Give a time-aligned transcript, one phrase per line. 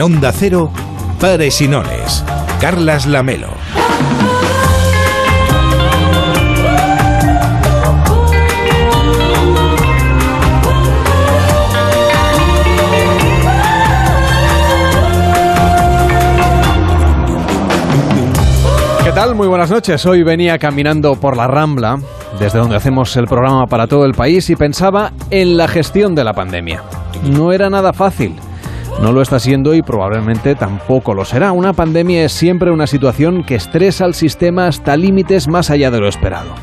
[0.00, 0.70] En Onda Cero,
[1.20, 2.24] Pares y Nones.
[2.58, 3.48] Carlas Lamelo.
[19.04, 19.34] ¿Qué tal?
[19.34, 20.06] Muy buenas noches.
[20.06, 22.00] Hoy venía caminando por la Rambla,
[22.38, 26.24] desde donde hacemos el programa para todo el país, y pensaba en la gestión de
[26.24, 26.82] la pandemia.
[27.22, 28.34] No era nada fácil.
[29.02, 31.52] No lo está siendo y probablemente tampoco lo será.
[31.52, 36.00] Una pandemia es siempre una situación que estresa al sistema hasta límites más allá de
[36.00, 36.54] lo esperado.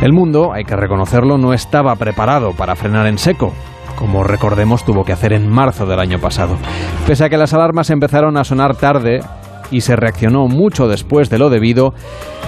[0.00, 3.52] El mundo, hay que reconocerlo, no estaba preparado para frenar en seco
[3.96, 6.56] como recordemos tuvo que hacer en marzo del año pasado.
[7.04, 9.22] Pese a que las alarmas empezaron a sonar tarde,
[9.70, 11.94] y se reaccionó mucho después de lo debido,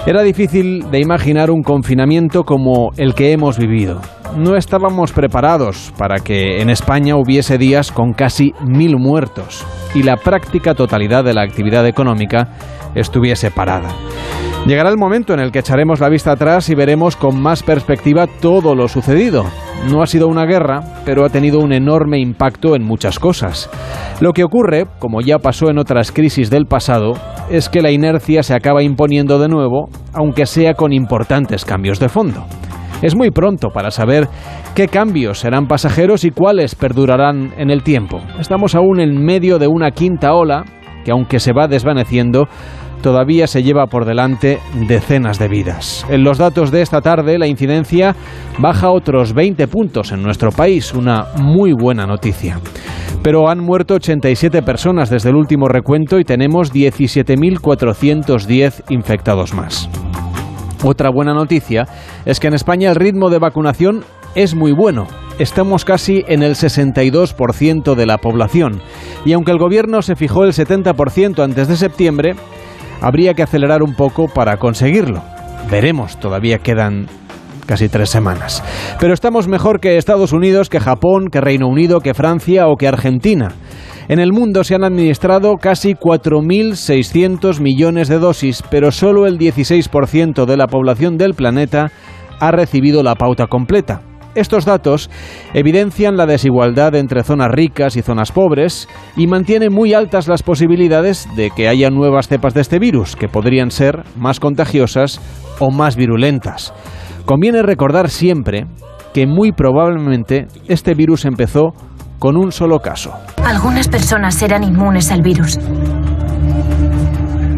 [0.05, 4.01] era difícil de imaginar un confinamiento como el que hemos vivido.
[4.35, 10.17] No estábamos preparados para que en España hubiese días con casi mil muertos y la
[10.17, 12.49] práctica totalidad de la actividad económica
[12.95, 13.89] estuviese parada.
[14.67, 18.27] Llegará el momento en el que echaremos la vista atrás y veremos con más perspectiva
[18.27, 19.45] todo lo sucedido.
[19.89, 23.71] No ha sido una guerra, pero ha tenido un enorme impacto en muchas cosas.
[24.19, 27.13] Lo que ocurre, como ya pasó en otras crisis del pasado,
[27.49, 32.09] es que la inercia se acaba imponiendo de nuevo, aunque sea con importantes cambios de
[32.09, 32.45] fondo.
[33.01, 34.27] Es muy pronto para saber
[34.75, 38.19] qué cambios serán pasajeros y cuáles perdurarán en el tiempo.
[38.39, 40.65] Estamos aún en medio de una quinta ola
[41.03, 42.47] que aunque se va desvaneciendo,
[43.01, 46.05] todavía se lleva por delante decenas de vidas.
[46.09, 48.15] En los datos de esta tarde, la incidencia
[48.59, 52.59] baja otros 20 puntos en nuestro país, una muy buena noticia.
[53.23, 59.89] Pero han muerto 87 personas desde el último recuento y tenemos 17.410 infectados más.
[60.83, 61.87] Otra buena noticia
[62.25, 64.03] es que en España el ritmo de vacunación
[64.33, 65.05] es muy bueno.
[65.37, 68.81] Estamos casi en el 62% de la población.
[69.25, 72.35] Y aunque el gobierno se fijó el 70% antes de septiembre,
[73.01, 75.23] habría que acelerar un poco para conseguirlo.
[75.69, 77.07] Veremos, todavía quedan
[77.65, 78.63] casi tres semanas.
[78.99, 82.87] Pero estamos mejor que Estados Unidos, que Japón, que Reino Unido, que Francia o que
[82.87, 83.49] Argentina.
[84.07, 90.45] En el mundo se han administrado casi 4.600 millones de dosis, pero solo el 16%
[90.45, 91.91] de la población del planeta
[92.39, 94.01] ha recibido la pauta completa.
[94.33, 95.09] Estos datos
[95.53, 98.87] evidencian la desigualdad entre zonas ricas y zonas pobres
[99.17, 103.27] y mantienen muy altas las posibilidades de que haya nuevas cepas de este virus, que
[103.27, 105.19] podrían ser más contagiosas
[105.59, 106.73] o más virulentas.
[107.25, 108.67] Conviene recordar siempre
[109.13, 111.73] que muy probablemente este virus empezó
[112.17, 113.13] con un solo caso.
[113.43, 115.59] Algunas personas eran inmunes al virus.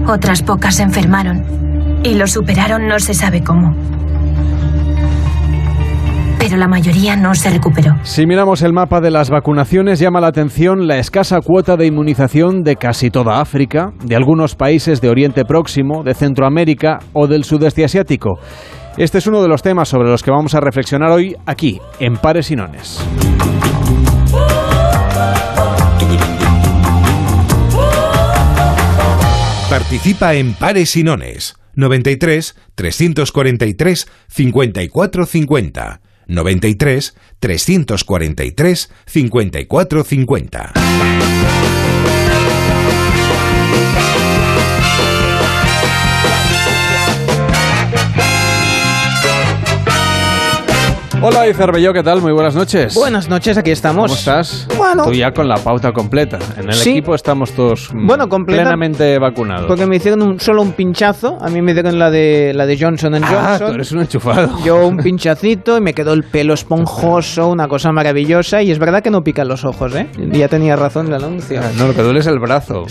[0.07, 3.93] Otras pocas se enfermaron y lo superaron no se sabe cómo
[6.44, 7.96] pero la mayoría no se recuperó.
[8.04, 12.64] Si miramos el mapa de las vacunaciones, llama la atención la escasa cuota de inmunización
[12.64, 17.86] de casi toda África, de algunos países de Oriente Próximo, de Centroamérica o del sudeste
[17.86, 18.40] asiático.
[18.98, 22.18] Este es uno de los temas sobre los que vamos a reflexionar hoy aquí, en
[22.18, 23.02] Pares y Nones.
[29.70, 41.33] Participa en Pares y Nones 93 343 5450 93 343 5450.
[51.25, 52.22] Hola, Cervelló, ¿qué tal?
[52.22, 52.94] Muy buenas noches.
[52.95, 54.07] Buenas noches, aquí estamos.
[54.07, 54.67] ¿Cómo estás?
[54.78, 55.06] Bueno.
[55.06, 56.38] Tú ya con la pauta completa.
[56.57, 56.89] En el Sí.
[56.91, 59.67] equipo estamos todos mm, Bueno, completa- plenamente vacunados.
[59.67, 61.38] Porque me hicieron un- solo un pinchazo.
[61.39, 63.67] A mí me dieron la de, la de Johnson ah, Johnson.
[63.69, 64.50] tú eres un enchufado.
[64.66, 68.61] Yo un pinchacito y me quedó el pelo esponjoso, una cosa maravillosa.
[68.61, 70.09] Y es verdad que no pican los ojos, ¿eh?
[70.34, 71.61] Ya tenía razón el anuncio.
[71.63, 72.84] Ah, No, lo que duele es el brazo.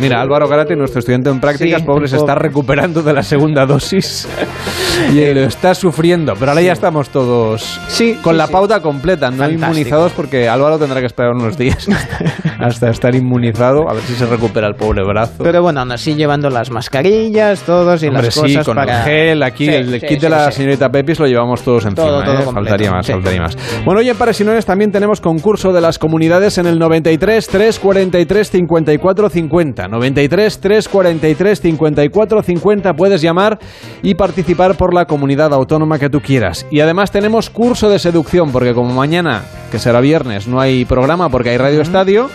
[0.00, 3.66] Mira, Álvaro Garate, nuestro estudiante en prácticas, Sí, pobre, se está recuperando de la segunda
[3.66, 4.26] dosis
[5.12, 6.32] y lo está sufriendo.
[6.38, 7.41] Pero ahora ya estamos todos
[7.88, 8.52] Sí, con sí, la sí.
[8.52, 9.64] pauta completa, no Fantástico.
[9.66, 11.86] inmunizados, porque Álvaro tendrá que esperar unos días
[12.62, 15.42] hasta estar inmunizado, a ver si se recupera el pobre brazo.
[15.42, 18.98] Pero bueno, aún así llevando las mascarillas, todos y Hombre, las sí, cosas con para...
[19.00, 20.58] el gel, aquí Sí, el sí, kit sí, de la sí.
[20.58, 22.44] señorita Pepis lo llevamos todos encima, Todo, todo ¿eh?
[22.44, 23.12] completo, faltaría más, sí.
[23.12, 23.56] faltaría más.
[23.84, 29.28] Bueno, hoy en Paresinones también tenemos concurso de las comunidades en el 93 343 54
[29.28, 29.88] 50.
[29.88, 33.58] 93 343 54 50 puedes llamar
[34.02, 36.66] y participar por la comunidad autónoma que tú quieras.
[36.70, 41.30] Y además tenemos curso de seducción, porque como mañana, que será viernes, no hay programa
[41.30, 42.30] porque hay Radio Estadio,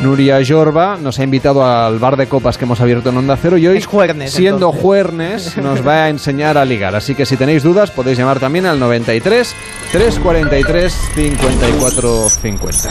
[0.00, 3.58] Nuria Jorba nos ha invitado al bar de copas que hemos abierto en Onda Cero
[3.58, 4.80] y hoy, Es jueves, siendo entonces.
[4.82, 6.96] jueves, nos va a enseñar a ligar.
[6.96, 9.54] Así que si tenéis dudas podéis llamar también al 93
[9.92, 12.90] 343 54 50.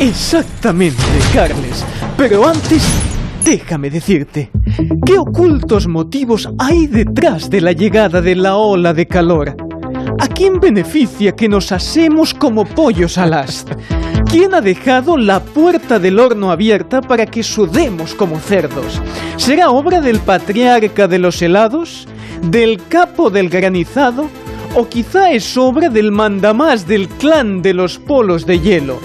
[0.00, 1.84] Exactamente, Carles.
[2.16, 2.82] Pero antes,
[3.44, 4.50] déjame decirte,
[5.04, 9.56] ¿qué ocultos motivos hay detrás de la llegada de la ola de calor?
[10.18, 13.72] ¿A quién beneficia que nos asemos como pollos al ast?
[14.30, 19.00] ¿Quién ha dejado la puerta del horno abierta para que sudemos como cerdos?
[19.36, 22.08] ¿Será obra del patriarca de los helados?
[22.42, 24.30] ¿Del capo del granizado?
[24.74, 28.98] ¿O quizá es obra del mandamás del clan de los polos de hielo?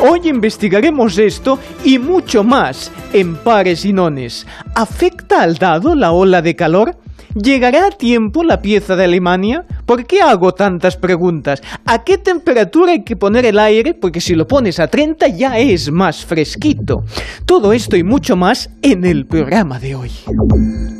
[0.00, 4.46] Hoy investigaremos esto y mucho más en pares y nones.
[4.74, 6.96] ¿Afecta al dado la ola de calor?
[7.34, 9.64] ¿Llegará a tiempo la pieza de Alemania?
[9.86, 11.62] ¿Por qué hago tantas preguntas?
[11.86, 13.94] ¿A qué temperatura hay que poner el aire?
[13.94, 17.04] Porque si lo pones a 30 ya es más fresquito.
[17.46, 20.10] Todo esto y mucho más en el programa de hoy.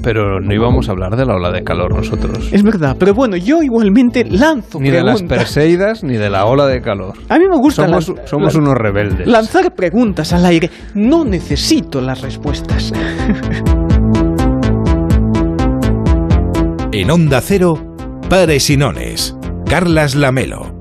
[0.02, 2.48] Pero no íbamos a hablar de la ola de calor nosotros.
[2.50, 6.66] Es verdad, pero bueno, yo igualmente lanzo Ni de las Perseidas ni de la ola
[6.66, 7.14] de calor.
[7.28, 9.26] A mí me gusta Somos, somos unos rebeldes.
[9.26, 10.70] lanzar preguntas al aire.
[10.94, 12.92] No necesito las respuestas.
[16.94, 17.96] En Onda Cero,
[18.28, 18.76] Pares y.
[19.64, 20.76] Carlas Lamelo.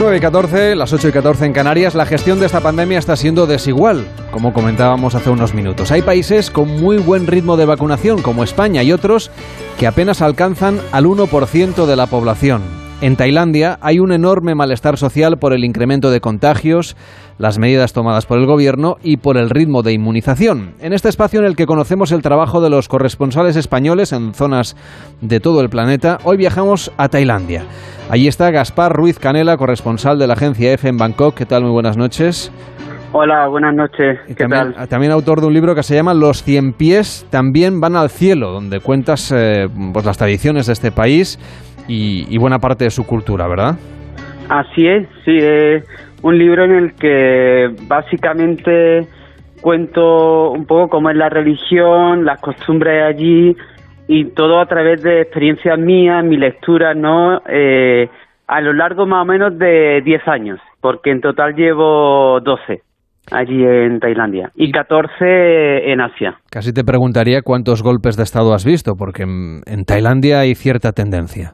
[0.00, 3.16] 9 y 14, las 8 y 14 en Canarias, la gestión de esta pandemia está
[3.16, 5.92] siendo desigual, como comentábamos hace unos minutos.
[5.92, 9.30] Hay países con muy buen ritmo de vacunación, como España, y otros
[9.78, 12.62] que apenas alcanzan al 1% de la población.
[13.02, 16.96] En Tailandia hay un enorme malestar social por el incremento de contagios,
[17.40, 20.74] las medidas tomadas por el gobierno y por el ritmo de inmunización.
[20.78, 24.76] En este espacio en el que conocemos el trabajo de los corresponsales españoles en zonas
[25.22, 27.62] de todo el planeta, hoy viajamos a Tailandia.
[28.10, 31.34] Allí está Gaspar Ruiz Canela, corresponsal de la agencia EFE en Bangkok.
[31.34, 31.62] ¿Qué tal?
[31.62, 32.52] Muy buenas noches.
[33.12, 34.18] Hola, buenas noches.
[34.26, 34.88] ¿Qué también, tal?
[34.88, 38.50] también autor de un libro que se llama Los cien pies también van al cielo,
[38.50, 41.38] donde cuentas eh, pues las tradiciones de este país
[41.88, 43.76] y, y buena parte de su cultura, ¿verdad?
[44.50, 45.84] Así es, sí, es
[46.22, 49.06] un libro en el que básicamente
[49.60, 53.56] cuento un poco cómo es la religión, las costumbres allí
[54.08, 57.42] y todo a través de experiencias mías, mi lectura, ¿no?
[57.48, 58.08] Eh,
[58.46, 62.82] a lo largo más o menos de 10 años, porque en total llevo 12
[63.30, 66.40] allí en Tailandia y 14 en Asia.
[66.50, 70.90] Casi te preguntaría cuántos golpes de Estado has visto, porque en, en Tailandia hay cierta
[70.92, 71.52] tendencia.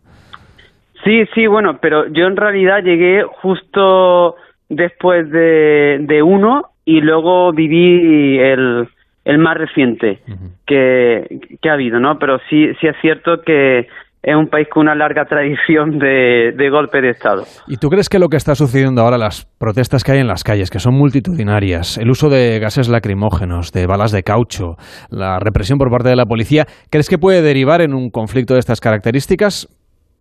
[1.05, 4.37] Sí, sí, bueno, pero yo en realidad llegué justo
[4.69, 8.89] después de, de uno y luego viví el,
[9.25, 10.21] el más reciente
[10.67, 12.19] que, que ha habido, ¿no?
[12.19, 13.89] Pero sí, sí es cierto que
[14.27, 17.45] es un país con una larga tradición de, de golpe de Estado.
[17.69, 20.43] ¿Y tú crees que lo que está sucediendo ahora, las protestas que hay en las
[20.43, 24.77] calles, que son multitudinarias, el uso de gases lacrimógenos, de balas de caucho,
[25.11, 28.61] la represión por parte de la policía, ¿crees que puede derivar en un conflicto de
[28.61, 29.69] estas características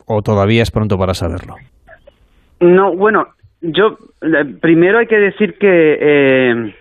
[0.05, 1.55] o todavía es pronto para saberlo?
[2.59, 3.25] No, bueno,
[3.61, 3.97] yo
[4.61, 6.75] primero hay que decir que eh,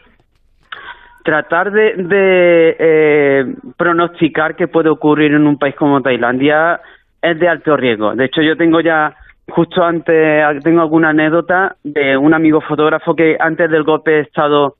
[1.25, 6.81] tratar de, de eh, pronosticar qué puede ocurrir en un país como Tailandia
[7.23, 8.15] es de alto riesgo.
[8.15, 9.15] De hecho, yo tengo ya
[9.49, 14.77] justo antes tengo alguna anécdota de un amigo fotógrafo que antes del golpe de estado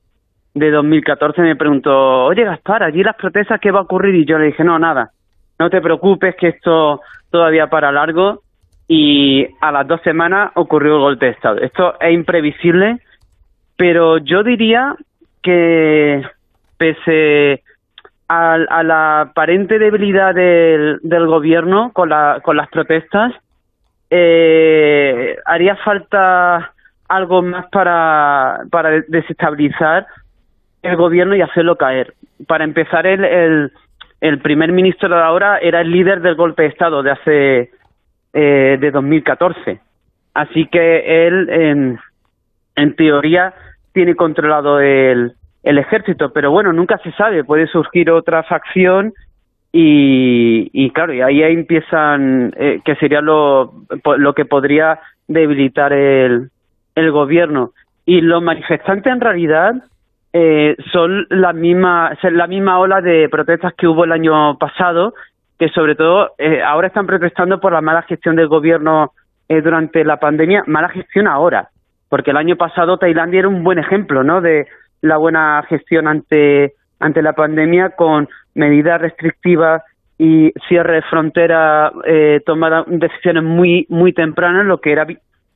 [0.53, 4.15] de 2014 me preguntó, oye Gaspar, allí las protestas, ¿qué va a ocurrir?
[4.15, 5.11] Y yo le dije, no, nada,
[5.59, 8.41] no te preocupes que esto todavía para largo
[8.87, 11.59] y a las dos semanas ocurrió el golpe de Estado.
[11.59, 12.99] Esto es imprevisible,
[13.75, 14.95] pero yo diría
[15.41, 16.23] que
[16.77, 17.63] pese
[18.27, 23.33] a, a la aparente debilidad del, gobierno con, la, con las protestas,
[24.09, 26.73] eh, haría falta
[27.07, 30.05] algo más para, para desestabilizar
[30.81, 32.13] el gobierno y hacerlo caer.
[32.47, 33.71] Para empezar, el, el,
[34.21, 37.71] el primer ministro de ahora era el líder del golpe de Estado de hace
[38.37, 39.79] eh, de 2014.
[40.33, 41.97] Así que él,
[42.75, 43.53] en, teoría,
[43.93, 45.31] tiene controlado el,
[45.63, 49.13] el ejército, pero bueno, nunca se sabe, puede surgir otra facción
[49.71, 53.73] y, y claro, y ahí empiezan, eh, que sería lo,
[54.17, 54.99] lo que podría
[55.29, 56.49] debilitar el,
[56.95, 57.71] el gobierno.
[58.05, 59.75] Y los manifestantes en realidad
[60.33, 65.13] eh, son la misma, la misma ola de protestas que hubo el año pasado,
[65.57, 69.13] que sobre todo eh, ahora están protestando por la mala gestión del gobierno
[69.47, 71.69] eh, durante la pandemia, mala gestión ahora,
[72.09, 74.41] porque el año pasado Tailandia era un buen ejemplo, ¿no?
[74.41, 74.67] De
[75.01, 79.83] la buena gestión ante ante la pandemia con medidas restrictivas
[80.17, 85.05] y cierre de frontera eh, tomada decisiones muy muy tempranas, lo que era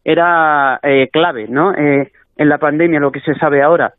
[0.03, 1.73] era eh, clave, ¿no?
[1.73, 3.93] Eh, en la pandemia, lo que se sabe ahora.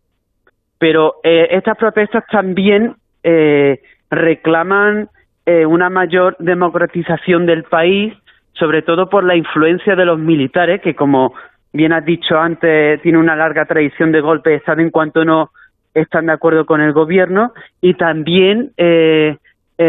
[0.78, 3.80] Pero eh, estas protestas también eh,
[4.10, 5.10] reclaman
[5.46, 8.14] eh, una mayor democratización del país,
[8.52, 11.34] sobre todo por la influencia de los militares, que como
[11.72, 15.50] bien has dicho antes, tiene una larga tradición de golpe de Estado en cuanto no
[15.94, 19.36] están de acuerdo con el gobierno, y también eh,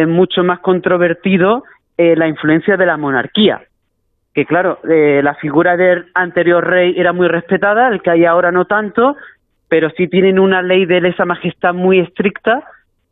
[0.08, 1.64] mucho más controvertido
[1.98, 3.62] eh, la influencia de la monarquía.
[4.34, 8.52] Que claro, eh, la figura del anterior rey era muy respetada, el que hay ahora
[8.52, 9.16] no tanto,
[9.68, 12.64] pero sí tienen una ley de lesa majestad muy estricta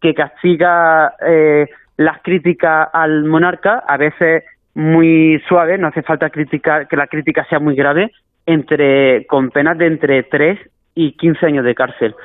[0.01, 1.67] que castiga eh,
[2.00, 7.46] las críticas al monarca, a veces muy suave, no hace falta criticar que la crítica
[7.50, 8.12] sea muy grave,
[8.46, 10.58] entre con penas de entre 3
[10.96, 12.15] y 15 años de cárcel.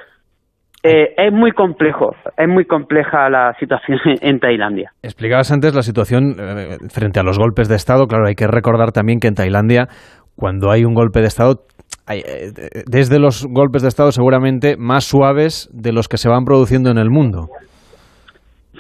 [0.84, 4.92] Eh, es muy complejo, es muy compleja la situación en Tailandia.
[5.02, 8.06] Explicabas antes la situación eh, frente a los golpes de Estado.
[8.06, 9.88] Claro, hay que recordar también que en Tailandia,
[10.36, 11.62] cuando hay un golpe de Estado,
[12.06, 12.52] hay, eh,
[12.86, 16.98] desde los golpes de Estado seguramente más suaves de los que se van produciendo en
[16.98, 17.48] el mundo.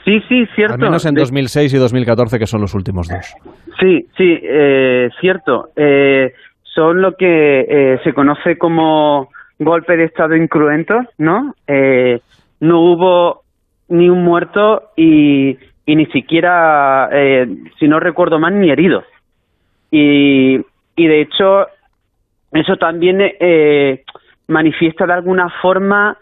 [0.04, 0.74] Sí, sí, cierto.
[0.74, 3.34] Al menos en 2006 y 2014, que son los últimos dos.
[3.80, 5.70] Sí, sí, eh, cierto.
[5.74, 6.32] Eh,
[6.62, 11.54] son lo que eh, se conoce como golpe de Estado incruento, ¿no?
[11.66, 12.20] Eh,
[12.60, 13.42] no hubo
[13.88, 15.56] ni un muerto y,
[15.86, 17.46] y ni siquiera, eh,
[17.78, 19.04] si no recuerdo mal, ni heridos.
[19.90, 20.56] Y,
[20.96, 21.66] y de hecho,
[22.52, 24.02] eso también eh,
[24.48, 26.16] manifiesta de alguna forma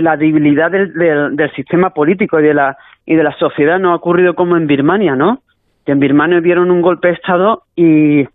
[0.00, 3.78] la debilidad del, del, sistema político y de la y de la sociedad.
[3.78, 5.42] No ha ocurrido como en Birmania, ¿no?
[5.84, 8.26] Que en Birmania vieron un golpe de Estado y,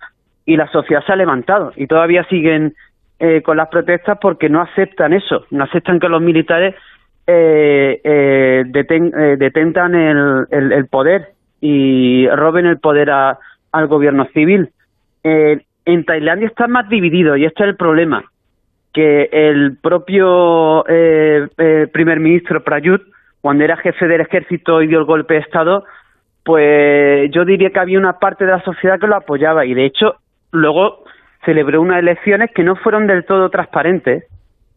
[0.45, 2.73] y la sociedad se ha levantado y todavía siguen
[3.19, 6.75] eh, con las protestas porque no aceptan eso, no aceptan que los militares
[7.29, 14.69] eh, eh, eh, detentan el, el, poder y roben el poder al gobierno civil.
[15.23, 18.23] Eh, en Tailandia está más dividido y este es el problema,
[18.93, 23.01] que el propio eh, eh, primer ministro Prayut,
[23.41, 25.85] cuando era jefe del ejército y dio el golpe de Estado,
[26.43, 29.85] pues yo diría que había una parte de la sociedad que lo apoyaba y de
[29.85, 30.15] hecho
[30.51, 31.03] luego
[31.45, 34.25] celebró unas elecciones que no fueron del todo transparentes,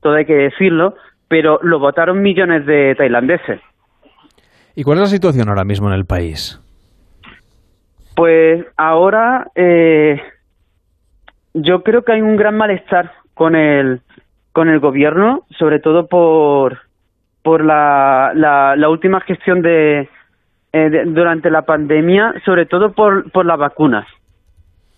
[0.01, 0.95] todo hay que decirlo,
[1.29, 3.61] pero lo votaron millones de tailandeses.
[4.75, 6.61] ¿Y cuál es la situación ahora mismo en el país?
[8.17, 10.21] Pues ahora eh,
[11.55, 14.03] yo creo que hay un gran malestar con el
[14.53, 16.77] con el gobierno, sobre todo por
[17.43, 20.11] por la, la, la última gestión de,
[20.75, 24.07] eh, durante la pandemia, sobre todo por por las vacunas,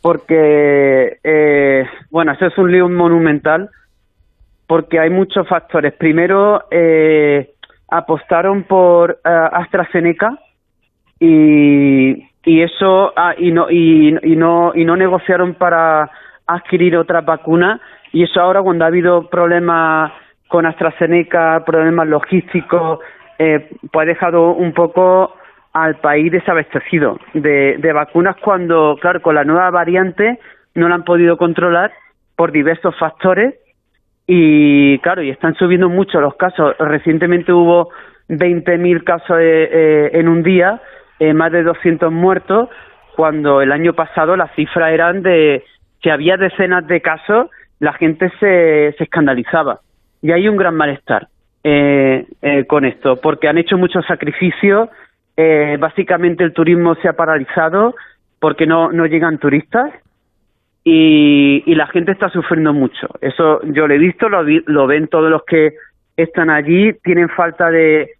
[0.02, 3.70] porque eh, bueno, eso es un lío monumental,
[4.66, 5.92] porque hay muchos factores.
[5.92, 7.52] Primero eh,
[7.92, 10.36] apostaron por uh, AstraZeneca
[11.20, 16.10] y y eso ah, y no y, y no y no negociaron para
[16.44, 17.80] adquirir otra vacuna
[18.12, 20.12] y eso ahora cuando ha habido problemas
[20.48, 23.00] con AstraZeneca, problemas logísticos,
[23.38, 25.34] eh, pues ha dejado un poco
[25.72, 30.38] al país desabastecido de, vacunas cuando, claro, con la nueva variante
[30.74, 31.92] no la han podido controlar
[32.36, 33.54] por diversos factores
[34.26, 36.74] y, claro, y están subiendo mucho los casos.
[36.78, 37.90] Recientemente hubo
[38.28, 40.80] 20.000 casos eh, eh, en un día,
[41.18, 42.68] eh, más de 200 muertos,
[43.16, 45.64] cuando el año pasado las cifras eran de
[46.00, 47.48] que había decenas de casos,
[47.82, 49.80] la gente se, se escandalizaba.
[50.22, 51.26] Y hay un gran malestar
[51.64, 54.88] eh, eh, con esto, porque han hecho muchos sacrificios.
[55.36, 57.96] Eh, básicamente el turismo se ha paralizado
[58.38, 59.90] porque no, no llegan turistas
[60.84, 63.08] y, y la gente está sufriendo mucho.
[63.20, 65.74] Eso yo lo he visto, lo, lo ven todos los que
[66.16, 68.10] están allí, tienen falta de,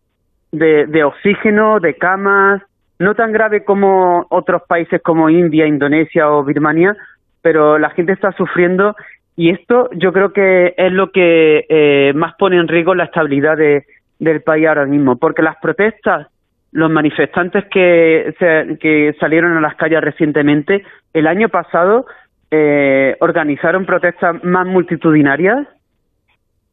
[0.51, 2.63] de oxígeno, de camas,
[2.99, 6.97] no tan grave como otros países como India, Indonesia o Birmania,
[7.43, 8.97] pero la gente está sufriendo
[9.37, 13.57] y esto yo creo que es lo que eh, más pone en riesgo la estabilidad
[13.57, 13.85] de,
[14.19, 16.29] del país ahora mismo, porque las protestas,
[16.71, 22.07] los manifestantes que, se, que salieron a las calles recientemente, el año pasado
[22.51, 25.67] eh, organizaron protestas más multitudinarias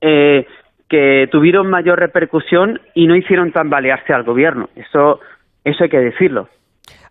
[0.01, 0.46] eh,
[0.89, 4.70] que tuvieron mayor repercusión y no hicieron tambalearse al gobierno.
[4.75, 5.20] Eso,
[5.63, 6.50] eso hay que decirlo.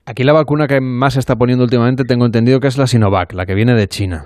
[0.05, 3.33] Aquí la vacuna que más se está poniendo últimamente tengo entendido que es la Sinovac,
[3.35, 4.25] la que viene de China.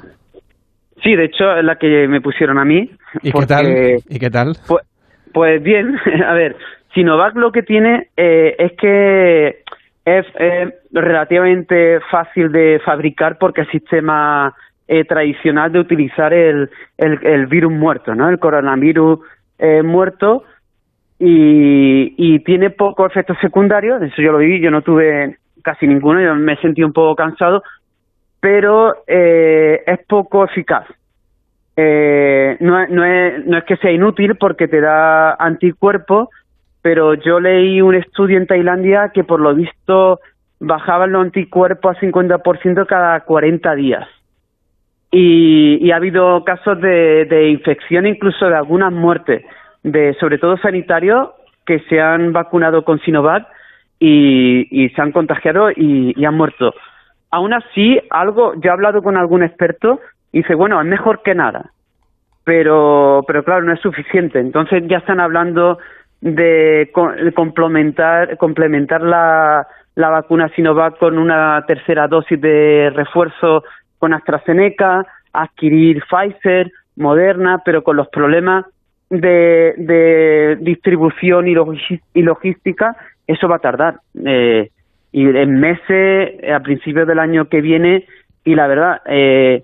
[1.03, 2.91] Sí, de hecho es la que me pusieron a mí.
[3.23, 3.67] ¿Y qué tal?
[4.09, 4.57] ¿Y qué tal?
[4.67, 4.85] Pues,
[5.33, 6.57] pues bien, a ver,
[6.95, 9.63] Sinovac lo que tiene eh, es que
[10.05, 14.55] es eh, relativamente fácil de fabricar porque el sistema
[14.89, 16.69] eh, tradicional de utilizar el,
[16.99, 18.29] el, el, virus muerto, ¿no?
[18.29, 19.21] El coronavirus
[19.59, 20.45] eh, muerto
[21.19, 26.21] y, y tiene pocos efectos secundarios, eso yo lo vi, yo no tuve casi ninguno,
[26.21, 27.63] yo me sentí un poco cansado,
[28.43, 30.85] pero eh, es poco eficaz.
[31.77, 36.29] eh, no, no, es, no es que sea inútil porque te da anticuerpos,
[36.83, 40.19] pero yo leí un estudio en Tailandia que por lo visto
[40.59, 44.09] bajaban los anticuerpos a 50% cada 40 días.
[45.13, 49.45] Y, ha habido casos de, de, infección, incluso de algunas muertes,
[49.85, 51.31] de sobre todo sanitarios
[51.65, 53.47] que se han vacunado con Sinovac
[54.01, 56.75] y, se han contagiado y, han muerto.
[57.33, 61.35] Aún así, algo, yo he hablado con algún experto y dice, bueno, es mejor que
[61.35, 61.71] nada,
[62.45, 64.39] pero, pero claro, no es suficiente.
[64.39, 65.79] Entonces ya están hablando
[66.21, 66.91] de
[67.35, 73.65] complementar, complementar la, la vacuna Sinovac con una tercera dosis de refuerzo
[73.99, 78.67] con AstraZeneca, adquirir Pfizer, Moderna, pero con los problemas
[79.09, 82.97] de, de distribución y, logística,
[83.27, 84.01] eso va a tardar.
[84.25, 84.71] Eh,
[85.13, 88.07] y en meses, a principios del año que viene,
[88.45, 89.63] y la verdad, eh,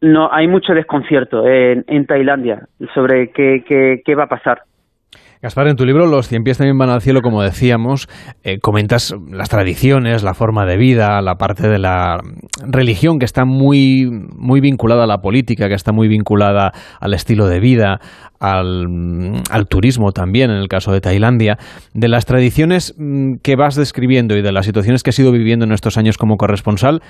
[0.00, 4.62] no hay mucho desconcierto en, en Tailandia sobre qué, qué, qué va a pasar.
[5.44, 8.08] Gaspar, en tu libro Los cien pies también van al cielo, como decíamos,
[8.44, 12.16] eh, comentas las tradiciones, la forma de vida, la parte de la
[12.66, 17.46] religión que está muy, muy vinculada a la política, que está muy vinculada al estilo
[17.46, 18.00] de vida,
[18.40, 21.58] al, al, turismo también, en el caso de Tailandia,
[21.92, 25.66] de las tradiciones mm, que vas describiendo y de las situaciones que has ido viviendo
[25.66, 27.02] en estos años como corresponsal,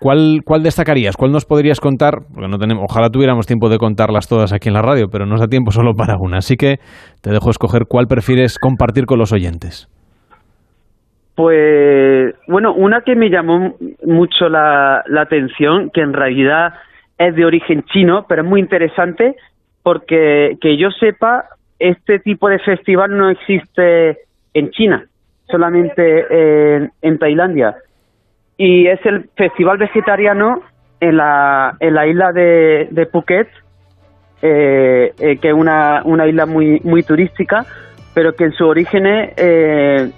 [0.00, 1.16] ¿Cuál, ¿Cuál destacarías?
[1.16, 2.20] ¿Cuál nos podrías contar?
[2.32, 5.32] Porque no tenemos, ojalá tuviéramos tiempo de contarlas todas aquí en la radio, pero no
[5.32, 6.38] nos da tiempo solo para una.
[6.38, 6.76] Así que
[7.20, 9.88] te dejo escoger cuál prefieres compartir con los oyentes.
[11.34, 16.74] Pues, bueno, una que me llamó mucho la, la atención, que en realidad
[17.16, 19.36] es de origen chino, pero es muy interesante
[19.82, 21.44] porque que yo sepa,
[21.78, 24.18] este tipo de festival no existe
[24.52, 25.04] en China,
[25.48, 27.76] solamente en, en Tailandia
[28.58, 30.60] y es el festival vegetariano
[31.00, 33.48] en la, en la isla de, Phuket,
[34.42, 37.64] eh, eh, que es una, una isla muy, muy turística,
[38.14, 40.10] pero que en su origen eh,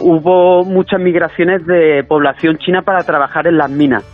[0.00, 4.04] hubo muchas migraciones de población china para trabajar en las minas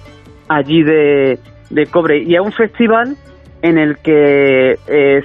[0.49, 2.23] allí de, de cobre.
[2.23, 3.17] Y es un festival
[3.61, 4.77] en el que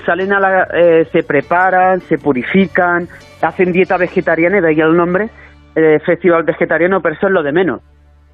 [0.08, 0.68] salen a la,
[1.12, 3.08] se preparan, se purifican,
[3.44, 5.30] hacen dieta vegetariana, de ahí el nombre,
[6.06, 7.82] festival vegetariano, pero eso es lo de menos.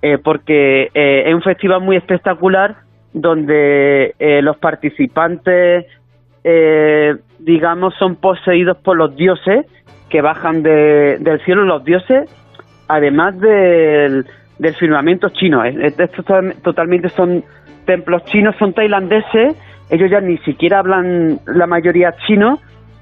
[0.02, 2.76] Eh, porque eh, es un festival muy espectacular
[3.14, 5.86] donde eh, los participantes,
[7.40, 9.66] digamos, son poseídos por los dioses
[10.10, 12.30] que bajan del cielo, los dioses,
[12.88, 14.26] además del,
[14.80, 15.66] firmamento chino.
[15.66, 16.26] Estos
[16.64, 17.44] totalmente son
[17.86, 19.58] templos chinos, son tailandeses,
[19.90, 22.60] ellos ya ni siquiera hablan la mayoría chino,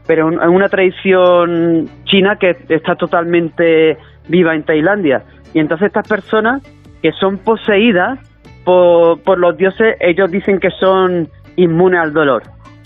[0.07, 5.23] pero es una tradición china que está totalmente viva en Tailandia.
[5.53, 6.61] Y entonces estas personas
[7.01, 8.19] que son poseídas
[8.63, 12.43] por, los dioses, ellos dicen que son inmunes al dolor.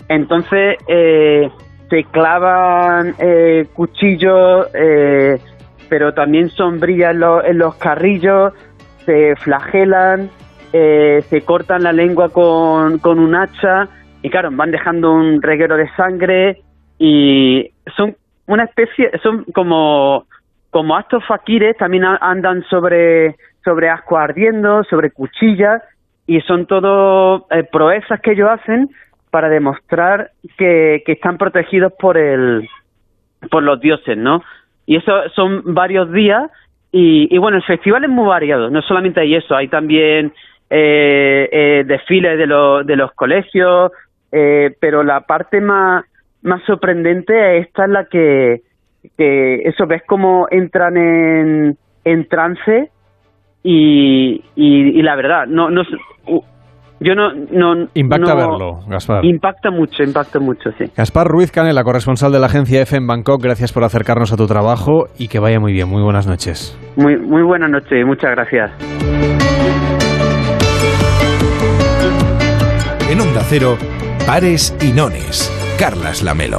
[0.08, 1.50] Entonces eh,
[1.88, 5.38] se clavan eh, cuchillos, eh,
[5.88, 8.52] pero también sombrillas en, en, los carrillos,
[9.06, 10.30] se flagelan,
[10.70, 13.88] se cortan la lengua con, con un hacha
[14.22, 16.62] y claro, van dejando un reguero de sangre
[16.98, 18.14] y son
[18.46, 20.26] una especie, son como,
[20.70, 25.82] como actos faquires, también andan sobre sobre asco ardiendo, sobre cuchillas,
[26.26, 28.88] y son todo eh, proezas que ellos hacen
[29.30, 32.68] para demostrar que, que están protegidos por el
[33.50, 34.42] por los dioses, ¿no?
[34.86, 36.50] Y eso son varios días
[36.92, 40.32] y, y bueno, el festival es muy variado, no solamente hay eso, hay también
[40.68, 43.90] eh, eh, desfiles de, los de los colegios,
[44.30, 46.04] eh, pero la parte más,
[46.42, 48.62] más sorprendente esta es la que,
[49.16, 52.90] que eso ves como entran en, en trance
[53.62, 55.82] y, y, la verdad, no, no,
[57.00, 59.24] yo no, no impacta verlo, Gaspar.
[59.24, 60.84] Impacta mucho, impacta mucho, sí.
[60.96, 64.46] Gaspar Ruiz Canela, corresponsal de la agencia EFE en Bangkok, gracias por acercarnos a tu
[64.46, 65.88] trabajo y que vaya muy bien.
[65.88, 66.78] Muy buenas noches.
[66.96, 68.70] Muy, muy buenas noches, muchas gracias.
[73.10, 73.76] En Onda Cero,
[74.26, 76.58] Pares y Nones, Carlas Lamelo.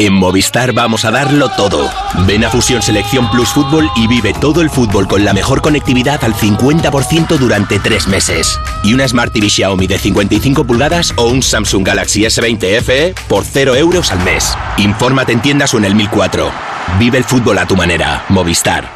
[0.00, 1.88] En Movistar vamos a darlo todo.
[2.26, 6.24] Ven a Fusión Selección Plus Fútbol y vive todo el fútbol con la mejor conectividad
[6.24, 8.58] al 50% durante tres meses.
[8.82, 13.44] Y una Smart TV Xiaomi de 55 pulgadas o un Samsung Galaxy S20 FE por
[13.44, 14.56] 0 euros al mes.
[14.78, 16.50] Infórmate en tiendas o en el 1004.
[16.98, 18.24] Vive el fútbol a tu manera.
[18.28, 18.90] Movistar.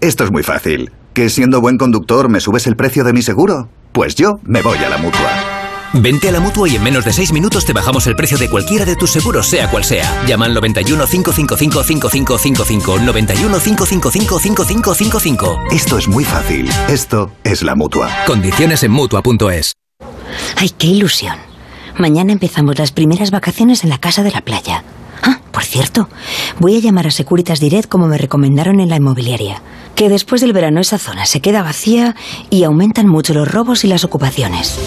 [0.00, 0.92] Esto es muy fácil.
[1.14, 3.68] ¿Que siendo buen conductor me subes el precio de mi seguro?
[3.92, 5.63] Pues yo me voy a la mutua.
[5.92, 8.48] Vente a la mutua y en menos de 6 minutos te bajamos el precio de
[8.48, 10.24] cualquiera de tus seguros, sea cual sea.
[10.26, 12.98] Llama al 91 555 5555.
[13.00, 15.58] 91 555 5555.
[15.70, 16.68] Esto es muy fácil.
[16.88, 18.10] Esto es la mutua.
[18.26, 19.72] Condiciones en mutua.es.
[20.56, 21.36] ¡Ay, qué ilusión!
[21.96, 24.82] Mañana empezamos las primeras vacaciones en la casa de la playa.
[25.22, 26.08] Ah, por cierto,
[26.58, 29.62] voy a llamar a Securitas Direct como me recomendaron en la inmobiliaria.
[29.94, 32.16] Que después del verano esa zona se queda vacía
[32.50, 34.78] y aumentan mucho los robos y las ocupaciones.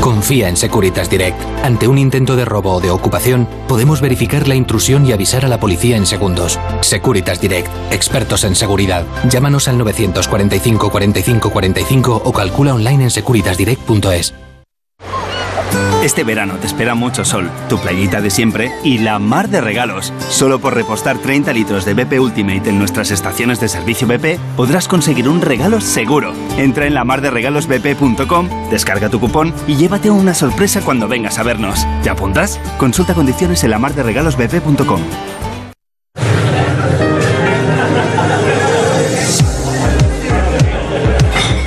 [0.00, 1.38] Confía en Securitas Direct.
[1.62, 5.48] Ante un intento de robo o de ocupación, podemos verificar la intrusión y avisar a
[5.48, 6.58] la policía en segundos.
[6.80, 9.04] Securitas Direct, expertos en seguridad.
[9.28, 14.43] Llámanos al 945 45 45 o calcula online en securitasdirect.es.
[16.02, 20.12] Este verano te espera mucho sol, tu playita de siempre y la mar de regalos.
[20.28, 24.88] Solo por repostar 30 litros de BP Ultimate en nuestras estaciones de servicio BP podrás
[24.88, 26.32] conseguir un regalo seguro.
[26.58, 31.86] Entra en la lamarderegalosbp.com, descarga tu cupón y llévate una sorpresa cuando vengas a vernos.
[32.02, 32.60] ¿Te apuntas?
[32.78, 35.00] Consulta condiciones en lamarderegalosbp.com.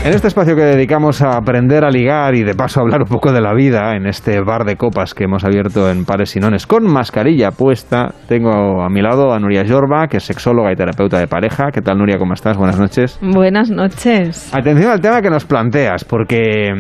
[0.08, 3.10] En este espacio que dedicamos a aprender a ligar y de paso a hablar un
[3.10, 6.66] poco de la vida, en este bar de copas que hemos abierto en Pares Sinones
[6.66, 11.20] con mascarilla puesta, tengo a mi lado a Nuria Jorba, que es sexóloga y terapeuta
[11.20, 11.72] de pareja.
[11.74, 12.18] ¿Qué tal, Nuria?
[12.18, 12.56] ¿Cómo estás?
[12.56, 13.20] Buenas noches.
[13.22, 14.50] Buenas noches.
[14.56, 16.72] Atención al tema que nos planteas, porque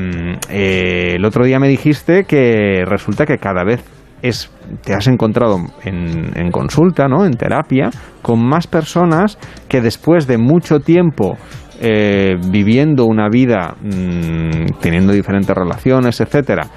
[0.49, 3.83] eh, el otro día me dijiste que resulta que cada vez
[4.21, 4.49] es,
[4.85, 7.25] te has encontrado en, en, consulta, ¿no?
[7.25, 7.89] en terapia,
[8.21, 9.37] con más personas
[9.67, 11.35] que después de mucho tiempo
[11.79, 16.67] eh, viviendo una vida, mmm, teniendo diferentes relaciones, etcétera,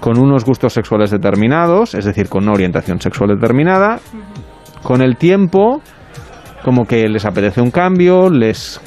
[0.00, 4.00] con unos gustos sexuales determinados, es decir, con una orientación sexual determinada,
[4.82, 5.82] con el tiempo
[6.64, 8.80] como que les apetece un cambio, les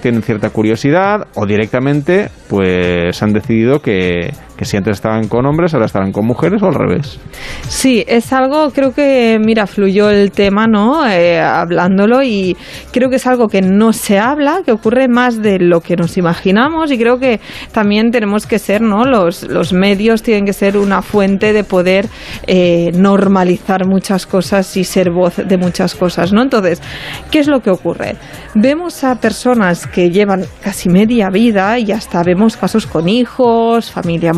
[0.00, 5.86] tienen cierta curiosidad o directamente pues han decidido que, que si estaban con hombres, ahora
[5.86, 7.20] estarán con mujeres o al revés.
[7.68, 11.08] Sí, es algo, creo que, mira, fluyó el tema, ¿no?
[11.08, 12.56] Eh, hablándolo y
[12.90, 16.18] creo que es algo que no se habla, que ocurre más de lo que nos
[16.18, 17.38] imaginamos y creo que
[17.70, 19.04] también tenemos que ser, ¿no?
[19.04, 22.08] Los, los medios tienen que ser una fuente de poder
[22.48, 26.42] eh, normalizar muchas cosas y ser voz de muchas cosas, ¿no?
[26.42, 26.82] Entonces,
[27.30, 28.16] ¿qué es lo que ocurre?
[28.56, 34.32] Vemos a personas que llevan casi media vida y hasta vemos casos con hijos, familia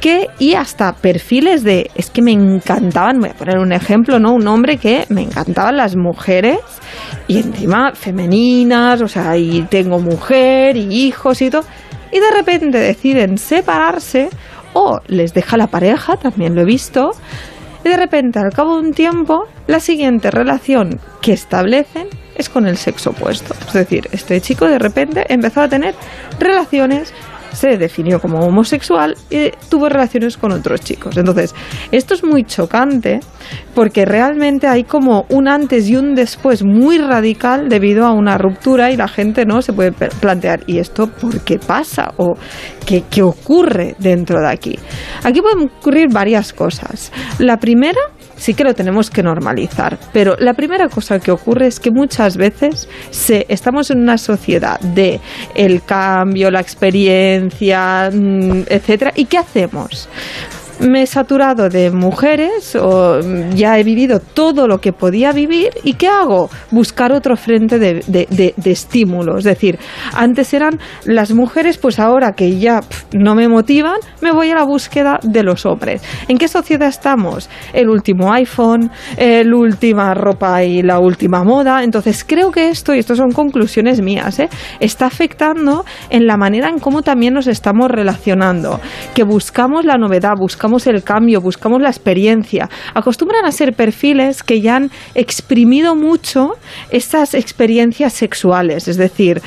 [0.00, 4.34] que y hasta perfiles de es que me encantaban, voy a poner un ejemplo, ¿no?
[4.34, 6.58] Un hombre que me encantaban las mujeres
[7.28, 11.64] y encima femeninas, o sea, y tengo mujer y hijos y todo,
[12.12, 14.28] y de repente deciden separarse
[14.74, 17.12] o les deja la pareja, también lo he visto,
[17.84, 22.66] y de repente al cabo de un tiempo la siguiente relación que establecen es con
[22.66, 23.54] el sexo opuesto.
[23.66, 25.94] Es decir, este chico de repente empezó a tener
[26.38, 27.14] relaciones
[27.56, 31.16] se definió como homosexual y tuvo relaciones con otros chicos.
[31.16, 31.54] Entonces,
[31.90, 33.20] esto es muy chocante
[33.74, 38.90] porque realmente hay como un antes y un después muy radical debido a una ruptura
[38.90, 42.12] y la gente no se puede plantear, ¿y esto por qué pasa?
[42.18, 42.34] ¿O
[42.84, 44.78] qué, qué ocurre dentro de aquí?
[45.24, 47.10] Aquí pueden ocurrir varias cosas.
[47.38, 48.00] La primera
[48.36, 49.98] sí que lo tenemos que normalizar.
[50.12, 54.78] Pero la primera cosa que ocurre es que muchas veces se, estamos en una sociedad
[54.80, 55.20] de
[55.54, 59.12] el cambio, la experiencia, etcétera.
[59.14, 60.08] ¿Y qué hacemos?
[60.80, 63.20] Me he saturado de mujeres o
[63.54, 66.50] ya he vivido todo lo que podía vivir y ¿qué hago?
[66.70, 69.38] Buscar otro frente de, de, de, estímulo.
[69.38, 69.78] Es decir,
[70.12, 72.80] antes eran las mujeres, pues ahora que ya
[73.12, 76.02] no me motivan, me voy a la búsqueda de los hombres.
[76.28, 77.48] ¿En qué sociedad estamos?
[77.72, 81.82] El último iPhone, la última ropa y la última moda.
[81.82, 84.48] Entonces creo que esto, y esto son conclusiones mías, ¿eh?
[84.80, 88.80] está afectando en la manera en cómo también nos estamos relacionando.
[89.14, 92.68] Que buscamos la novedad, buscamos buscamos el cambio, buscamos la experiencia.
[92.92, 96.54] Acostumbran a ser perfiles que ya han exprimido mucho
[96.90, 99.40] estas experiencias sexuales, es decir,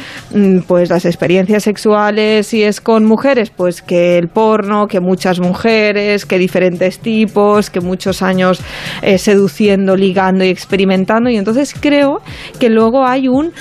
[0.65, 6.25] pues las experiencias sexuales si es con mujeres, pues que el porno, que muchas mujeres,
[6.25, 8.61] que diferentes tipos, que muchos años
[9.01, 12.21] eh, seduciendo, ligando y experimentando y entonces creo
[12.59, 13.51] que luego hay un,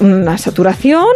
[0.00, 1.06] una saturación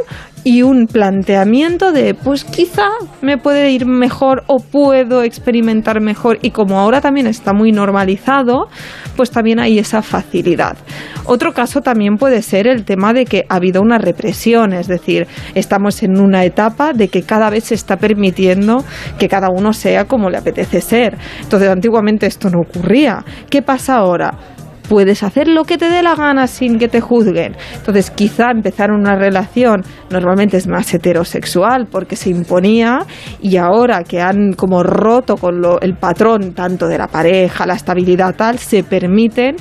[0.47, 2.87] y un planteamiento de pues quizá
[3.21, 6.39] me puede ir mejor o puedo experimentar mejor.
[6.41, 8.69] Y como ahora también está muy normalizado
[9.17, 10.77] pues también hay esa facilidad.
[11.25, 15.27] Otro caso también puede ser el tema de que ha habido una represión es decir
[15.57, 18.85] estamos en una etapa de que cada vez se está permitiendo
[19.19, 21.19] que cada uno sea como le apetece ser.
[21.43, 23.25] Entonces antiguamente esto no ocurría.
[23.51, 24.56] ¿qué pasa ahora?
[24.89, 27.57] Puedes hacer lo que te dé la gana sin que te juzguen.
[27.75, 33.01] Entonces, quizá empezar una relación normalmente es más heterosexual porque se imponía
[33.41, 37.75] y ahora que han como roto con lo, el patrón tanto de la pareja, la
[37.75, 39.57] estabilidad tal, se permiten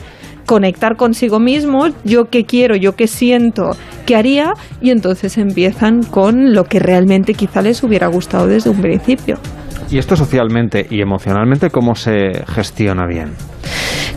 [0.46, 3.72] conectar consigo mismos, yo qué quiero, yo qué siento,
[4.06, 8.80] qué haría, y entonces empiezan con lo que realmente quizá les hubiera gustado desde un
[8.80, 9.40] principio.
[9.90, 13.34] ¿Y esto socialmente y emocionalmente cómo se gestiona bien?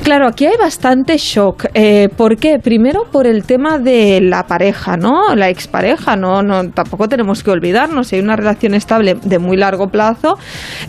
[0.08, 1.66] Claro, aquí hay bastante shock.
[1.74, 2.58] Eh, ¿Por qué?
[2.58, 5.34] Primero por el tema de la pareja, ¿no?
[5.34, 6.42] La expareja, ¿no?
[6.42, 8.08] no tampoco tenemos que olvidarnos.
[8.08, 10.38] Si hay una relación estable de muy largo plazo,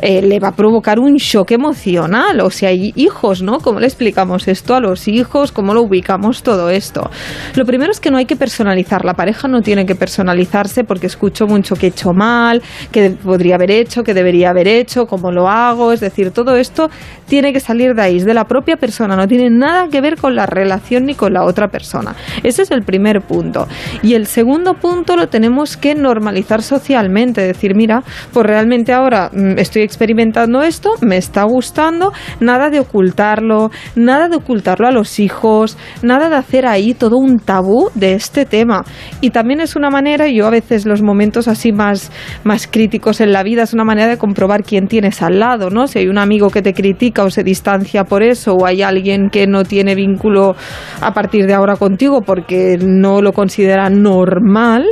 [0.02, 2.40] eh, le va a provocar un shock emocional.
[2.40, 3.60] O si hay hijos, ¿no?
[3.60, 5.52] ¿Cómo le explicamos esto a los hijos?
[5.52, 7.10] ¿Cómo lo ubicamos todo esto?
[7.56, 9.04] Lo primero es que no hay que personalizar.
[9.04, 13.56] La pareja no tiene que personalizarse porque escucho mucho que he hecho mal, que podría
[13.56, 15.92] haber hecho, que debería haber hecho, cómo lo hago.
[15.92, 16.90] Es decir, todo esto
[17.26, 20.36] tiene que salir de ahí, de la propia persona, no tiene nada que ver con
[20.36, 22.16] la relación ni con la otra persona.
[22.44, 23.68] Ese es el primer punto.
[24.02, 28.04] Y el segundo punto lo tenemos que normalizar socialmente, decir, mira,
[28.34, 34.38] pues realmente ahora mm, estoy experimentando esto, me está gustando, nada de ocultarlo, nada de
[34.38, 38.84] ocultarlo a los hijos, nada de hacer ahí todo un tabú de este tema.
[39.22, 42.12] Y también es una manera, yo a veces los momentos así más,
[42.44, 45.88] más críticos en la vida es una manera de comprobar quién tienes al lado, ¿no?
[45.88, 49.30] Si hay un amigo que te critica o se distancia por eso, o hay alguien
[49.30, 50.56] que no tiene vínculo
[51.02, 54.86] a partir de ahora contigo porque no lo considera normal,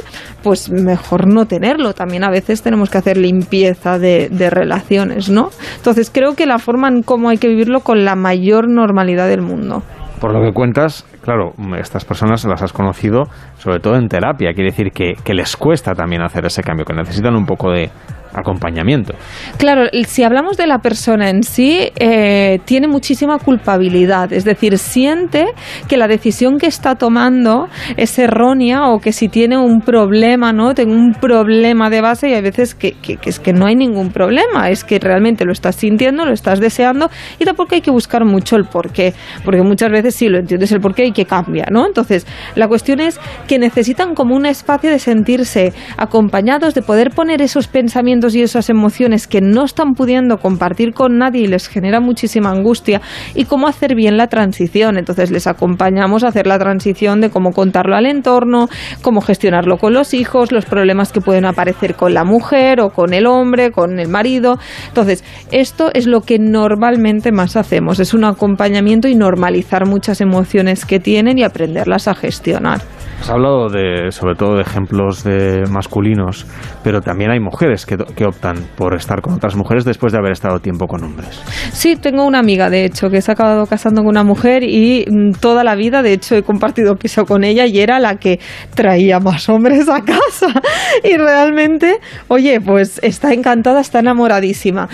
[0.43, 1.93] pues mejor no tenerlo.
[1.93, 5.49] También a veces tenemos que hacer limpieza de, relaciones, ¿no?
[5.75, 9.41] Entonces creo que la forma en cómo hay que vivirlo con la mayor normalidad del
[9.41, 9.83] mundo.
[10.21, 13.25] Por lo que cuentas, claro, estas personas las has conocido
[13.57, 14.53] sobre todo en terapia.
[14.53, 17.91] Quiere decir que les cuesta también hacer ese cambio, que necesitan un poco de,
[18.33, 19.13] acompañamiento.
[19.57, 25.45] Claro, si hablamos de la persona en sí, eh, tiene muchísima culpabilidad, es decir, siente
[25.87, 30.73] que la decisión que está tomando es errónea o que si tiene un problema, ¿no?
[30.73, 34.69] Tengo un problema de base y hay veces que, es que no hay ningún problema,
[34.69, 37.09] es que realmente lo estás sintiendo, lo estás deseando
[37.39, 39.13] y tampoco hay que buscar mucho el porqué,
[39.43, 41.85] porque muchas veces sí lo entiendes el porqué y que cambia, ¿no?
[41.85, 47.41] Entonces, la cuestión es que necesitan como un espacio de sentirse acompañados, de poder poner
[47.41, 51.99] esos pensamientos y esas emociones que no están pudiendo compartir con nadie y les genera
[51.99, 53.01] muchísima angustia
[53.35, 54.97] y cómo hacer bien la transición.
[54.97, 58.69] Entonces les acompañamos a hacer la transición de cómo contarlo al entorno,
[59.01, 63.13] cómo gestionarlo con los hijos, los problemas que pueden aparecer con la mujer o con
[63.13, 64.57] el hombre, con el marido.
[64.87, 70.85] Entonces, esto es lo que normalmente más hacemos, es un acompañamiento y normalizar muchas emociones
[70.85, 72.81] que tienen y aprenderlas a gestionar.
[73.19, 76.45] Has hablado de, sobre todo de ejemplos de masculinos,
[76.83, 80.31] pero también hay mujeres que, que, optan por estar con otras mujeres después de haber
[80.31, 81.41] estado tiempo con hombres.
[81.73, 85.05] Sí, tengo una amiga, de hecho, que se ha acabado casando con una mujer y
[85.09, 88.39] mm, toda la vida, de hecho, he compartido piso con ella y era la que
[88.75, 90.47] traía más hombres a casa.
[91.03, 94.87] Y realmente, oye, pues está encantada, está enamoradísima.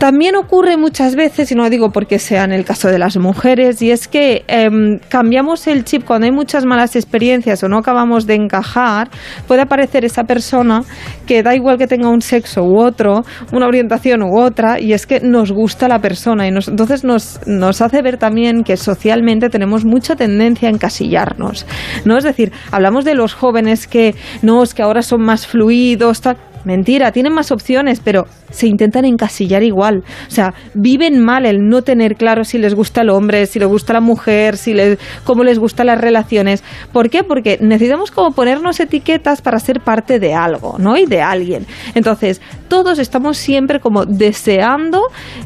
[0.00, 3.82] También ocurre muchas veces, y no digo porque sea en el caso de las mujeres,
[3.82, 8.26] y es que em, cambiamos el chip cuando hay muchas malas experiencias o no acabamos
[8.26, 9.10] de encajar,
[9.46, 10.84] puede aparecer esa persona
[11.26, 15.06] que da igual que tenga un sexo u otro, una orientación u otra, y es
[15.06, 16.48] que nos gusta la persona.
[16.48, 21.66] Y nos, entonces nos, nos hace ver también que socialmente tenemos mucha tendencia a encasillarnos.
[22.06, 22.16] ¿no?
[22.16, 26.38] Es decir, hablamos de los jóvenes que no, es que ahora son más fluidos, tal
[26.64, 30.02] Mentira, tienen más opciones, pero se intentan encasillar igual.
[30.28, 33.68] O sea, viven mal el no tener claro si les gusta el hombre, si les
[33.68, 36.62] gusta la mujer, si les, cómo les gustan las relaciones.
[36.92, 37.24] ¿Por qué?
[37.24, 40.96] Porque necesitamos como ponernos etiquetas para ser parte de algo, ¿no?
[40.96, 41.66] Y de alguien.
[41.94, 45.00] Entonces, todos estamos siempre como deseando,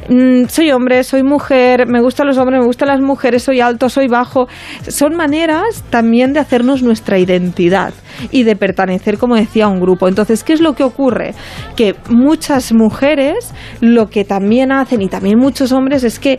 [0.08, 3.88] mm, soy hombre, soy mujer, me gustan los hombres, me gustan las mujeres, soy alto,
[3.88, 4.48] soy bajo.
[4.88, 7.94] Son maneras también de hacernos nuestra identidad
[8.30, 10.08] y de pertenecer, como decía, a un grupo.
[10.08, 11.34] Entonces, ¿qué es lo que ocurre?
[11.76, 16.38] Que muchas mujeres lo que también hacen y también muchos hombres es que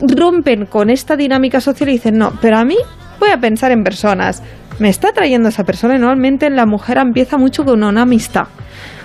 [0.00, 2.76] rompen con esta dinámica social y dicen, no, pero a mí
[3.20, 4.42] voy a pensar en personas.
[4.78, 8.48] Me está trayendo esa persona y normalmente la mujer empieza mucho con una amistad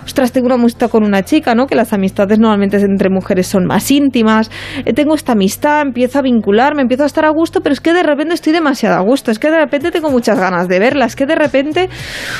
[0.07, 1.67] ostras, tengo una amistad con una chica, ¿no?
[1.67, 4.49] Que las amistades normalmente entre mujeres son más íntimas,
[4.85, 7.93] eh, tengo esta amistad, empiezo a vincularme, empiezo a estar a gusto, pero es que
[7.93, 11.05] de repente estoy demasiado a gusto, es que de repente tengo muchas ganas de verla,
[11.05, 11.89] es que de repente,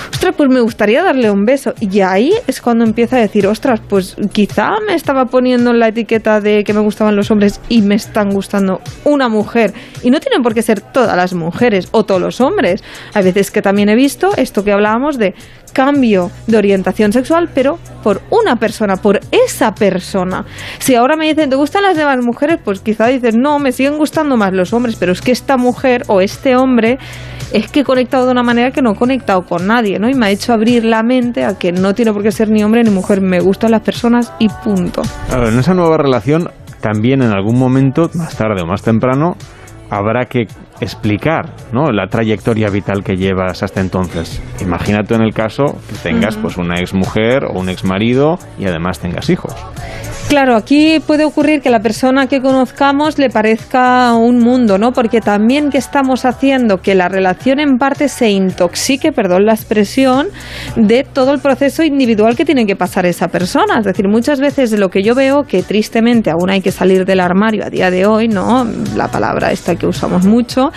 [0.09, 1.73] ostras, pues me gustaría darle un beso.
[1.81, 5.89] Y ahí es cuando empieza a decir, ostras, pues quizá me estaba poniendo en la
[5.89, 9.73] etiqueta de que me gustaban los hombres y me están gustando una mujer.
[10.03, 12.81] Y no tienen por qué ser todas las mujeres o todos los hombres.
[13.13, 15.35] Hay veces que también he visto esto que hablábamos de
[15.73, 20.45] cambio de orientación sexual, pero por una persona, por esa persona.
[20.77, 22.59] Si ahora me dicen, ¿te gustan las demás mujeres?
[22.63, 26.03] Pues quizá dices, no, me siguen gustando más los hombres, pero es que esta mujer
[26.05, 26.99] o este hombre
[27.51, 30.07] es que he conectado de una manera que no he conectado con nadie, ¿no?
[30.07, 32.63] Y me ha hecho abrir la mente a que no tiene por qué ser ni
[32.63, 35.01] hombre ni mujer, me gustan las personas y punto.
[35.27, 39.35] Claro, en esa nueva relación también en algún momento, más tarde o más temprano,
[39.89, 40.47] habrá que
[40.79, 41.91] explicar ¿no?
[41.91, 44.41] la trayectoria vital que llevas hasta entonces.
[44.61, 48.65] Imagínate en el caso que tengas pues una ex mujer o un ex marido y
[48.65, 49.55] además tengas hijos.
[50.27, 54.91] Claro, aquí puede ocurrir que la persona que conozcamos le parezca un mundo, ¿no?
[54.91, 60.27] Porque también que estamos haciendo que la relación en parte se intoxique, perdón la expresión,
[60.75, 63.79] de todo el proceso individual que tiene que pasar esa persona.
[63.79, 67.21] Es decir, muchas veces lo que yo veo que tristemente aún hay que salir del
[67.21, 68.67] armario a día de hoy, ¿no?
[68.97, 70.71] La palabra esta que usamos mucho,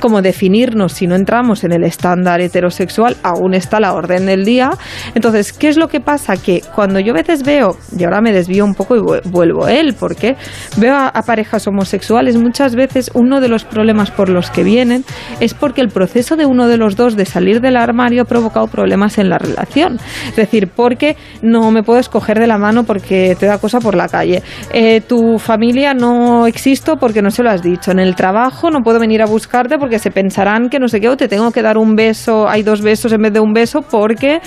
[0.00, 4.70] como definirnos si no entramos en el estándar heterosexual, aún está la orden del día.
[5.14, 6.38] Entonces, ¿qué es lo que pasa?
[6.38, 9.72] Que cuando yo a veces veo, y ahora me desvío un poco y vuelvo a
[9.72, 10.36] él, porque
[10.76, 15.04] veo a, parejas homosexuales muchas veces uno de los problemas por los que vienen
[15.40, 18.66] es porque el proceso de uno de los dos de salir del armario ha provocado
[18.66, 19.98] problemas en la relación.
[20.28, 23.94] Es decir, porque no me puedo escoger de la mano porque te da cosa por
[23.94, 24.42] la calle.
[24.72, 27.90] Eh, tu familia no existo porque no se lo has dicho.
[27.90, 31.08] En el trabajo no puedo venir a buscarte porque se pensarán que no sé qué,
[31.08, 33.82] o te tengo que dar un beso, hay dos besos en vez de un beso
[33.82, 34.40] porque...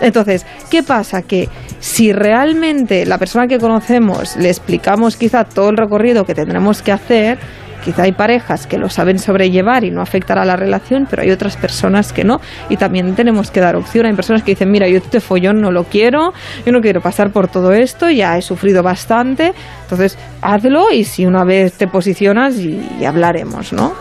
[0.00, 1.22] Entonces, ¿qué pasa?
[1.22, 3.89] Que si realmente la persona que conoce
[4.36, 7.38] le explicamos quizá todo el recorrido que tendremos que hacer,
[7.84, 11.30] Quizá hay parejas que lo saben sobrellevar y no afectará a la relación, pero hay
[11.30, 12.40] otras personas que no.
[12.68, 14.06] Y también tenemos que dar opción.
[14.06, 16.32] Hay personas que dicen, mira, yo este follón no lo quiero,
[16.64, 19.54] yo no quiero pasar por todo esto, ya he sufrido bastante.
[19.82, 23.94] Entonces, hazlo y si una vez te posicionas y, y hablaremos, ¿no?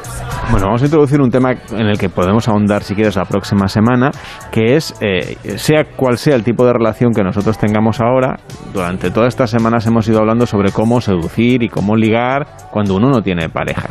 [0.51, 3.67] Bueno, vamos a introducir un tema en el que podemos ahondar, si quieres, la próxima
[3.67, 4.09] semana,
[4.51, 8.39] que es, eh, sea cual sea el tipo de relación que nosotros tengamos ahora,
[8.73, 13.09] durante todas estas semanas hemos ido hablando sobre cómo seducir y cómo ligar cuando uno
[13.09, 13.89] no tiene pareja.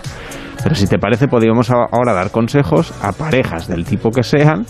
[0.61, 4.67] Pero si te parece, podríamos ahora dar consejos a parejas del tipo que sean,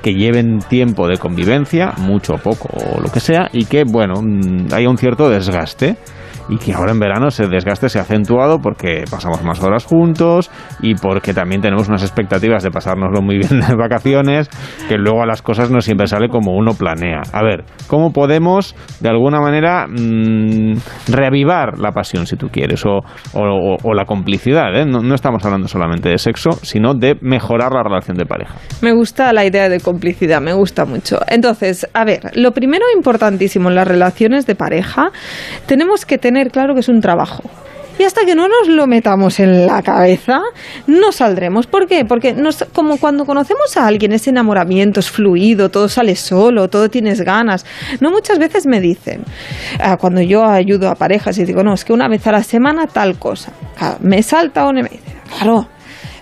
[0.00, 4.22] que lleven tiempo de convivencia, mucho o poco o lo que sea, y que, bueno,
[4.22, 5.96] mm, haya un cierto desgaste
[6.48, 10.50] y que ahora en verano ese desgaste se ha acentuado porque pasamos más horas juntos
[10.80, 14.48] y porque también tenemos unas expectativas de pasárnoslo muy bien de vacaciones,
[14.88, 17.22] que luego a las cosas no siempre sale como uno planea.
[17.32, 20.74] A ver, ¿cómo podemos de alguna manera mmm,
[21.08, 23.00] reavivar la pasión, si tú quieres, o,
[23.34, 24.74] o, la complicidad?
[24.74, 24.84] ¿eh?
[24.84, 28.54] No, no estamos hablando solamente de sexo, sino de mejorar la relación de pareja.
[28.80, 31.20] Me gusta la idea de complicidad, me gusta mucho.
[31.28, 35.10] Entonces, a ver, lo primero importantísimo en las relaciones de pareja,
[35.66, 37.42] tenemos que tener tener claro que es un trabajo.
[37.98, 40.40] Y hasta que no nos lo metamos en la cabeza,
[40.86, 41.66] no saldremos.
[41.66, 42.06] ¿Por qué?
[42.06, 46.88] Porque nos, como cuando conocemos a alguien, ese enamoramiento es fluido, todo sale solo, todo
[46.88, 47.66] tienes ganas.
[48.00, 49.24] No muchas veces me dicen,
[49.78, 52.42] ah, cuando yo ayudo a parejas y digo, no, es que una vez a la
[52.42, 53.52] semana tal cosa.
[54.00, 55.68] me salta y me dice, claro,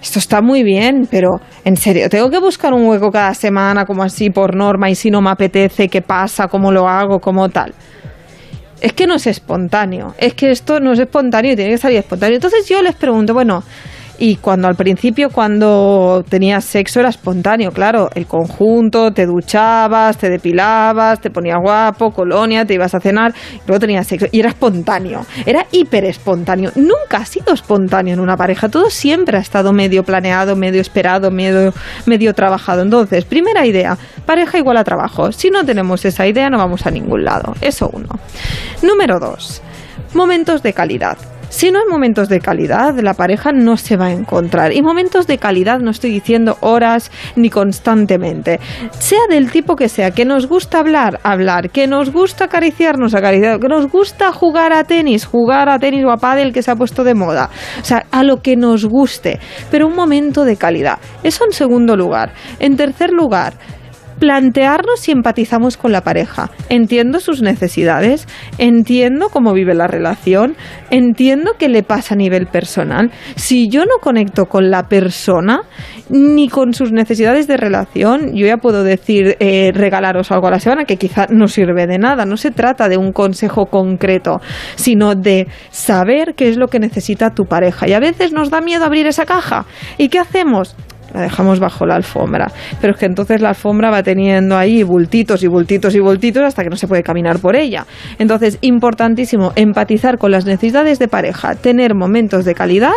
[0.02, 4.02] esto está muy bien, pero en serio, tengo que buscar un hueco cada semana como
[4.02, 6.48] así por norma y si no me apetece, ¿qué pasa?
[6.48, 7.20] ¿Cómo lo hago?
[7.20, 7.74] ¿Cómo tal?
[8.80, 11.98] Es que no es espontáneo, es que esto no es espontáneo y tiene que salir
[11.98, 12.36] espontáneo.
[12.36, 13.62] Entonces yo les pregunto, bueno,
[14.20, 18.10] y cuando al principio, cuando tenías sexo, era espontáneo, claro.
[18.14, 23.60] El conjunto, te duchabas, te depilabas, te ponías guapo, colonia, te ibas a cenar, y
[23.66, 24.26] luego tenías sexo.
[24.30, 26.70] Y era espontáneo, era hiper espontáneo.
[26.74, 28.68] Nunca ha sido espontáneo en una pareja.
[28.68, 31.72] Todo siempre ha estado medio planeado, medio esperado, medio,
[32.04, 32.82] medio trabajado.
[32.82, 35.32] Entonces, primera idea, pareja igual a trabajo.
[35.32, 37.54] Si no tenemos esa idea, no vamos a ningún lado.
[37.62, 38.20] Eso uno.
[38.82, 39.62] Número dos,
[40.12, 41.16] momentos de calidad.
[41.50, 44.72] Si no hay momentos de calidad, la pareja no se va a encontrar.
[44.72, 48.60] Y momentos de calidad no estoy diciendo horas ni constantemente.
[48.92, 53.58] Sea del tipo que sea, que nos gusta hablar, hablar, que nos gusta acariciarnos, acariciar,
[53.58, 56.76] que nos gusta jugar a tenis, jugar a tenis o a pádel que se ha
[56.76, 57.50] puesto de moda.
[57.80, 59.40] O sea, a lo que nos guste,
[59.72, 60.98] pero un momento de calidad.
[61.24, 62.32] Eso en segundo lugar.
[62.60, 63.54] En tercer lugar,
[64.20, 66.50] plantearnos si empatizamos con la pareja.
[66.68, 68.28] Entiendo sus necesidades,
[68.58, 70.54] entiendo cómo vive la relación,
[70.90, 73.10] entiendo qué le pasa a nivel personal.
[73.34, 75.62] Si yo no conecto con la persona
[76.10, 80.60] ni con sus necesidades de relación, yo ya puedo decir eh, regalaros algo a la
[80.60, 82.26] semana que quizá no sirve de nada.
[82.26, 84.40] No se trata de un consejo concreto,
[84.76, 87.88] sino de saber qué es lo que necesita tu pareja.
[87.88, 89.64] Y a veces nos da miedo abrir esa caja.
[89.96, 90.76] ¿Y qué hacemos?
[91.14, 92.50] La dejamos bajo la alfombra.
[92.80, 96.62] Pero es que entonces la alfombra va teniendo ahí bultitos y bultitos y bultitos hasta
[96.62, 97.86] que no se puede caminar por ella.
[98.18, 102.92] Entonces, importantísimo empatizar con las necesidades de pareja, tener momentos de calidad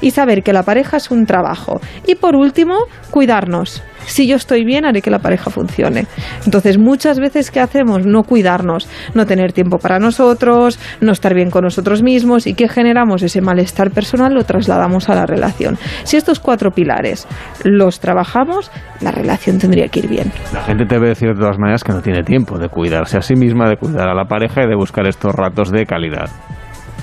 [0.00, 1.80] y saber que la pareja es un trabajo.
[2.06, 2.76] Y por último,
[3.10, 6.06] cuidarnos Si yo estoy bien, haré que la pareja funcione.
[6.44, 8.06] Entonces, muchas veces, ¿qué hacemos?
[8.06, 12.68] No cuidarnos, no tener tiempo para nosotros, no estar bien con nosotros mismos y que
[12.68, 15.78] generamos ese malestar personal lo trasladamos a la relación.
[16.04, 17.26] Si estos cuatro pilares
[17.64, 20.32] los trabajamos, la relación tendría que ir bien.
[20.52, 23.22] La gente te debe decir de todas maneras que no tiene tiempo de cuidarse a
[23.22, 26.30] sí misma, de cuidar a la pareja y de buscar estos ratos de calidad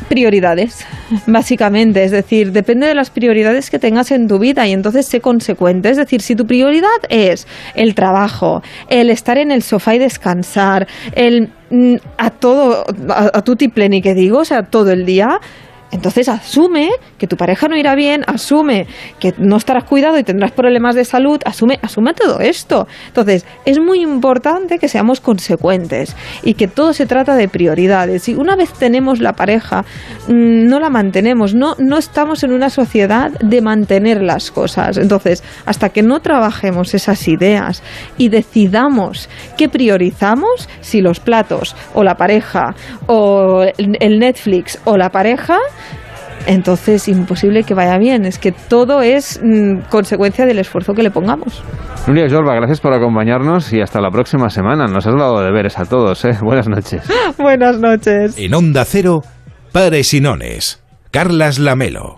[0.10, 0.86] prioridades,
[1.28, 2.04] básicamente.
[2.04, 5.90] Es decir, depende de las prioridades que tengas en tu vida y entonces sé consecuente.
[5.90, 10.88] Es decir, si tu prioridad es el trabajo, el estar en el sofá y descansar,
[11.14, 15.40] el mm, a todo, a, a tu tipleni que digo, o sea, todo el día,
[15.92, 18.88] entonces asume que tu pareja no irá bien, asume
[19.20, 22.88] que no estarás cuidado y tendrás problemas de salud, asume, asume todo esto.
[23.08, 28.30] Entonces, es muy importante que seamos consecuentes y que todo se trata de prioridades.
[28.30, 29.84] Y una vez tenemos la pareja,
[30.28, 34.98] mm, no la mantenemos, no, no estamos en una sociedad de mantener las cosas.
[34.98, 37.82] Entonces, hasta que no trabajemos esas ideas
[38.18, 42.76] y decidamos qué priorizamos, si los platos o la pareja
[43.08, 45.58] o el Netflix o la pareja,
[46.48, 48.26] entonces imposible que vaya bien.
[48.26, 51.64] Es que todo es mm, consecuencia del esfuerzo que le pongamos.
[52.08, 54.88] Nuria Jorba, gracias por acompañarnos y hasta la próxima semana.
[54.88, 56.24] Nos has dado deberes a todos.
[56.26, 56.38] ¿eh?
[56.42, 57.04] Buenas noches.
[57.38, 58.38] Buenas noches.
[58.38, 59.22] En Onda Cero,
[59.72, 60.82] Pares y Nones.
[61.12, 62.18] Carlas Lamelo.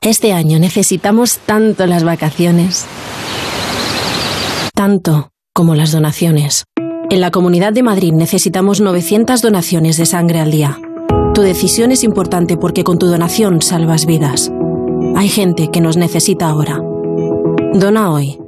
[0.00, 2.86] Este año necesitamos tanto las vacaciones,
[4.72, 6.64] tanto como las donaciones.
[7.10, 10.78] En la Comunidad de Madrid necesitamos 900 donaciones de sangre al día.
[11.34, 14.52] Tu decisión es importante porque con tu donación salvas vidas.
[15.16, 16.80] Hay gente que nos necesita ahora.
[17.74, 18.38] Dona hoy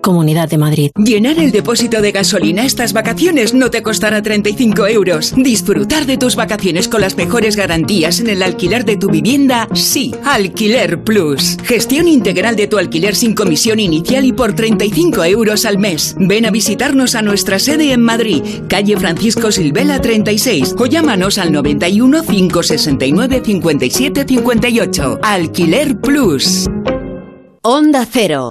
[0.00, 0.90] Comunidad de Madrid.
[0.96, 5.34] Llenar el depósito de gasolina estas vacaciones no te costará 35 euros.
[5.36, 10.14] Disfrutar de tus vacaciones con las mejores garantías en el alquiler de tu vivienda, sí.
[10.24, 11.56] Alquiler Plus.
[11.64, 16.14] Gestión integral de tu alquiler sin comisión inicial y por 35 euros al mes.
[16.18, 21.52] Ven a visitarnos a nuestra sede en Madrid, calle Francisco Silvela 36 o llámanos al
[21.52, 25.18] 91 569 57 58.
[25.22, 26.68] Alquiler Plus.
[27.62, 28.50] Onda Cero.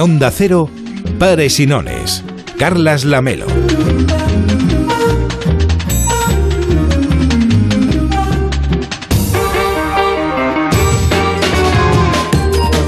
[0.00, 0.66] En Onda Cero,
[1.18, 2.24] Pares y Nones.
[2.58, 3.46] Carlas Lamelo.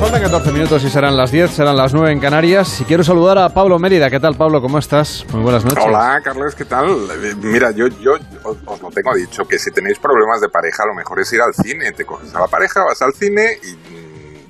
[0.00, 2.80] Faltan 14 minutos y serán las 10, serán las 9 en Canarias.
[2.80, 4.08] Y quiero saludar a Pablo Mérida.
[4.08, 4.62] ¿Qué tal, Pablo?
[4.62, 5.26] ¿Cómo estás?
[5.32, 5.84] Muy buenas noches.
[5.86, 6.86] Hola, Carlos, ¿qué tal?
[7.22, 10.86] Eh, Mira, yo, yo os, os lo tengo dicho, que si tenéis problemas de pareja,
[10.86, 11.92] lo mejor es ir al cine.
[11.92, 14.01] Te coges a la pareja, vas al cine y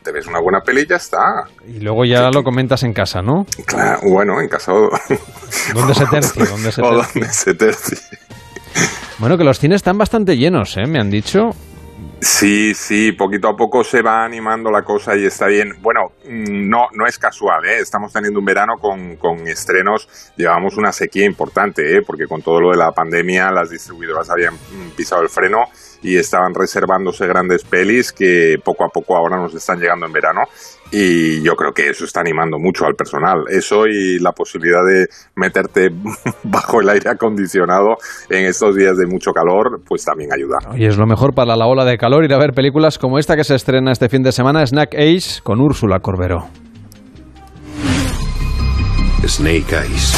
[0.02, 1.18] te ves una buena peli y ya está.
[1.66, 3.44] Y luego ya lo comentas en casa, ¿no?
[3.66, 4.72] Claro, bueno, en caso...
[5.74, 6.44] ¿Dónde se tercie?
[6.50, 7.20] ¿Dónde se O tercie?
[7.20, 7.98] donde se tercie.
[9.18, 10.86] Bueno, que los cines están bastante llenos, ¿eh?
[10.86, 11.50] Me han dicho.
[12.24, 15.74] Sí, sí, poquito a poco se va animando la cosa y está bien.
[15.82, 17.80] Bueno, mm, no, no es casual, ¿eh?
[17.80, 22.02] Estamos teniendo un verano con, con estrenos, llevamos una sequía importante, ¿eh?
[22.06, 25.64] Porque con todo lo de la pandemia las distribuidoras habían mm, pisado el freno
[26.00, 30.42] y estaban reservándose grandes pelis que poco a poco ahora nos están llegando en verano
[30.92, 33.44] y yo creo que eso está animando mucho al personal.
[33.48, 35.88] Eso y la posibilidad de meterte
[36.44, 37.96] bajo el aire acondicionado
[38.28, 40.58] en estos días de mucho calor, pues también ayuda.
[40.76, 43.36] Y es lo mejor para la ola de calor ir a ver películas como esta
[43.36, 46.48] que se estrena este fin de semana, Snack Age, con Úrsula Corberó.
[49.26, 50.14] Snake Eyes.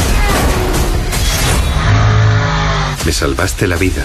[3.07, 4.03] Me salvaste la vida.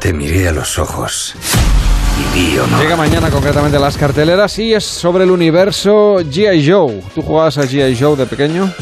[0.00, 1.34] Te miré a los ojos
[2.18, 2.80] y vi honor.
[2.80, 6.70] Llega mañana concretamente a las carteleras y es sobre el universo G.I.
[6.70, 7.02] Joe.
[7.14, 7.94] ¿Tú jugabas a G.I.
[8.00, 8.72] Joe de pequeño?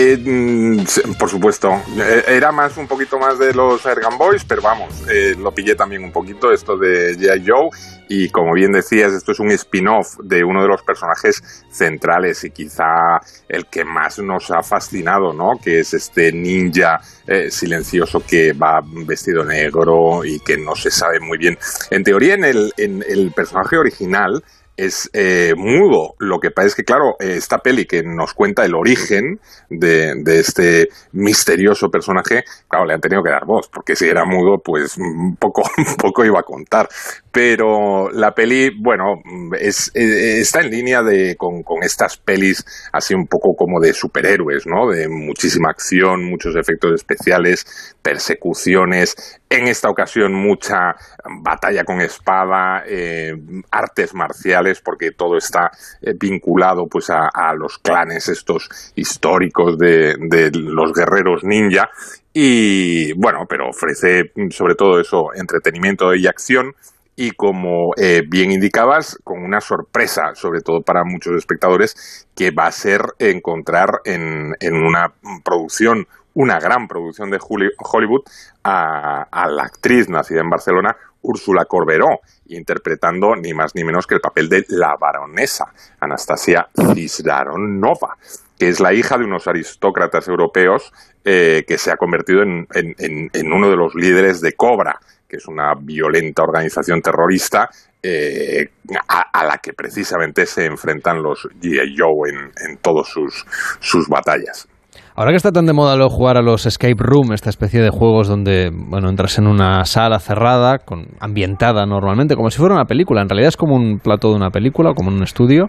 [0.00, 1.72] Eh, mm, por supuesto.
[1.96, 5.74] Eh, Era más un poquito más de los Ergan Boys, pero vamos, eh, lo pillé
[5.74, 7.44] también un poquito esto de G.I.
[7.44, 7.68] Joe.
[8.08, 12.50] Y como bien decías, esto es un spin-off de uno de los personajes centrales y
[12.50, 13.18] quizá
[13.48, 15.58] el que más nos ha fascinado, ¿no?
[15.60, 21.18] Que es este ninja eh, silencioso que va vestido negro y que no se sabe
[21.18, 21.58] muy bien.
[21.90, 24.44] En teoría, en el, en el personaje original
[24.78, 26.14] es eh, mudo.
[26.18, 30.14] Lo que pasa es que, claro, eh, esta peli que nos cuenta el origen de,
[30.22, 34.58] de este misterioso personaje, claro, le han tenido que dar voz, porque si era mudo,
[34.64, 34.96] pues
[35.38, 36.88] poco, un poco iba a contar.
[37.30, 39.22] Pero la peli, bueno,
[39.58, 43.92] es, eh, está en línea de, con, con estas pelis así un poco como de
[43.92, 44.88] superhéroes, ¿no?
[44.88, 50.94] De muchísima acción, muchos efectos especiales, persecuciones, en esta ocasión mucha
[51.42, 53.34] batalla con espada, eh,
[53.70, 55.70] artes marciales, porque todo está
[56.00, 61.90] eh, vinculado pues a, a los clanes estos históricos de, de los guerreros ninja.
[62.32, 66.74] Y bueno, pero ofrece sobre todo eso, entretenimiento y acción
[67.20, 72.66] y como eh, bien indicabas, con una sorpresa, sobre todo para muchos espectadores, que va
[72.68, 75.12] a ser encontrar en, en una
[75.44, 78.22] producción, una gran producción de Hollywood,
[78.62, 84.20] a, la actriz nacida en Barcelona, Úrsula Corberó, interpretando ni más ni menos que el
[84.20, 88.16] papel de la baronesa, Anastasia Cisdaronova,
[88.60, 90.92] que es la hija de unos aristócratas europeos
[91.24, 95.46] eh, que se ha convertido en- en uno de los líderes de Cobra, que es
[95.46, 97.68] una violenta organización terrorista
[98.02, 98.66] eh,
[99.08, 101.94] a, la que precisamente se enfrentan los G.I.
[101.98, 102.36] Joe en,
[102.68, 103.44] en todas sus,
[103.80, 104.68] sus batallas.
[105.14, 107.90] Ahora que está tan de moda lo jugar a los escape room, esta especie de
[107.90, 112.84] juegos donde, bueno, entras en una sala cerrada, con, ambientada normalmente, como si fuera una
[112.84, 113.20] película.
[113.20, 115.66] En realidad es como un plato de una película, como en un estudio.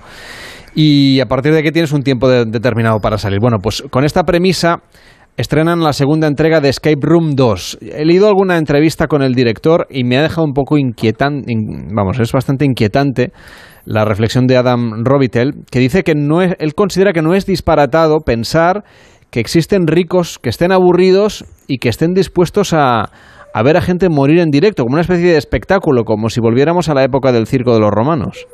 [0.75, 3.39] Y a partir de aquí tienes un tiempo de- determinado para salir.
[3.39, 4.83] Bueno, pues con esta premisa
[5.39, 7.77] estrenan la segunda entrega de Escape Room 2.
[7.81, 11.53] He leído alguna entrevista con el director y me ha dejado un poco inquietante,
[11.93, 13.31] vamos, es bastante inquietante
[13.85, 17.45] la reflexión de Adam Robitel, que dice que no es, él considera que no es
[17.45, 18.83] disparatado pensar
[19.31, 23.09] que existen ricos que estén aburridos y que estén dispuestos a,
[23.53, 26.89] a ver a gente morir en directo, como una especie de espectáculo, como si volviéramos
[26.89, 28.45] a la época del circo de los romanos.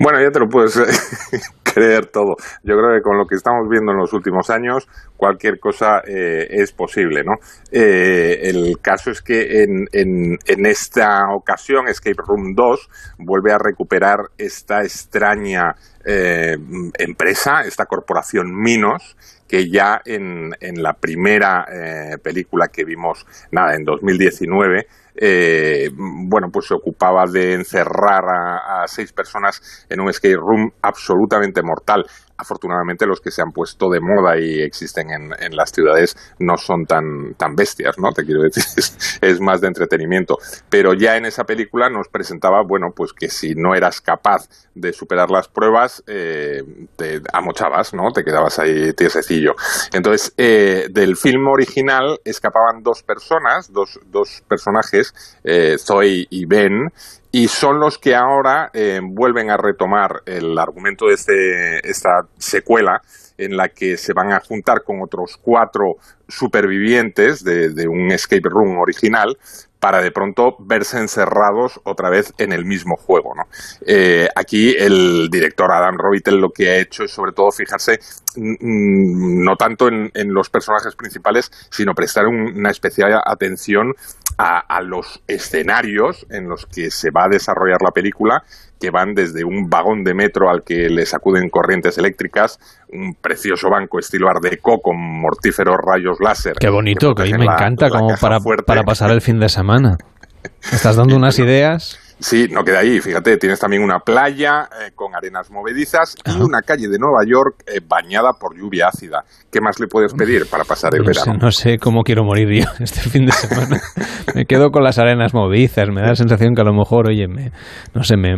[0.00, 0.76] Bueno, ya te lo puedes
[1.72, 2.36] creer todo.
[2.62, 6.46] Yo creo que con lo que estamos viendo en los últimos años, cualquier cosa eh,
[6.50, 7.34] es posible, ¿no?
[7.70, 13.58] Eh, el caso es que en, en, en esta ocasión Escape Room 2 vuelve a
[13.58, 16.56] recuperar esta extraña eh,
[16.98, 19.16] empresa, esta corporación Minos,
[19.52, 26.48] que ya en, en la primera eh, película que vimos, nada, en 2019, eh, bueno,
[26.50, 32.06] pues se ocupaba de encerrar a, a seis personas en un escape room absolutamente mortal.
[32.42, 36.56] Afortunadamente los que se han puesto de moda y existen en, en las ciudades no
[36.56, 38.12] son tan, tan bestias, ¿no?
[38.12, 38.64] Te quiero decir,
[39.20, 40.38] es, más de entretenimiento.
[40.68, 44.92] Pero ya en esa película nos presentaba, bueno, pues que si no eras capaz de
[44.92, 46.62] superar las pruebas, eh,
[46.96, 48.10] te amochabas, ¿no?
[48.12, 49.54] Te quedabas ahí tiesecillo.
[49.92, 55.14] Entonces, eh, del film original escapaban dos personas, dos, dos personajes,
[55.44, 56.90] eh, Zoe y Ben,
[57.32, 63.00] y son los que ahora eh, vuelven a retomar el argumento de este, esta secuela
[63.38, 65.96] en la que se van a juntar con otros cuatro
[66.28, 69.38] supervivientes de, de un escape room original
[69.82, 73.34] para de pronto verse encerrados otra vez en el mismo juego.
[73.34, 73.42] ¿no?
[73.84, 77.98] Eh, aquí el director Adam Robitel lo que ha hecho es sobre todo fijarse
[78.36, 83.92] no tanto en, los personajes principales, sino prestar un- una especial atención
[84.38, 88.42] a los escenarios en los que se va a desarrollar la película,
[88.82, 92.58] que van desde un vagón de metro al que le sacuden corrientes eléctricas,
[92.92, 96.54] un precioso banco estilo Art Deco con mortíferos rayos láser.
[96.58, 98.64] Qué bonito, que a mí me la- encanta como para, fuerte.
[98.64, 99.98] para pasar el fin de semana.
[100.72, 102.00] Estás dando unas ideas.
[102.22, 103.00] Sí, no queda ahí.
[103.00, 107.64] Fíjate, tienes también una playa eh, con arenas movedizas y una calle de Nueva York
[107.66, 109.24] eh, bañada por lluvia ácida.
[109.50, 111.32] ¿Qué más le puedes pedir para pasar el no verano?
[111.32, 113.80] Sé, no sé cómo quiero morir yo este fin de semana.
[114.36, 115.88] me quedo con las arenas movedizas.
[115.88, 117.50] Me da la sensación que a lo mejor, oye, me,
[117.92, 118.36] no sé, me,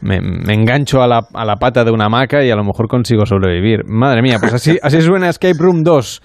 [0.00, 2.86] me, me engancho a la, a la, pata de una hamaca y a lo mejor
[2.86, 3.84] consigo sobrevivir.
[3.86, 6.22] Madre mía, pues así, así suena Escape Room 2.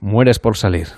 [0.00, 0.88] Mueres por salir.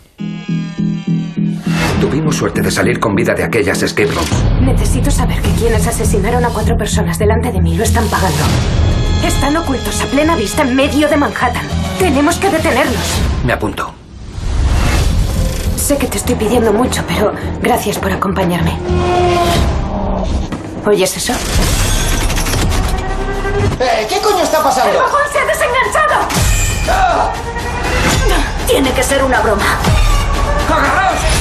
[2.01, 4.63] Tuvimos suerte de salir con vida de aquellas escape rooms.
[4.63, 8.39] Necesito saber que quienes asesinaron a cuatro personas delante de mí lo están pagando.
[9.23, 11.67] Están ocultos a plena vista en medio de Manhattan.
[11.99, 13.21] Tenemos que detenerlos.
[13.45, 13.93] Me apunto.
[15.77, 18.79] Sé que te estoy pidiendo mucho, pero gracias por acompañarme.
[20.87, 21.35] ¿Oyes eso?
[23.79, 24.91] Eh, ¿Qué coño está pasando?
[24.91, 26.29] ¡El vagón se ha desenganchado!
[26.89, 27.33] ¡Ah!
[28.67, 29.65] Tiene que ser una broma.
[30.71, 31.40] ¡Agarraos!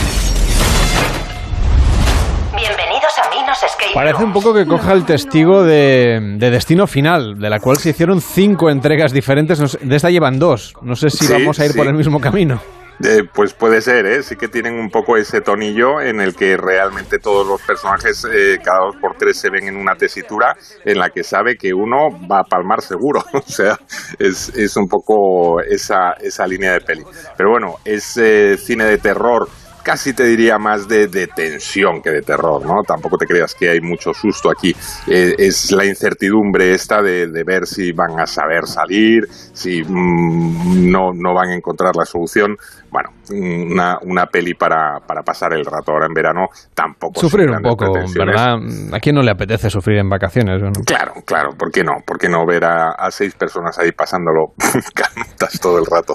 [2.60, 7.39] Bienvenidos a Minos Escape Parece un poco que coja el testigo de, de, Destino Final,
[7.39, 9.78] de la cual se hicieron cinco entregas diferentes.
[9.82, 10.74] De esta llevan dos.
[10.82, 11.78] No sé si Sí, vamos a ir sí.
[11.78, 12.62] por el mismo camino.
[13.01, 14.24] Eh, pues puede ser, ¿eh?
[14.24, 18.57] Sí que tienen un poco ese tonillo en el que realmente todos los personajes, eh,
[18.62, 20.53] cada dos por tres, se ven en una tesitura
[20.84, 23.24] en la que sabe que uno va a palmar seguro.
[23.34, 23.78] o sea,
[24.20, 27.03] es, es un poco esa, esa línea de peli.
[27.38, 29.47] Pero bueno, es eh, cine de terror
[29.90, 32.84] casi te diría más de, de, tensión que de terror, ¿no?
[32.86, 34.70] Tampoco te creas que hay mucho susto aquí.
[35.08, 40.92] Eh, es la incertidumbre esta de, de, ver si van a saber salir, si mmm,
[40.92, 42.56] no, no van a encontrar la solución.
[42.92, 47.20] Bueno, una, una peli para, para pasar el rato ahora en verano tampoco.
[47.20, 48.58] Sufrir un poco, ¿verdad?
[48.94, 50.62] ¿A quién no le apetece sufrir en vacaciones?
[50.62, 50.72] ¿no?
[50.86, 51.94] Claro, claro, ¿por qué no?
[52.06, 54.54] ¿Por qué no ver a, a seis personas ahí pasándolo
[54.94, 56.14] canutas todo el rato?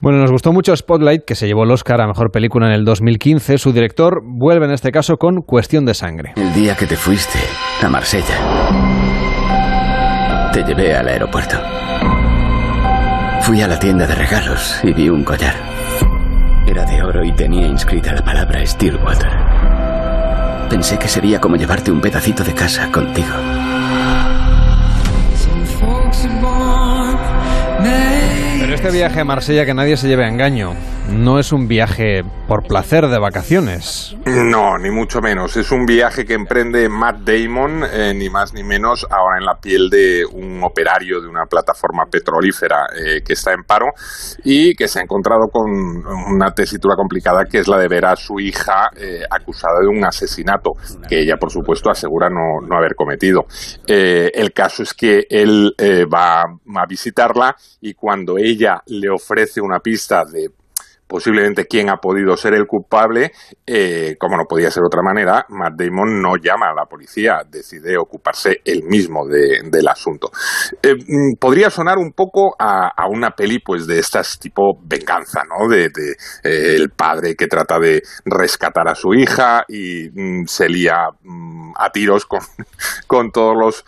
[0.00, 2.84] Bueno, nos gustó mucho Spotlight, que se llevó el Oscar a Mejor Película en el
[2.92, 3.56] 2015.
[3.56, 6.34] Su director vuelve en este caso con Cuestión de Sangre.
[6.36, 7.38] El día que te fuiste
[7.82, 8.36] a Marsella,
[10.52, 11.56] te llevé al aeropuerto.
[13.40, 15.54] Fui a la tienda de regalos y vi un collar.
[16.66, 19.30] Era de oro y tenía inscrita la palabra Stillwater.
[20.68, 23.34] Pensé que sería como llevarte un pedacito de casa contigo.
[28.60, 30.74] Pero este viaje a Marsella que nadie se lleve a engaño
[31.08, 34.16] no es un viaje por placer de vacaciones.
[34.26, 35.56] No, ni mucho menos.
[35.56, 39.58] Es un viaje que emprende Matt Damon, eh, ni más ni menos, ahora en la
[39.60, 43.86] piel de un operario de una plataforma petrolífera eh, que está en paro
[44.44, 48.16] y que se ha encontrado con una tesitura complicada que es la de ver a
[48.16, 50.72] su hija eh, acusada de un asesinato
[51.08, 53.46] que ella, por supuesto, asegura no, haber cometido.
[53.86, 55.74] El caso es que él
[56.12, 60.50] va a visitarla y cuando ella le ofrece una pista de
[61.12, 63.32] posiblemente quién ha podido ser el culpable,
[63.66, 67.42] eh, como no podía ser de otra manera, Matt Damon no llama a la policía,
[67.46, 70.30] decide ocuparse él mismo de, del asunto.
[70.82, 70.94] Eh,
[71.38, 75.68] podría sonar un poco a, una peli pues de estas tipo venganza, ¿no?
[75.68, 81.08] De, eh, el padre que trata de rescatar a su hija y mm, se lía
[81.22, 82.40] mm, a tiros con,
[83.06, 83.84] con todos los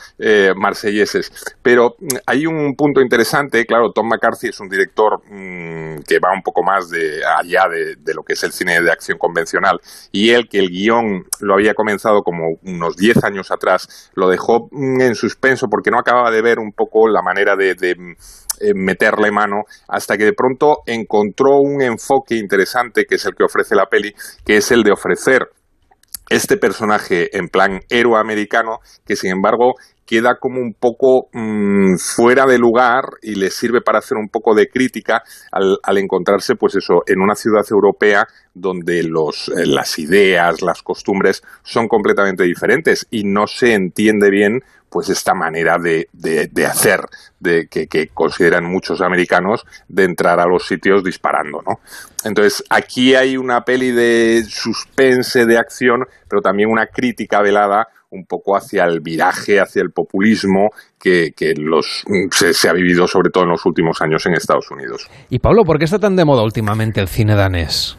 [0.57, 1.33] marselleses.
[1.63, 6.35] Pero mm, hay un punto interesante, claro, Tom McCarthy es un director mm, que va
[6.35, 9.81] un poco más de allá de, lo que es el cine de acción convencional.
[10.13, 14.69] Y él que el guion lo había comenzado como unos 10 años atrás lo dejó
[14.73, 18.17] en suspenso porque no acababa de ver un poco la manera de, de
[18.61, 23.45] eh, meterle mano hasta que de pronto encontró un enfoque interesante que es el que
[23.45, 25.51] ofrece la peli que es el de ofrecer
[26.31, 29.75] este personaje en plan héroe americano que sin embargo
[30.07, 34.55] queda como un poco mmm, fuera de lugar y le sirve para hacer un poco
[34.55, 39.99] de crítica al, al encontrarse, pues eso, en una ciudad europea donde los, eh, las
[39.99, 44.63] ideas, las costumbres son completamente diferentes y no se entiende bien
[44.95, 47.01] pues esta manera de, de, de hacer
[47.41, 51.81] de, que, que, consideran muchos americanos de entrar a los sitios disparando, ¿no?
[52.25, 58.27] Entonces, aquí hay una peli de suspense, de acción, pero también una crítica velada un
[58.27, 63.31] poco hacia el viraje, hacia el populismo que, que los, se, se, ha vivido sobre
[63.31, 65.09] todo en los últimos años en Estados Unidos.
[65.29, 67.99] Y Pablo, ¿por qué está tan de moda últimamente el cine danés?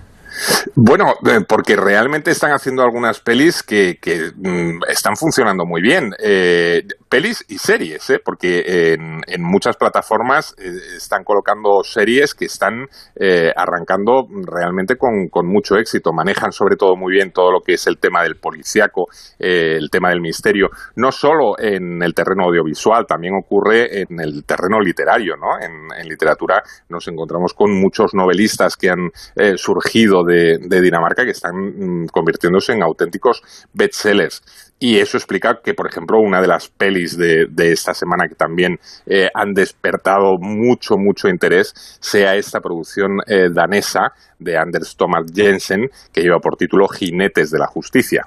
[0.76, 3.98] Bueno, eh, porque realmente están haciendo algunas pelis que,
[4.36, 6.12] mm, están funcionando muy bien.
[6.20, 6.84] Eh,
[7.16, 8.20] pelis y series, ¿eh?
[8.22, 15.78] porque en, muchas plataformas eh, están colocando series que están eh, arrancando realmente con, mucho
[15.78, 16.12] éxito.
[16.12, 19.06] Manejan sobre todo muy bien todo lo que es el tema del policiaco,
[19.40, 20.68] el tema del misterio,
[20.98, 25.36] no solo en el terreno audiovisual, también ocurre en el terreno literario.
[25.38, 25.58] ¿no?
[25.62, 29.10] En, en literatura nos encontramos con muchos novelistas que han
[29.56, 33.42] surgido de, de Dinamarca que están mm, convirtiéndose en auténticos
[33.74, 34.42] bestsellers.
[34.80, 38.36] Y eso explica que, por ejemplo, una de las pelis de, de esta semana que
[38.36, 45.32] también eh, han despertado mucho, mucho interés sea esta producción eh, danesa de Anders Thomas
[45.34, 48.26] Jensen, que lleva por título Jinetes de la Justicia.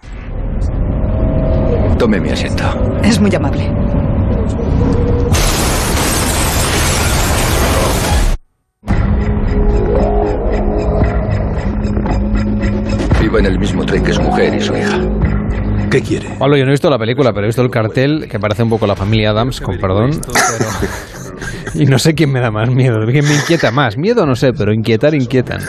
[1.98, 2.64] Tome mi asiento.
[3.02, 3.77] Es muy amable.
[13.28, 14.98] Vivo en el mismo tren que su mujer y su hija.
[15.90, 16.30] ¿Qué quiere?
[16.38, 18.70] Pablo, yo no he visto la película, pero he visto el cartel que parece un
[18.70, 20.12] poco la familia Adams, con perdón.
[21.74, 23.98] Y no sé quién me da más miedo, quién me inquieta más.
[23.98, 25.60] Miedo no sé, pero inquietar inquietan.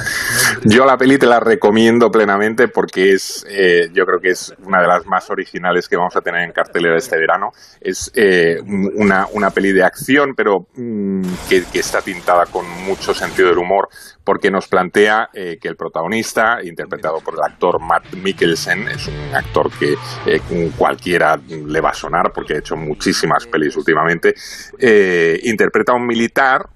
[0.63, 4.81] Yo la peli te la recomiendo plenamente porque es, eh, yo creo que es una
[4.81, 7.51] de las más originales que vamos a tener en cartelera este verano.
[7.79, 13.49] Es eh, una, una peli de acción, pero mm, que, está tintada con mucho sentido
[13.49, 13.89] del humor
[14.23, 19.33] porque nos plantea eh, que el protagonista, interpretado por el actor Matt Mikkelsen, es un
[19.33, 19.95] actor que
[20.25, 24.35] eh, cualquiera le va a sonar porque ha hecho muchísimas pelis últimamente,
[24.77, 26.69] eh, interpreta a un militar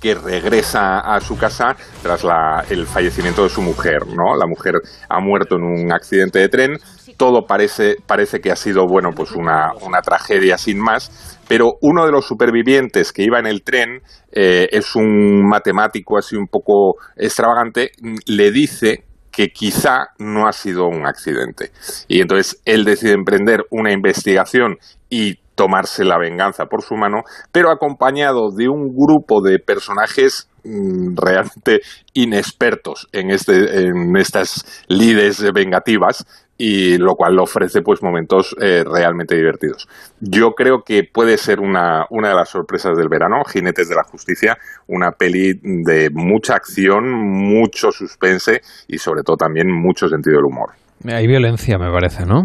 [0.00, 4.36] que regresa a su casa tras la, el fallecimiento de su mujer, ¿no?
[4.36, 4.74] La mujer
[5.08, 6.76] ha muerto en un accidente de tren,
[7.16, 12.04] todo parece, parece que ha sido, bueno, pues una, una tragedia sin más, pero uno
[12.06, 16.96] de los supervivientes que iba en el tren eh, es un matemático así un poco
[17.16, 17.92] extravagante,
[18.26, 21.70] le dice que quizá no ha sido un accidente.
[22.08, 24.78] Y entonces él decide emprender una investigación
[25.10, 31.16] y tomarse la venganza por su mano, pero acompañado de un grupo de personajes mm,
[31.16, 31.80] realmente
[32.12, 36.26] inexpertos en, este, en estas lides vengativas
[36.56, 39.88] y lo cual ofrece pues momentos eh, realmente divertidos.
[40.20, 44.04] Yo creo que puede ser una, una de las sorpresas del verano, Jinetes de la
[44.04, 50.46] Justicia, una peli de mucha acción, mucho suspense y sobre todo también mucho sentido del
[50.46, 50.70] humor.
[51.06, 52.44] Hay violencia, me parece, ¿no?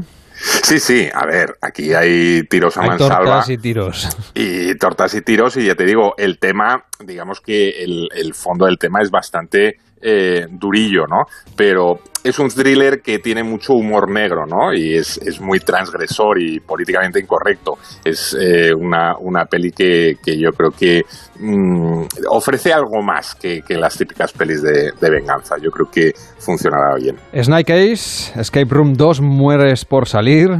[0.63, 3.17] Sí, sí, a ver, aquí hay tiros a Hay mansalva.
[3.25, 4.09] tortas y tiros.
[4.33, 8.65] Y tortas y tiros, y ya te digo, el tema, digamos que el, el fondo
[8.65, 11.25] del tema es bastante eh, durillo, ¿no?
[11.55, 14.73] Pero es un thriller que tiene mucho humor negro, ¿no?
[14.73, 17.77] Y es, es muy transgresor y políticamente incorrecto.
[18.03, 21.03] Es eh, una, una peli que, que yo creo que
[21.39, 25.55] mm, ofrece algo más que, que las típicas pelis de, venganza.
[25.61, 27.17] Yo creo que funcionará bien.
[27.33, 30.59] Snake Eyes, Escape Room 2, Mueres por salir.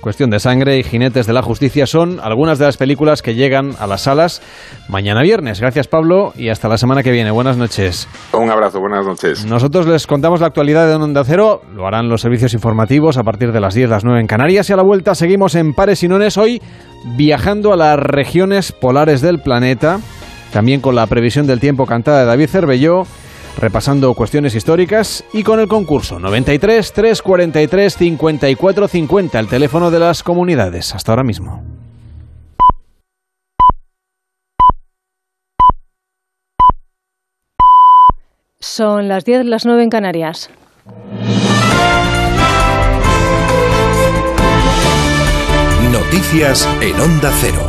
[0.00, 3.72] Cuestión de sangre y Jinetes de la Justicia son algunas de las películas que llegan
[3.80, 4.40] a las salas
[4.88, 5.60] mañana viernes.
[5.60, 7.32] Gracias Pablo y hasta la semana que viene.
[7.32, 8.08] Buenas noches.
[8.32, 9.44] Un abrazo, buenas noches.
[9.44, 13.50] Nosotros les contamos la actualidad de Onda Cero, lo harán los servicios informativos a partir
[13.50, 16.08] de las 10, las 9 en Canarias y a la vuelta seguimos en Pares y
[16.08, 16.62] Nones hoy
[17.16, 19.98] viajando a las regiones polares del planeta,
[20.52, 23.02] también con la previsión del tiempo cantada de David Cervelló
[23.58, 30.22] repasando cuestiones históricas y con el concurso 93 343 54 50, el teléfono de las
[30.22, 30.94] comunidades.
[30.94, 31.62] Hasta ahora mismo.
[38.60, 40.50] Son las 10, las 9 en Canarias.
[45.92, 47.67] Noticias en Onda Cero.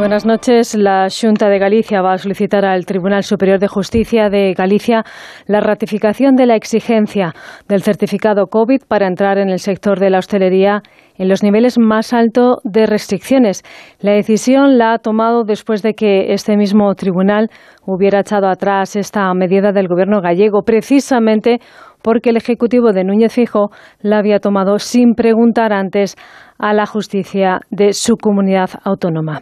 [0.00, 0.74] Buenas noches.
[0.74, 5.04] La Junta de Galicia va a solicitar al Tribunal Superior de Justicia de Galicia
[5.44, 7.34] la ratificación de la exigencia
[7.68, 10.80] del certificado COVID para entrar en el sector de la hostelería
[11.18, 13.62] en los niveles más altos de restricciones.
[14.00, 17.50] La decisión la ha tomado después de que este mismo tribunal
[17.84, 21.58] hubiera echado atrás esta medida del gobierno gallego, precisamente
[22.02, 23.70] porque el Ejecutivo de Núñez Fijo
[24.00, 26.16] la había tomado sin preguntar antes
[26.60, 29.40] a la justicia de su comunidad autónoma.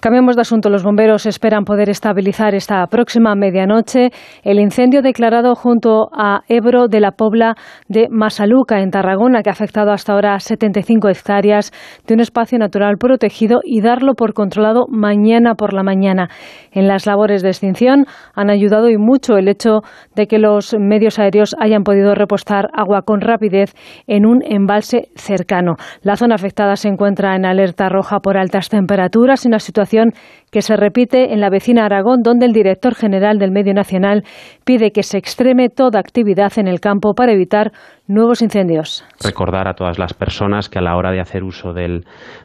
[0.00, 0.70] Cambiamos de asunto.
[0.70, 4.10] Los bomberos esperan poder estabilizar esta próxima medianoche
[4.44, 7.56] el incendio declarado junto a Ebro de la Pobla
[7.88, 11.72] de Masaluca, en Tarragona, que ha afectado hasta ahora 75 hectáreas
[12.06, 16.28] de un espacio natural protegido y darlo por controlado mañana por la mañana.
[16.70, 19.80] En las labores de extinción han ayudado y mucho el hecho
[20.14, 23.74] de que los medios aéreos hayan podido repostar agua con rapidez
[24.06, 25.76] en un embalse cercano.
[26.02, 30.12] La zona afectada se encuentra en alerta roja por altas temperaturas, una situación
[30.50, 34.24] que se repite en la vecina Aragón, donde el director general del Medio Nacional
[34.64, 37.72] pide que se extreme toda actividad en el campo para evitar
[38.08, 39.04] nuevos incendios.
[39.22, 42.04] Recordar a todas las personas que a la hora de hacer uso del,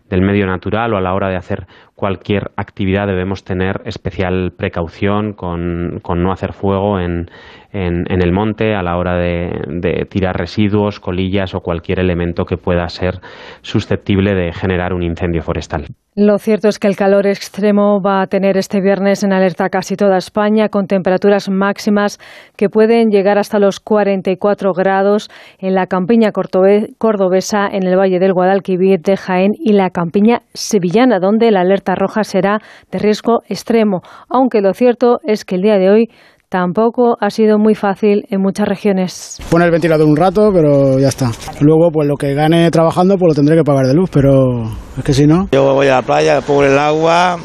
[0.09, 1.65] del medio natural o a la hora de hacer
[1.95, 7.31] cualquier actividad debemos tener especial precaución con, con no hacer fuego en,
[7.71, 12.45] en, en, el monte a la hora de, de tirar residuos, colillas o cualquier elemento
[12.45, 13.21] que pueda ser
[13.61, 15.87] susceptible de generar un incendio forestal.
[16.17, 19.97] Lo cierto es que el calor extremo va a tener este viernes en alerta casi
[19.97, 22.19] toda España, con temperaturas máximas
[22.55, 28.31] que pueden llegar hasta los 44 grados en la campiña cordobesa, en el Valle del
[28.31, 32.59] Guadalquivir, de Jaén y la campiña sevillana, donde la alerta roja será
[32.93, 33.99] de riesgo extremo.
[34.29, 36.09] Aunque lo cierto es que el día de hoy
[36.49, 39.39] tampoco ha sido muy fácil en muchas regiones.
[39.49, 41.31] Poner el ventilador un rato, pero ya está.
[41.61, 44.63] Luego, pues lo que gane trabajando, pues lo tendré que pagar de luz, pero
[44.97, 45.47] es que si no...
[45.51, 47.37] Yo voy a la playa, pongo el agua,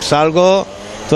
[0.00, 0.66] salgo,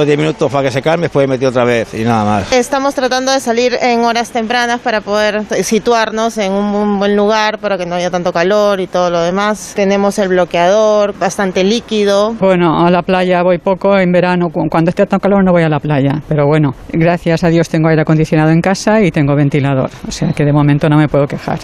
[0.05, 2.53] 10 minutos para que se calme, después metí otra vez y nada más.
[2.53, 7.79] Estamos tratando de salir en horas tempranas para poder situarnos en un buen lugar para
[7.79, 9.73] que no haya tanto calor y todo lo demás.
[9.75, 12.35] Tenemos el bloqueador bastante líquido.
[12.35, 15.69] Bueno, a la playa voy poco en verano, cuando esté tan calor no voy a
[15.69, 19.91] la playa, pero bueno, gracias a Dios tengo aire acondicionado en casa y tengo ventilador,
[20.07, 21.59] o sea que de momento no me puedo quejar.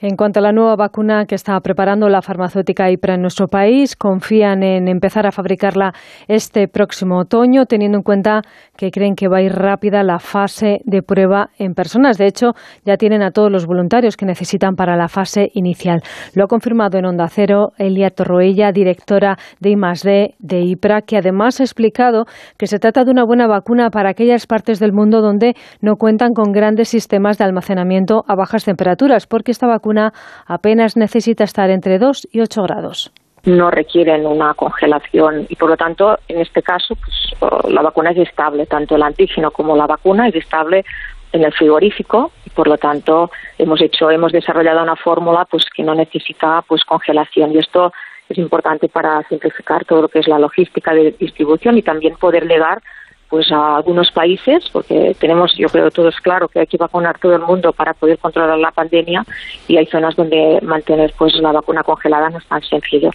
[0.00, 3.96] En cuanto a la nueva vacuna que está preparando la farmacéutica IPRA en nuestro país,
[3.96, 5.92] confían en empezar a fabricarla
[6.28, 8.42] este próximo otoño, teniendo en cuenta
[8.78, 12.16] que creen que va a ir rápida la fase de prueba en personas.
[12.16, 12.52] De hecho,
[12.86, 16.00] ya tienen a todos los voluntarios que necesitan para la fase inicial.
[16.34, 21.60] Lo ha confirmado en Onda Cero Elia Torroella, directora de I+D de IPRA, que además
[21.60, 22.26] ha explicado
[22.56, 26.32] que se trata de una buena vacuna para aquellas partes del mundo donde no cuentan
[26.32, 30.12] con grandes sistemas de almacenamiento a bajas temperaturas, porque esta vacuna
[30.46, 33.12] apenas necesita estar entre 2 y 8 grados
[33.44, 38.10] no requieren una congelación y por lo tanto en este caso pues, oh, la vacuna
[38.10, 40.84] es estable tanto el antígeno como la vacuna es estable
[41.32, 45.82] en el frigorífico y por lo tanto hemos hecho hemos desarrollado una fórmula pues que
[45.82, 47.52] no necesita pues congelación.
[47.52, 47.92] Y esto
[48.28, 52.46] es importante para simplificar todo lo que es la logística de distribución y también poder
[52.46, 52.82] llegar
[53.28, 57.18] pues a algunos países, porque tenemos, yo creo, todo es claro que hay que vacunar
[57.18, 59.24] todo el mundo para poder controlar la pandemia
[59.66, 63.10] y hay zonas donde mantener pues la vacuna congelada no es tan sencillo.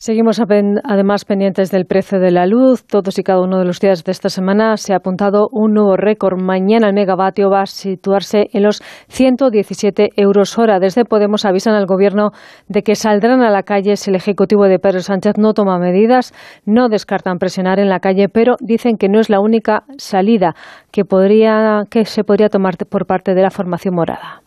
[0.00, 2.86] Seguimos además pendientes del precio de la luz.
[2.86, 5.96] Todos y cada uno de los días de esta semana se ha apuntado un nuevo
[5.96, 6.40] récord.
[6.40, 10.78] Mañana el megavatio va a situarse en los 117 euros hora.
[10.78, 12.30] Desde Podemos avisan al Gobierno
[12.68, 16.32] de que saldrán a la calle si el Ejecutivo de Pedro Sánchez no toma medidas.
[16.64, 20.54] No descartan presionar en la calle, pero dicen que no es la única salida
[20.92, 24.42] que, podría, que se podría tomar por parte de la formación morada.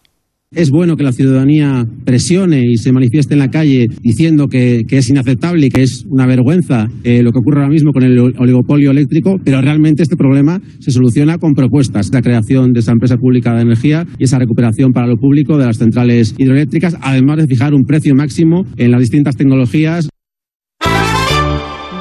[0.53, 5.09] Es bueno que la ciudadanía presione y se manifieste en la calle diciendo que, es
[5.09, 8.91] inaceptable y que es una vergüenza eh, lo que ocurre ahora mismo con el oligopolio
[8.91, 12.09] eléctrico, pero realmente este problema se soluciona con propuestas.
[12.11, 15.67] La creación de esa empresa pública de energía y esa recuperación para lo público de
[15.67, 20.09] las centrales hidroeléctricas, además de fijar un precio máximo en las distintas tecnologías.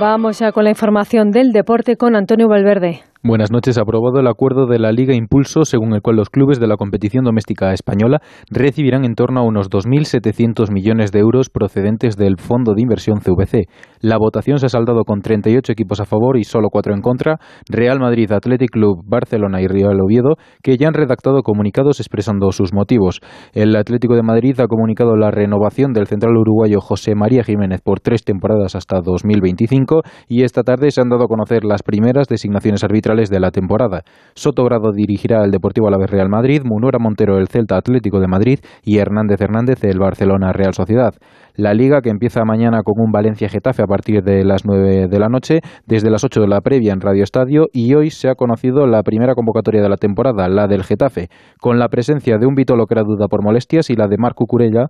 [0.00, 3.09] Vamos ya con la información del deporte con Antonio Valverde.
[3.22, 3.76] Buenas noches.
[3.76, 7.22] Aprobado el acuerdo de la Liga Impulso, según el cual los clubes de la competición
[7.22, 12.80] doméstica española recibirán en torno a unos 2.700 millones de euros procedentes del Fondo de
[12.80, 13.68] Inversión CVC.
[14.00, 17.36] La votación se ha saldado con 38 equipos a favor y solo 4 en contra.
[17.68, 22.72] Real Madrid, Athletic Club, Barcelona y Real Oviedo, que ya han redactado comunicados expresando sus
[22.72, 23.20] motivos.
[23.52, 28.00] El Atlético de Madrid ha comunicado la renovación del central uruguayo José María Jiménez por
[28.00, 32.82] tres temporadas hasta 2025 y esta tarde se han dado a conocer las primeras designaciones
[32.82, 34.02] arbitrales de la temporada.
[34.34, 38.60] Soto Grado dirigirá el Deportivo Alavés Real Madrid, Munura Montero el Celta Atlético de Madrid
[38.84, 41.14] y Hernández Hernández el Barcelona Real Sociedad.
[41.56, 45.18] La liga que empieza mañana con un Valencia Getafe a partir de las 9 de
[45.18, 48.36] la noche, desde las 8 de la previa en Radio Estadio y hoy se ha
[48.36, 51.28] conocido la primera convocatoria de la temporada, la del Getafe,
[51.60, 54.46] con la presencia de un Vitolo que era duda por molestias y la de Marco
[54.46, 54.86] Curella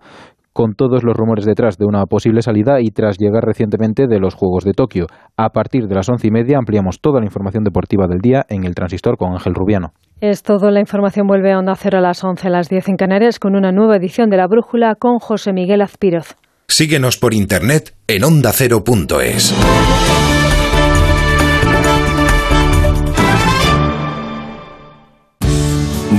[0.52, 4.34] con todos los rumores detrás de una posible salida y tras llegar recientemente de los
[4.34, 5.06] Juegos de Tokio.
[5.36, 8.64] A partir de las once y media ampliamos toda la información deportiva del día en
[8.64, 9.92] el Transistor con Ángel Rubiano.
[10.20, 10.70] Es todo.
[10.70, 13.56] La información vuelve a Onda Cero a las 11, a las 10 en Canarias con
[13.56, 16.36] una nueva edición de La Brújula con José Miguel Azpiroz.
[16.68, 19.54] Síguenos por internet en ondacero.es.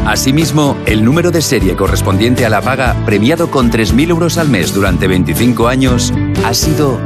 [0.04, 4.74] Asimismo, el número de serie correspondiente a la paga, premiado con 3.000 euros al mes
[4.74, 6.12] durante 25 años,
[6.44, 7.00] ha sido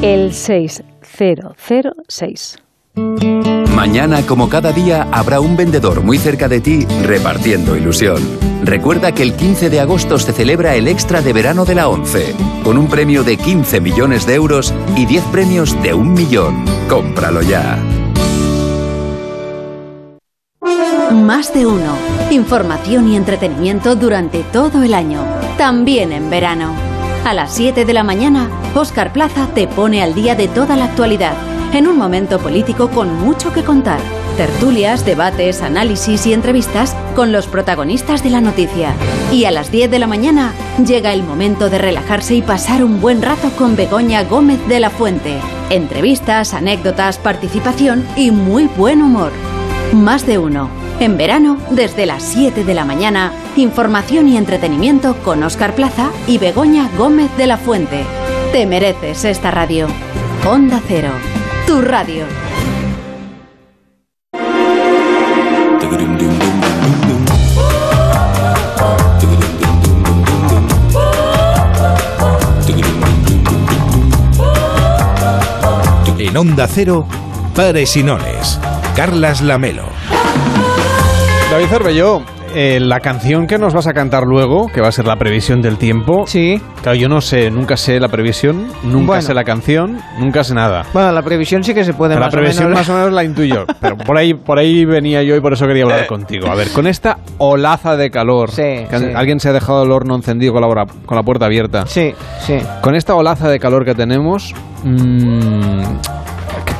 [0.00, 2.67] el 6006.
[3.74, 8.20] Mañana, como cada día, habrá un vendedor muy cerca de ti repartiendo ilusión.
[8.62, 12.34] Recuerda que el 15 de agosto se celebra el extra de verano de la 11,
[12.64, 16.64] con un premio de 15 millones de euros y 10 premios de un millón.
[16.88, 17.78] Cómpralo ya.
[21.12, 21.96] Más de uno.
[22.30, 25.24] Información y entretenimiento durante todo el año,
[25.56, 26.74] también en verano.
[27.24, 30.86] A las 7 de la mañana, Óscar Plaza te pone al día de toda la
[30.86, 31.34] actualidad,
[31.72, 34.00] en un momento político con mucho que contar.
[34.36, 38.94] Tertulias, debates, análisis y entrevistas con los protagonistas de la noticia.
[39.32, 40.52] Y a las 10 de la mañana
[40.84, 44.90] llega el momento de relajarse y pasar un buen rato con Begoña Gómez de la
[44.90, 45.38] Fuente.
[45.70, 49.32] Entrevistas, anécdotas, participación y muy buen humor.
[49.92, 50.70] Más de uno.
[51.00, 56.38] En verano, desde las 7 de la mañana, información y entretenimiento con Óscar Plaza y
[56.38, 58.04] Begoña Gómez de la Fuente.
[58.52, 59.86] Te mereces esta radio.
[60.46, 61.10] Onda Cero,
[61.68, 62.24] tu radio.
[76.18, 77.06] En Onda Cero,
[77.54, 78.58] Pares y Nones.
[78.96, 79.84] Carlas Lamelo.
[81.50, 82.22] David Cervelló,
[82.54, 85.60] eh, la canción que nos vas a cantar luego, que va a ser la previsión
[85.60, 86.24] del tiempo.
[86.26, 86.60] Sí.
[86.82, 89.22] Claro, yo no sé, nunca sé la previsión, nunca Bueno.
[89.22, 90.84] sé la canción, nunca sé nada.
[90.92, 92.78] Bueno, la previsión sí que se puede Pero la o previsión menos.
[92.80, 95.66] más o menos la intuyo, pero por ahí, por ahí venía yo y por eso
[95.66, 96.48] quería hablar contigo.
[96.48, 99.06] A ver, con esta olaza de calor, que sí.
[99.14, 101.86] alguien se ha dejado el horno encendido con la, con la puerta abierta.
[101.86, 102.56] Sí, sí.
[102.80, 106.18] Con esta olaza de calor que tenemos, mm, c-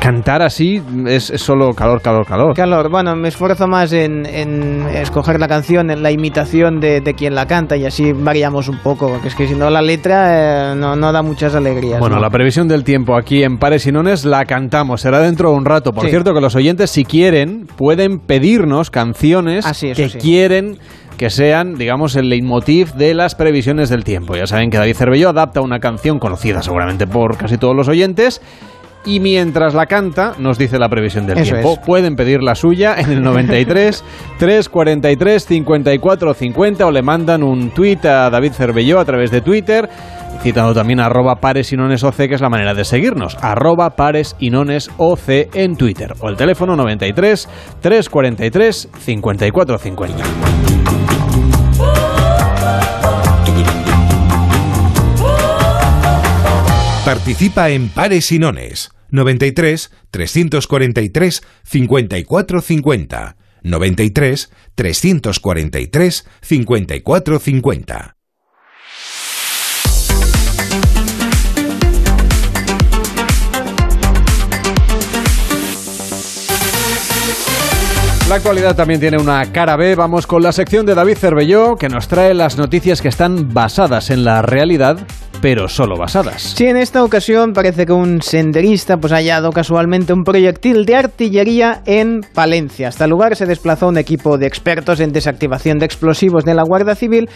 [0.08, 2.54] cantar así es, es solo calor, calor, calor.
[2.54, 7.12] Calor, bueno, me esfuerzo más en, en escoger la canción, en la imitación de, de
[7.12, 10.72] quien la canta y así variamos un poco, porque es que si no la letra
[10.72, 12.00] eh, no, no da muchas alegrías.
[12.00, 12.22] Bueno, ¿no?
[12.22, 15.66] la previsión del tiempo aquí en Pares y Nones la cantamos, será dentro de un
[15.66, 15.92] rato.
[15.92, 16.10] Por Sí.
[16.10, 20.16] cierto, que los oyentes, si quieren, pueden pedirnos canciones Ah, sí, que sí.
[20.16, 20.78] quieren
[21.18, 24.36] que sean, digamos, el leitmotiv de las previsiones del tiempo.
[24.36, 28.40] Ya saben que David Cervelló adapta una canción conocida seguramente por casi todos los oyentes.
[29.04, 31.74] Y mientras la canta, nos dice la previsión del Eso tiempo.
[31.74, 31.78] es.
[31.86, 34.04] Pueden pedir la suya en el 93
[34.38, 39.88] 343 54 50 o le mandan un tuit a David Cervelló a través de Twitter
[40.42, 44.36] citando también arroba pares y nones OC, que es la manera de seguirnos, arroba pares
[44.38, 47.48] y nones OC en Twitter, o el teléfono 93
[47.80, 50.77] 343 54 50.
[57.08, 58.90] Participa en Pares y Nones.
[59.08, 63.36] 93 343 54 50.
[63.62, 68.16] 93 343 54 50.
[78.28, 79.94] La actualidad también tiene una cara B.
[79.94, 84.10] Vamos con la sección de David Cervelló, que nos trae las noticias que están basadas
[84.10, 84.98] en la realidad,
[85.40, 86.42] pero solo basadas.
[86.42, 90.96] Sí, en esta ocasión parece que un senderista pues, ha hallado casualmente un proyectil de
[90.96, 92.88] artillería en Palencia.
[92.88, 96.62] Hasta el lugar se desplazó un equipo de expertos en desactivación de explosivos de la
[96.62, 97.28] Guardia Civil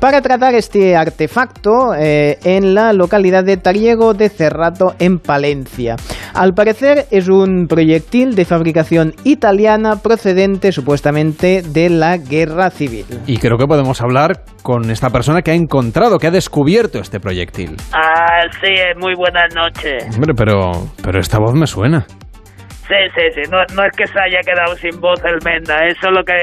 [0.00, 5.96] para tratar este artefacto eh, en la localidad de Tariego de Cerrato, en Palencia.
[6.38, 13.06] Al parecer es un proyectil de fabricación italiana procedente supuestamente de la Guerra Civil.
[13.26, 17.18] Y creo que podemos hablar con esta persona que ha encontrado, que ha descubierto este
[17.18, 17.74] proyectil.
[17.92, 20.14] Ah, sí, muy buenas noches.
[20.14, 20.70] Hombre, pero,
[21.02, 22.06] pero esta voz me suena.
[22.06, 25.98] Sí, sí, sí, no, no es que se haya quedado sin voz el Menda, es
[26.00, 26.34] solo que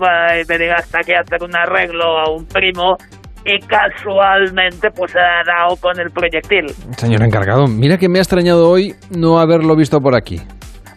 [0.00, 0.16] bueno,
[0.48, 2.96] me diga hasta que hacer un arreglo a un primo
[3.44, 6.66] y casualmente pues se ha dado con el proyectil.
[6.96, 10.40] Señor encargado, mira que me ha extrañado hoy no haberlo visto por aquí.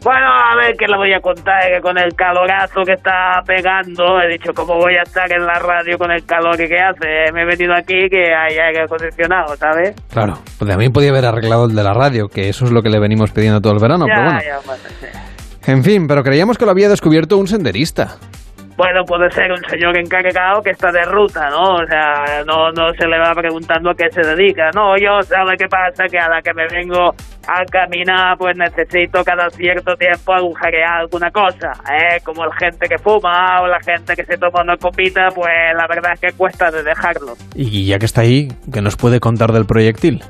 [0.04, 4.22] Bueno, a ver qué le voy a contar, que con el calorazo que está pegando,
[4.22, 7.32] he dicho, ¿cómo voy a estar en la radio con el calor que hace?
[7.34, 9.96] Me he venido aquí que hay aire acondicionado, ¿sabes?
[10.14, 12.90] Claro, pues también podía haber arreglado el de la radio, que eso es lo que
[12.90, 14.40] le venimos pidiendo todo el verano, ya, pero bueno.
[14.46, 15.72] ya, bueno, sí.
[15.72, 18.16] En fin, pero creíamos que lo había descubierto un senderista.
[18.78, 21.78] Bueno, puede ser un señor encargado que está de ruta, ¿no?
[21.78, 24.70] O sea, no, no se le va preguntando a qué se dedica.
[24.76, 26.06] No, yo, ¿sabe qué pasa?
[26.06, 27.16] Que a la que me vengo
[27.48, 32.20] a caminar, pues necesito cada cierto tiempo agujerear alguna cosa, ¿eh?
[32.24, 35.88] Como la gente que fuma o la gente que se toma una copita, pues la
[35.88, 37.34] verdad es que cuesta de dejarlo.
[37.56, 40.22] Y ya que está ahí, que nos puede contar del proyectil.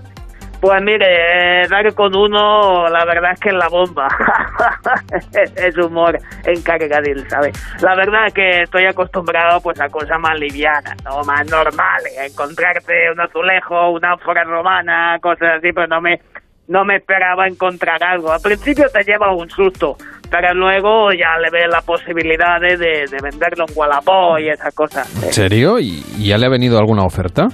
[0.59, 4.07] Pues mire, eh, dar con uno, la verdad es que es la bomba.
[5.55, 7.53] es humor encargadil, ¿sabes?
[7.81, 11.21] La verdad es que estoy acostumbrado pues a cosas más livianas, ¿no?
[11.23, 12.17] Más normales.
[12.19, 16.19] A encontrarte un azulejo, una ánfora romana, cosas así, pero no me,
[16.67, 18.31] no me esperaba encontrar algo.
[18.31, 19.95] Al principio te lleva un susto,
[20.31, 25.23] pero luego ya le ves las posibilidades de, de venderlo en Wallapop y esas cosas.
[25.23, 25.79] ¿En serio?
[25.79, 27.47] ¿Y y ya le ha venido alguna oferta?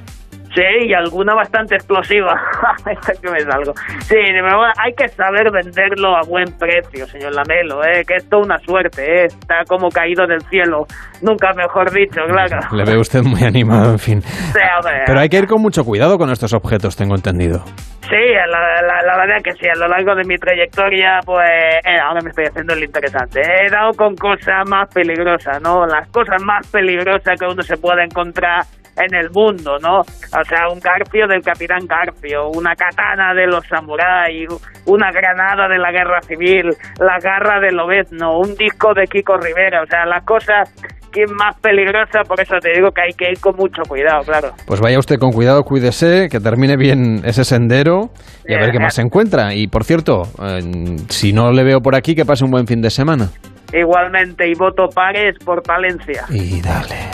[0.53, 2.39] Sí, y alguna bastante explosiva.
[3.21, 3.73] que me salgo.
[4.01, 8.03] Sí, hay que saber venderlo a buen precio, señor Lamelo, ¿eh?
[8.07, 9.25] que es una suerte, ¿eh?
[9.25, 10.85] está como caído del cielo.
[11.21, 12.59] Nunca mejor dicho, claro.
[12.71, 14.21] Le ve usted muy animado, en fin.
[15.05, 17.63] Pero hay que ir con mucho cuidado con estos objetos, tengo entendido.
[18.01, 21.49] Sí, la, verdad que sí, a lo largo de mi trayectoria, pues
[21.83, 23.41] eh, ahora me estoy haciendo el interesante.
[23.41, 25.85] He dado con cosas más peligrosas, ¿no?
[25.87, 28.65] Las cosas más peligrosas que uno se puede encontrar
[28.97, 30.01] en el mundo, ¿no?
[30.01, 34.47] O sea, un garfio del capitán Garfio, una katana de los samuráis,
[34.85, 36.69] una granada de la guerra civil,
[36.99, 40.69] la garra de Lobezno, un disco de Kiko Rivera, o sea, las cosas
[41.13, 44.23] que es más peligrosa, por eso te digo que hay que ir con mucho cuidado,
[44.23, 44.51] claro.
[44.65, 48.09] Pues vaya usted con cuidado, cuídese, que termine bien ese sendero
[48.47, 49.53] y a ver qué más se encuentra.
[49.53, 52.81] Y por cierto, eh, si no le veo por aquí, que pase un buen fin
[52.81, 53.29] de semana.
[53.73, 56.25] Igualmente, y voto pares por Palencia.
[56.29, 57.09] Y dale.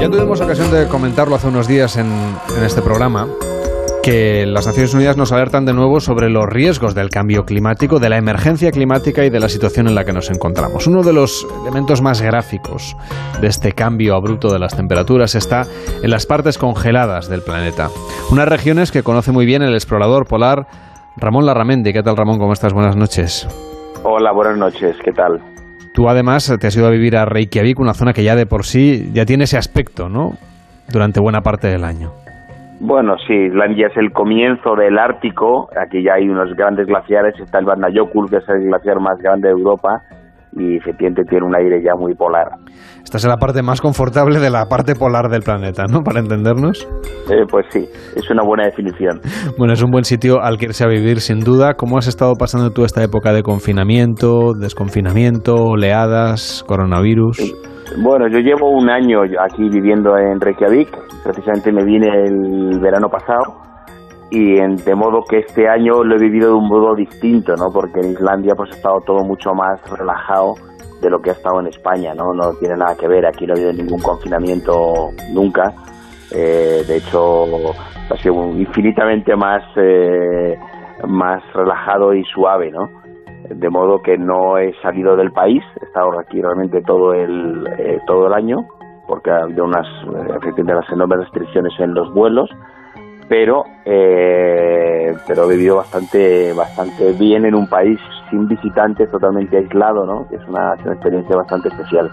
[0.00, 2.06] Ya tuvimos ocasión de comentarlo hace unos días en,
[2.56, 3.28] en este programa
[4.06, 8.08] que las Naciones Unidas nos alertan de nuevo sobre los riesgos del cambio climático, de
[8.08, 10.86] la emergencia climática y de la situación en la que nos encontramos.
[10.86, 12.96] Uno de los elementos más gráficos
[13.40, 15.66] de este cambio abrupto de las temperaturas está
[16.04, 17.88] en las partes congeladas del planeta.
[18.30, 20.68] Unas regiones que conoce muy bien el explorador polar
[21.16, 21.92] Ramón Larramendi.
[21.92, 22.38] ¿Qué tal, Ramón?
[22.38, 22.72] ¿Cómo estás?
[22.72, 23.48] Buenas noches.
[24.04, 24.96] Hola, buenas noches.
[25.04, 25.42] ¿Qué tal?
[25.94, 28.66] Tú además te has ido a vivir a Reykjavik, una zona que ya de por
[28.66, 30.34] sí ya tiene ese aspecto, ¿no?
[30.92, 32.12] Durante buena parte del año.
[32.80, 35.68] Bueno, sí, Islandia es el comienzo del Ártico.
[35.80, 37.34] Aquí ya hay unos grandes glaciares.
[37.40, 40.02] Está el Vatnajökull, que es el glaciar más grande de Europa,
[40.52, 42.48] y efectivamente tiene un aire ya muy polar.
[43.02, 46.02] Esta es la parte más confortable de la parte polar del planeta, ¿no?
[46.02, 46.86] Para entendernos.
[47.30, 49.20] Eh, pues sí, es una buena definición.
[49.58, 51.74] Bueno, es un buen sitio al que irse a vivir, sin duda.
[51.74, 57.54] ¿Cómo has estado pasando tú esta época de confinamiento, desconfinamiento, oleadas, coronavirus?
[57.94, 60.88] Bueno, yo llevo un año aquí viviendo en Reykjavik,
[61.22, 63.62] precisamente me vine el verano pasado
[64.30, 67.70] y en, de modo que este año lo he vivido de un modo distinto, ¿no?
[67.72, 70.54] Porque en Islandia pues ha estado todo mucho más relajado
[71.00, 72.34] de lo que ha estado en España, ¿no?
[72.34, 75.72] No tiene nada que ver, aquí no ha habido ningún confinamiento nunca,
[76.32, 77.44] eh, de hecho
[78.10, 80.58] ha sido infinitamente más, eh,
[81.06, 83.05] más relajado y suave, ¿no?
[83.48, 87.98] De modo que no he salido del país, he estado aquí realmente todo el, eh,
[88.06, 88.66] todo el año,
[89.06, 92.50] porque ha habido unas, eh, las enormes restricciones en los vuelos,
[93.28, 97.98] pero, eh, pero he vivido bastante, bastante bien en un país
[98.30, 100.26] sin visitantes, totalmente aislado, ¿no?
[100.30, 102.10] es una, una experiencia bastante especial.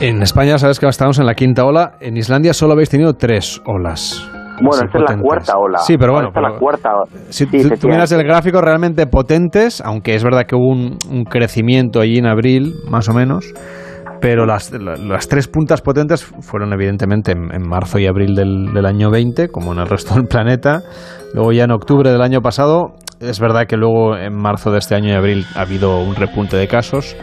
[0.00, 3.62] En España sabes que estamos en la quinta ola, en Islandia solo habéis tenido tres
[3.64, 4.33] olas.
[4.60, 5.78] Bueno, esta es la cuarta ola.
[5.78, 6.28] Sí, pero bueno.
[6.28, 6.90] Esta es la cuarta.
[7.28, 12.18] Si tú, miras el gráfico, realmente potentes, aunque es verdad que hubo un, crecimiento allí
[12.18, 13.52] en abril, más o menos.
[14.20, 19.10] Pero las, las tres puntas potentes fueron evidentemente en, marzo y abril del, del, año
[19.10, 20.80] 20, como en el resto del planeta.
[21.34, 24.94] Luego ya en octubre del año pasado, es verdad que luego en marzo de este
[24.94, 27.16] año y abril ha habido un repunte de casos,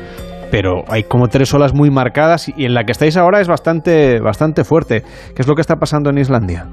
[0.52, 4.20] pero hay como tres olas muy marcadas y en la que estáis ahora es bastante,
[4.20, 5.04] bastante fuerte.
[5.36, 6.68] ¿Qué es lo que está pasando en Islandia?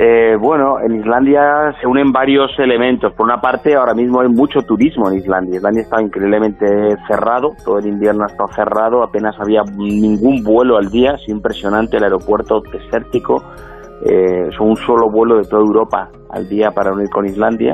[0.00, 3.12] Eh, bueno, en Islandia se unen varios elementos.
[3.14, 5.56] Por una parte, ahora mismo hay mucho turismo en Islandia.
[5.56, 6.66] Islandia está increíblemente
[7.08, 11.96] cerrado, todo el invierno ha estado cerrado, apenas había ningún vuelo al día, es impresionante
[11.96, 13.42] el aeropuerto desértico.
[14.04, 17.72] Eh, son un solo vuelo de toda Europa al día para unir con Islandia.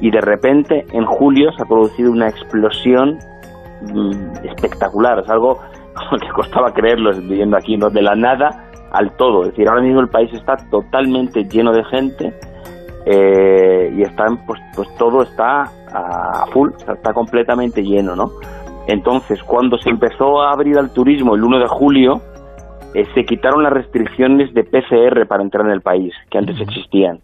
[0.00, 3.18] Y de repente, en julio, se ha producido una explosión
[3.92, 5.18] mm, espectacular.
[5.18, 5.58] Es algo
[6.20, 7.90] que costaba creerlo viviendo aquí, ¿no?
[7.90, 8.63] De la nada
[8.94, 9.42] al todo.
[9.42, 12.32] Es decir, ahora mismo el país está totalmente lleno de gente
[13.06, 18.30] eh, y están, pues, pues todo está a full, está completamente lleno, ¿no?
[18.86, 22.20] Entonces, cuando se empezó a abrir al turismo el 1 de julio,
[22.94, 27.20] eh, se quitaron las restricciones de PCR para entrar en el país, que antes existían.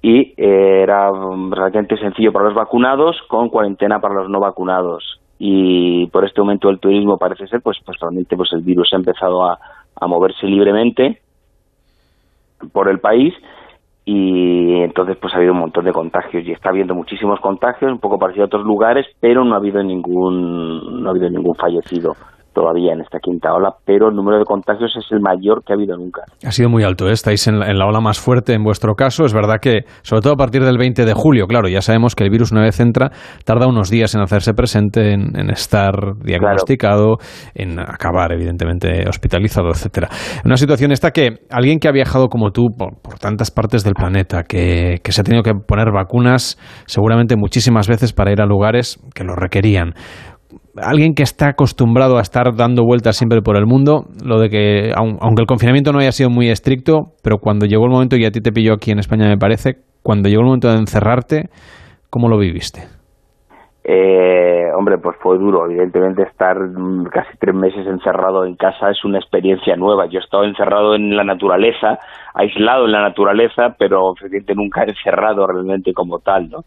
[0.00, 5.20] Y eh, era relativamente sencillo para los vacunados, con cuarentena para los no vacunados.
[5.38, 8.96] Y por este momento el turismo parece ser, pues, pues realmente pues el virus ha
[8.96, 9.58] empezado a,
[10.02, 11.20] a moverse libremente
[12.72, 13.34] por el país
[14.04, 18.00] y entonces pues ha habido un montón de contagios y está habiendo muchísimos contagios, un
[18.00, 22.16] poco parecido a otros lugares, pero no ha habido ningún no ha habido ningún fallecido.
[22.52, 25.76] Todavía en esta quinta ola, pero el número de contagios es el mayor que ha
[25.76, 26.22] habido nunca.
[26.44, 27.12] Ha sido muy alto, ¿eh?
[27.12, 29.24] estáis en la, ola más fuerte en vuestro caso.
[29.24, 32.24] Es verdad que, sobre todo a partir del 20 de julio, claro, ya sabemos que
[32.24, 33.10] el virus una vez entra,
[33.44, 37.16] tarda unos días en hacerse presente, en, estar diagnosticado,
[37.54, 40.08] en acabar, evidentemente, hospitalizado, etcétera.
[40.44, 44.44] Una situación esta que alguien que ha viajado como tú por, tantas partes del planeta,
[44.44, 48.98] que, que se ha tenido que poner vacunas seguramente muchísimas veces para ir a lugares
[49.14, 49.94] que lo requerían
[50.76, 54.92] alguien que está acostumbrado a estar dando vueltas siempre por el mundo, lo de que,
[54.94, 58.30] aunque el confinamiento no haya sido muy estricto, pero cuando llegó el momento, y a
[58.30, 61.50] ti te pilló aquí en España me parece, cuando llegó el momento de encerrarte,
[62.10, 62.82] ¿cómo lo viviste?
[63.84, 65.66] Eh, hombre, pues fue duro.
[65.66, 66.56] Evidentemente estar
[67.10, 70.06] casi tres meses encerrado en casa es una experiencia nueva.
[70.06, 71.98] Yo he estado encerrado en la naturaleza,
[72.34, 74.14] aislado en la naturaleza, pero
[74.54, 76.58] nunca encerrado realmente como tal, ¿no?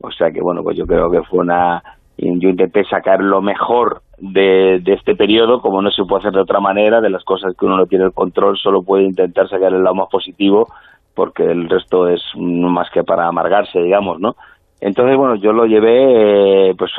[0.00, 1.80] O sea que bueno, pues yo creo que fue una
[2.16, 6.60] yo intenté sacar lo mejor de, este periodo, como no se puede hacer de otra
[6.60, 9.82] manera, de las cosas que uno no tiene el control, solo puede intentar sacar el
[9.82, 10.68] lado más positivo,
[11.14, 14.36] porque el resto es más que para amargarse, digamos, ¿no?
[14.80, 16.92] Entonces, bueno, yo lo llevé, eh, pues,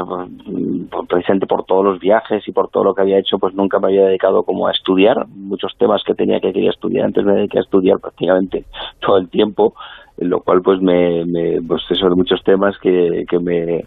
[1.08, 3.88] precisamente por todos los viajes y por todo lo que había hecho, pues nunca me
[3.88, 5.28] había dedicado como a estudiar.
[5.28, 8.66] Muchos temas que tenía que quería estudiar, antes me dediqué a estudiar prácticamente
[9.00, 9.76] todo el tiempo,
[10.18, 13.86] lo cual, pues, me, me pues eso, muchos temas que, que me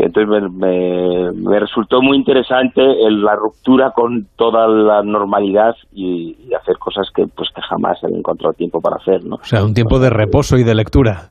[0.00, 7.08] que entonces me, resultó muy interesante la ruptura con toda la normalidad y, hacer cosas
[7.14, 9.36] que pues que jamás había encontrado tiempo para hacer, ¿no?
[9.36, 11.30] O sea, un tiempo de reposo y de lectura.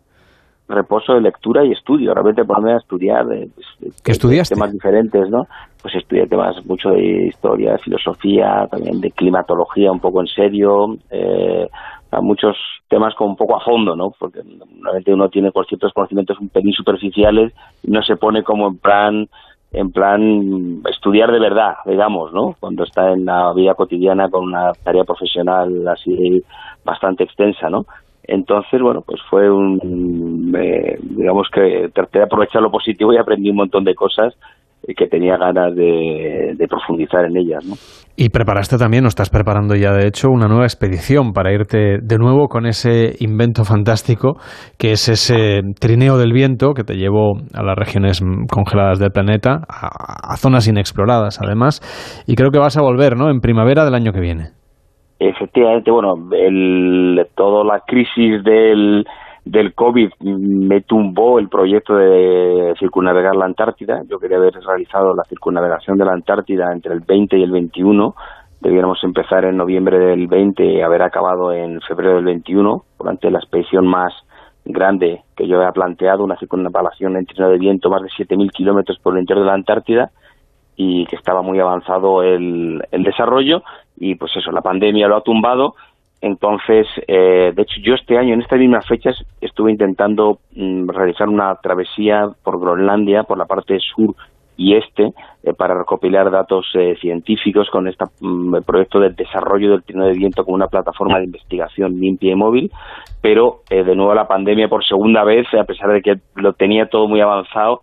[0.67, 3.49] Reposo de lectura y estudio, realmente ponerme a estudiar de,
[4.03, 4.19] pues,
[4.49, 5.43] temas diferentes, ¿no?
[5.81, 10.95] Pues estudié temas mucho de historia, de filosofía, también de climatología un poco en serio,
[11.09, 11.67] eh,
[12.11, 12.55] a muchos
[12.89, 14.11] temas con un poco a fondo, ¿no?
[14.17, 17.53] Porque normalmente uno tiene ciertos conocimientos un pelín superficiales
[17.83, 19.29] y no se pone como en plan
[19.71, 22.55] en plan estudiar de verdad, digamos, ¿no?
[22.59, 26.43] Cuando está en la vida cotidiana con una tarea profesional así
[26.83, 27.85] bastante extensa, ¿no?
[28.23, 30.51] Entonces, bueno, pues fue un,
[31.01, 34.35] digamos que traté de aprovechar lo positivo y aprendí un montón de cosas
[34.95, 37.65] que tenía ganas de, profundizar en ellas.
[37.65, 37.75] ¿no?
[38.15, 42.17] Y preparaste también, o estás preparando ya de hecho, una nueva expedición para irte de
[42.17, 44.35] nuevo con ese invento fantástico
[44.77, 48.21] que es ese trineo del viento que te llevó a las regiones
[48.51, 51.81] congeladas del planeta, a, zonas inexploradas además,
[52.27, 53.29] y creo que vas a volver, ¿no?
[53.29, 54.49] En primavera del año que viene.
[55.19, 59.05] Efectivamente, bueno, el, toda la crisis del
[59.45, 64.01] del COVID me tumbó el proyecto de circunnavegar la Antártida.
[64.09, 68.15] Yo quería haber realizado la circunnavegación de la Antártida entre el 20 y el 21.
[68.61, 73.39] Debiéramos empezar en noviembre del 20 y haber acabado en febrero del 21, durante la
[73.39, 74.13] expedición más
[74.65, 78.99] grande que yo había planteado, una circunnavegación en trino de viento más de 7.000 kilómetros
[78.99, 80.11] por el interior de la Antártida
[80.75, 83.63] y que estaba muy avanzado el desarrollo
[83.99, 85.75] y pues eso, la pandemia lo ha tumbado
[86.21, 91.29] entonces, eh, de hecho, yo este año, en estas mismas fechas, estuve intentando mm, realizar
[91.29, 94.15] una travesía por Groenlandia, por la parte sur
[94.57, 95.13] y este,
[95.43, 98.03] eh, para recopilar datos eh, científicos con este
[98.65, 102.71] proyecto de desarrollo del trino de viento como una plataforma de investigación limpia y móvil,
[103.21, 107.07] pero de nuevo la pandemia por segunda vez, a pesar de que lo tenía todo
[107.07, 107.81] muy avanzado,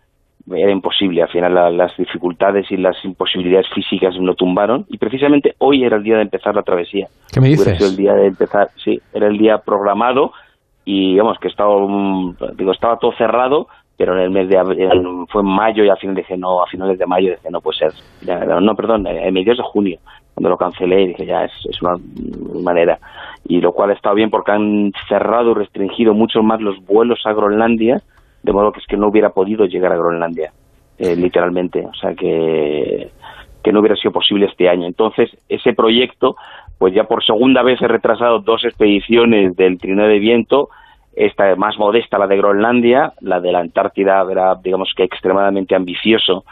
[0.54, 1.22] era imposible.
[1.22, 6.02] Al final las dificultades y las imposibilidades físicas no tumbaron y precisamente hoy era el
[6.02, 7.08] día de empezar la travesía.
[7.32, 7.80] ¿Qué me dices?
[7.80, 10.32] el día de empezar, sí, era el día programado
[10.84, 11.74] y digamos que estaba,
[12.56, 13.66] digo, estaba todo cerrado,
[13.96, 14.88] pero en el mes de abril,
[15.28, 17.78] fue en mayo y al final dije no, a finales de mayo dije no puede
[17.78, 17.92] ser,
[18.62, 19.98] no, perdón, en mediados de junio
[20.34, 21.96] cuando lo cancelé y dije ya es, es una
[22.62, 22.98] manera
[23.44, 27.20] y lo cual ha estado bien porque han cerrado y restringido mucho más los vuelos
[27.24, 28.02] a Groenlandia
[28.46, 30.52] de modo que es que no hubiera podido llegar a Groenlandia,
[30.98, 33.10] eh, literalmente, o sea que,
[33.62, 34.86] que no hubiera sido posible este año.
[34.86, 36.36] Entonces, ese proyecto,
[36.78, 40.68] pues ya por segunda vez he retrasado dos expediciones del trineo de viento,
[41.16, 46.44] esta más modesta, la de Groenlandia, la de la Antártida era, digamos que extremadamente ambicioso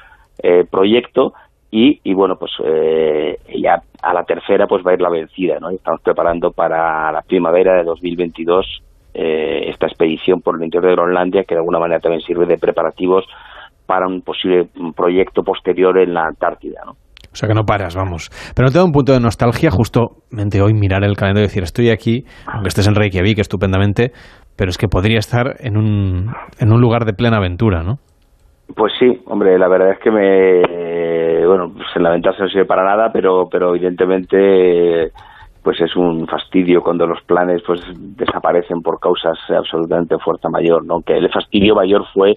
[0.42, 1.34] eh, proyecto,
[1.70, 5.58] y, y, bueno, pues eh, ya a la tercera pues va a ir la vencida,
[5.60, 5.70] ¿no?
[5.70, 8.82] Estamos preparando para la primavera de 2022
[9.14, 12.58] eh, esta expedición por el interior de Groenlandia, que de alguna manera también sirve de
[12.58, 13.24] preparativos
[13.86, 16.92] para un posible proyecto posterior en la Antártida, ¿no?
[16.92, 18.30] O sea que no paras, vamos.
[18.54, 21.64] Pero no te da un punto de nostalgia justamente hoy mirar el calendario y decir,
[21.64, 24.12] estoy aquí, aunque estés en Reykjavik estupendamente,
[24.56, 27.98] pero es que podría estar en un, en un lugar de plena aventura, ¿no?
[28.76, 31.44] Pues sí, hombre, la verdad es que me...
[31.44, 35.10] Bueno, pues en la ventaja no sirve para nada, pero, pero evidentemente
[35.64, 41.00] pues es un fastidio cuando los planes pues desaparecen por causas absolutamente fuerza mayor, ¿no?
[41.00, 42.36] Que el fastidio mayor fue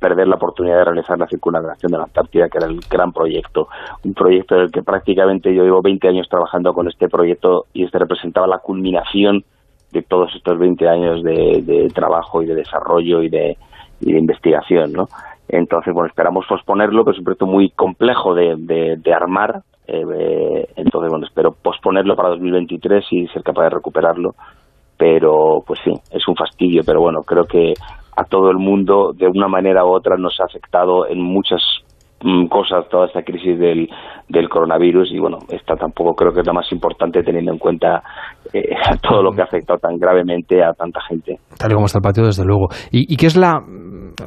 [0.00, 3.68] perder la oportunidad de realizar la circunvalación de la Antártida, que era el gran proyecto.
[4.04, 7.84] Un proyecto en el que prácticamente yo llevo 20 años trabajando con este proyecto y
[7.84, 9.44] este representaba la culminación
[9.92, 13.56] de todos estos 20 años de, trabajo y de desarrollo y de,
[14.00, 15.08] investigación, ¿no?
[15.48, 19.62] Entonces, bueno, esperamos posponerlo, que es un proyecto muy complejo de, armar.
[19.86, 24.34] Eh, entonces, bueno, espero posponerlo para 2023 y ser capaz de recuperarlo.
[24.96, 27.74] Pero, pues sí, es un fastidio, pero bueno, creo que
[28.16, 31.60] a todo el mundo, de una manera u otra, nos ha afectado en muchas
[32.48, 33.88] cosas toda esta crisis del,
[34.28, 38.02] del coronavirus y bueno, esta tampoco creo que es la más importante teniendo en cuenta
[38.52, 41.36] eh, todo lo que ha afectado tan gravemente a tanta gente.
[41.58, 42.68] Tal y como está el patio, desde luego.
[42.90, 43.60] ¿Y, y qué es la...?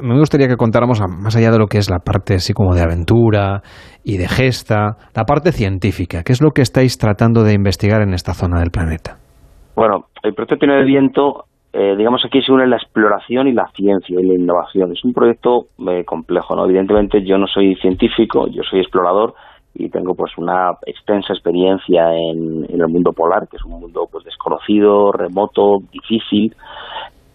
[0.02, 2.82] Me gustaría que contáramos, más allá de lo que es la parte así como de
[2.82, 3.62] aventura
[4.04, 6.22] y de gesta, la parte científica.
[6.24, 9.16] ¿Qué es lo que estáis tratando de investigar en esta zona del planeta?
[9.74, 13.68] Bueno, el proyecto Tiene de Viento eh, digamos aquí se une la exploración y la
[13.74, 14.92] ciencia y la innovación.
[14.92, 16.64] Es un proyecto eh, complejo, ¿no?
[16.64, 19.34] Evidentemente yo no soy científico, yo soy explorador
[19.74, 24.24] y tengo pues una extensa experiencia en, el mundo polar, que es un mundo pues
[24.24, 26.54] desconocido, remoto, difícil.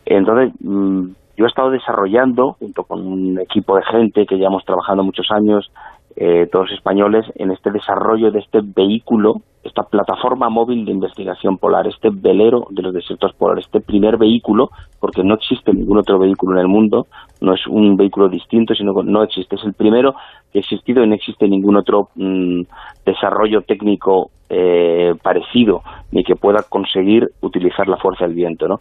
[0.06, 5.04] Entonces, mm, yo he estado desarrollando, junto con un equipo de gente que llevamos trabajando
[5.04, 5.72] muchos años,
[6.16, 11.88] eh, todos españoles, en este desarrollo de este vehículo, esta plataforma móvil de investigación polar,
[11.88, 14.70] este velero de los desiertos polares, este primer vehículo,
[15.00, 17.08] porque no existe ningún otro vehículo en el mundo,
[17.42, 20.14] no es un vehículo distinto, sino que no existe, es el primero
[20.52, 22.62] que ha existido y no existe ningún otro mm,
[23.06, 25.82] desarrollo técnico eh, parecido,
[26.12, 28.68] ni que pueda conseguir utilizar la fuerza del viento.
[28.68, 28.80] ¿no?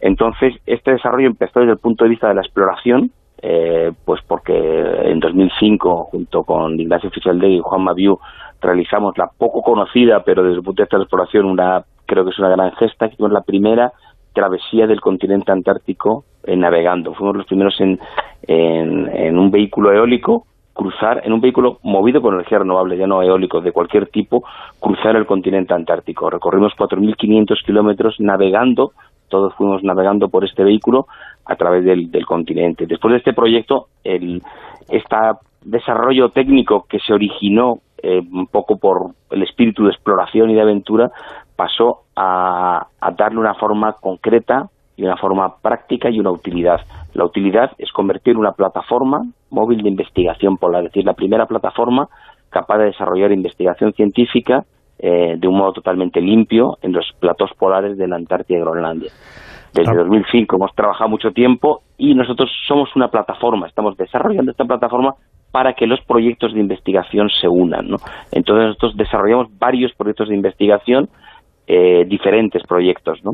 [0.00, 3.10] Entonces, este desarrollo empezó desde el punto de vista de la exploración,
[3.42, 8.18] eh, pues porque en 2005, junto con Ignacio Fichaldegui y Juan Maviu,
[8.60, 12.24] realizamos la poco conocida, pero desde el punto de vista de la exploración, una, creo
[12.24, 13.92] que es una gran gesta, que fue la primera
[14.32, 17.14] travesía del continente antártico eh, navegando.
[17.14, 17.98] Fuimos los primeros en,
[18.46, 23.60] en, un vehículo eólico cruzar, en un vehículo movido por energía renovable, ya no eólico,
[23.60, 24.44] de cualquier tipo,
[24.78, 26.30] cruzar el continente antártico.
[26.30, 28.92] Recorrimos 4.500 kilómetros navegando
[29.30, 31.06] todos fuimos navegando por este vehículo
[31.46, 32.86] a través del, continente.
[32.86, 34.42] Después de este proyecto, el,
[34.88, 35.16] este
[35.62, 40.62] desarrollo técnico que se originó eh, un poco por el espíritu de exploración y de
[40.62, 41.10] aventura,
[41.56, 42.86] pasó a,
[43.16, 46.80] darle una forma concreta y una forma práctica y una utilidad.
[47.14, 52.08] La utilidad es convertir una plataforma móvil de investigación polar, es decir, la primera plataforma
[52.48, 54.64] capaz de desarrollar investigación científica
[55.02, 59.10] eh, de un modo totalmente limpio en los platos polares de la Antártida y Groenlandia.
[59.72, 65.14] Desde 2005 hemos trabajado mucho tiempo y nosotros somos una plataforma, estamos desarrollando esta plataforma
[65.52, 67.88] para que los proyectos de investigación se unan.
[67.88, 67.96] ¿no?
[68.32, 71.08] Entonces nosotros desarrollamos varios proyectos de investigación,
[71.66, 73.32] eh, diferentes proyectos, ¿no?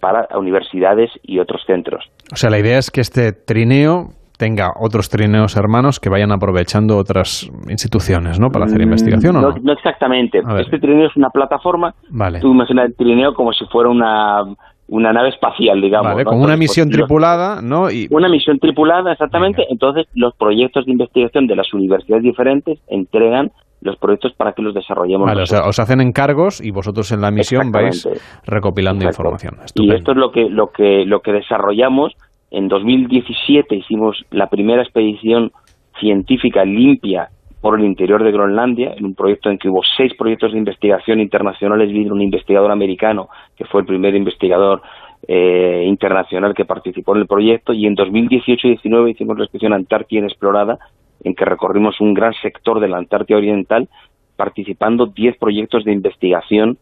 [0.00, 2.04] para universidades y otros centros.
[2.32, 4.08] O sea, la idea es que este trineo
[4.42, 8.48] tenga otros trineos hermanos que vayan aprovechando otras instituciones, ¿no?
[8.48, 9.54] Para hacer mm, investigación, ¿o no?
[9.62, 10.40] No, exactamente.
[10.58, 11.94] Este trineo es una plataforma.
[12.10, 12.40] Vale.
[12.40, 14.42] Tú imaginas el trineo como si fuera una
[14.88, 16.14] una nave espacial, digamos.
[16.14, 17.88] Vale, con una misión tripulada, ¿no?
[17.88, 18.08] Y...
[18.10, 19.62] Una misión tripulada, exactamente.
[19.70, 24.74] Entonces, los proyectos de investigación de las universidades diferentes entregan los proyectos para que los
[24.74, 25.24] desarrollemos.
[25.24, 28.08] Vale, o sea, os hacen encargos y vosotros en la misión vais
[28.44, 29.54] recopilando información.
[29.76, 32.12] Y esto es lo que, lo que, lo que desarrollamos
[32.52, 35.52] en 2017 hicimos la primera expedición
[35.98, 37.30] científica limpia
[37.62, 41.20] por el interior de Groenlandia, en un proyecto en que hubo seis proyectos de investigación
[41.20, 44.82] internacionales, vino un investigador americano, que fue el primer investigador
[45.26, 49.72] eh, internacional que participó en el proyecto, y en 2018 y 2019 hicimos la expedición
[49.72, 50.78] Antártida Inexplorada,
[51.24, 53.88] en que recorrimos un gran sector de la Antártida Oriental,
[54.36, 56.76] participando 10 proyectos de investigación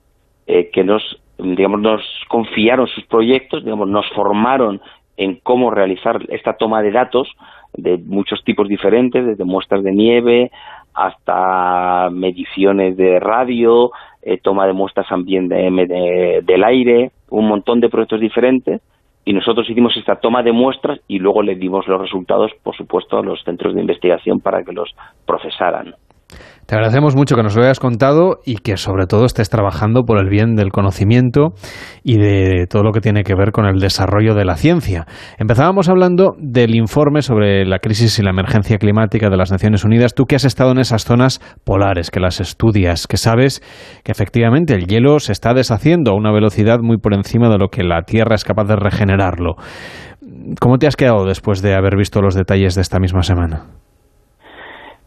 [0.46, 1.02] eh, que nos,
[1.38, 4.80] digamos, nos confiaron sus proyectos, digamos, nos formaron
[5.20, 7.28] en cómo realizar esta toma de datos
[7.74, 10.50] de muchos tipos diferentes, desde muestras de nieve
[10.94, 13.92] hasta mediciones de radio,
[14.22, 18.80] eh, toma de muestras también de, del aire, un montón de proyectos diferentes
[19.26, 23.18] y nosotros hicimos esta toma de muestras y luego le dimos los resultados, por supuesto,
[23.18, 24.90] a los centros de investigación para que los
[25.26, 25.94] procesaran.
[26.70, 30.18] Te agradecemos mucho que nos lo hayas contado y que sobre todo estés trabajando por
[30.18, 31.48] el bien del conocimiento
[32.04, 35.04] y de todo lo que tiene que ver con el desarrollo de la ciencia.
[35.36, 40.14] Empezábamos hablando del informe sobre la crisis y la emergencia climática de las Naciones Unidas.
[40.14, 43.62] Tú que has estado en esas zonas polares, que las estudias, que sabes
[44.04, 47.70] que efectivamente el hielo se está deshaciendo a una velocidad muy por encima de lo
[47.70, 49.56] que la Tierra es capaz de regenerarlo.
[50.60, 53.64] ¿Cómo te has quedado después de haber visto los detalles de esta misma semana?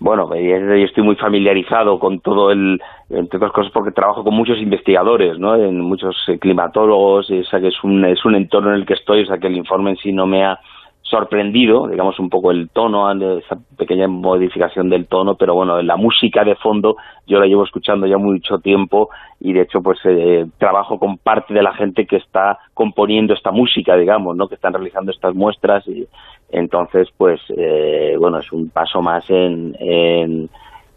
[0.04, 2.78] Bueno, yo estoy muy familiarizado con todo el,
[3.10, 5.56] entre otras cosas porque trabajo con muchos investigadores, ¿no?
[5.56, 8.96] En muchos eh, climatólogos, o sea que es un, es un entorno en el que
[8.96, 10.60] estoy, o sea que el informe en sí no me ha
[11.04, 16.44] sorprendido, digamos un poco el tono, esa pequeña modificación del tono, pero bueno, la música
[16.44, 19.10] de fondo yo la llevo escuchando ya mucho tiempo
[19.40, 23.52] y de hecho pues eh, trabajo con parte de la gente que está componiendo esta
[23.52, 24.50] música, digamos, ¿no?
[24.50, 26.08] que están realizando estas muestras y
[26.50, 30.50] entonces pues eh, bueno, es un paso más en, en,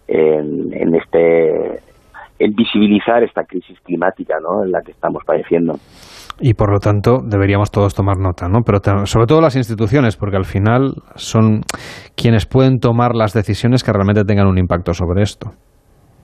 [0.09, 1.81] en este
[2.39, 4.65] en visibilizar esta crisis climática ¿no?
[4.65, 5.75] en la que estamos padeciendo
[6.39, 8.61] y por lo tanto deberíamos todos tomar nota, ¿no?
[8.61, 11.63] Pero sobre todo las instituciones, porque al final son
[12.15, 15.53] quienes pueden tomar las decisiones que realmente tengan un impacto sobre esto.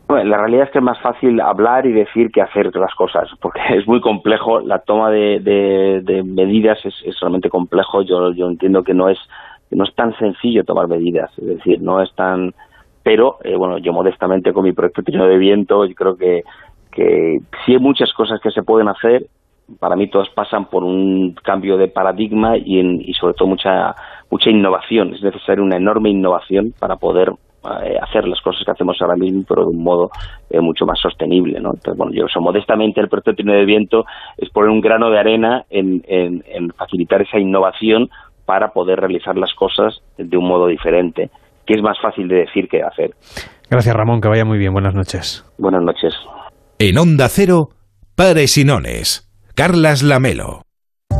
[0.08, 3.28] Bueno, la realidad es que es más fácil hablar y decir que hacer las cosas,
[3.40, 4.60] porque es muy complejo.
[4.60, 8.02] La toma de, de, medidas es, realmente complejo.
[8.02, 9.18] Yo, yo entiendo que no es
[9.70, 12.52] no es tan sencillo tomar medidas, es decir, no es tan.
[13.02, 16.42] Pero eh, bueno, yo modestamente con mi proyecto Trino de Viento, yo creo que
[16.90, 19.24] que sí hay muchas cosas que se pueden hacer
[19.78, 23.94] para mí todas pasan por un cambio de paradigma y, y sobre todo mucha
[24.30, 25.14] mucha innovación.
[25.14, 27.32] Es necesaria una enorme innovación para poder
[27.64, 30.10] hacer las cosas que hacemos ahora mismo, pero de un modo
[30.50, 31.60] eh, mucho más sostenible.
[31.60, 31.70] ¿no?
[31.74, 34.04] Entonces, bueno, yo soy modestamente el proyecto Trino de Viento
[34.36, 38.08] es poner un grano de arena en, en, facilitar esa innovación
[38.44, 41.30] para poder realizar las cosas de un modo diferente,
[41.66, 43.10] que es más fácil de decir que de hacer.
[43.70, 44.72] Gracias, Ramón, que vaya muy bien.
[44.72, 45.44] Buenas noches.
[45.58, 46.14] Buenas noches.
[46.78, 47.68] En Onda Cero,
[48.16, 49.28] Paresinones.
[49.54, 50.62] Carlas Lamelo.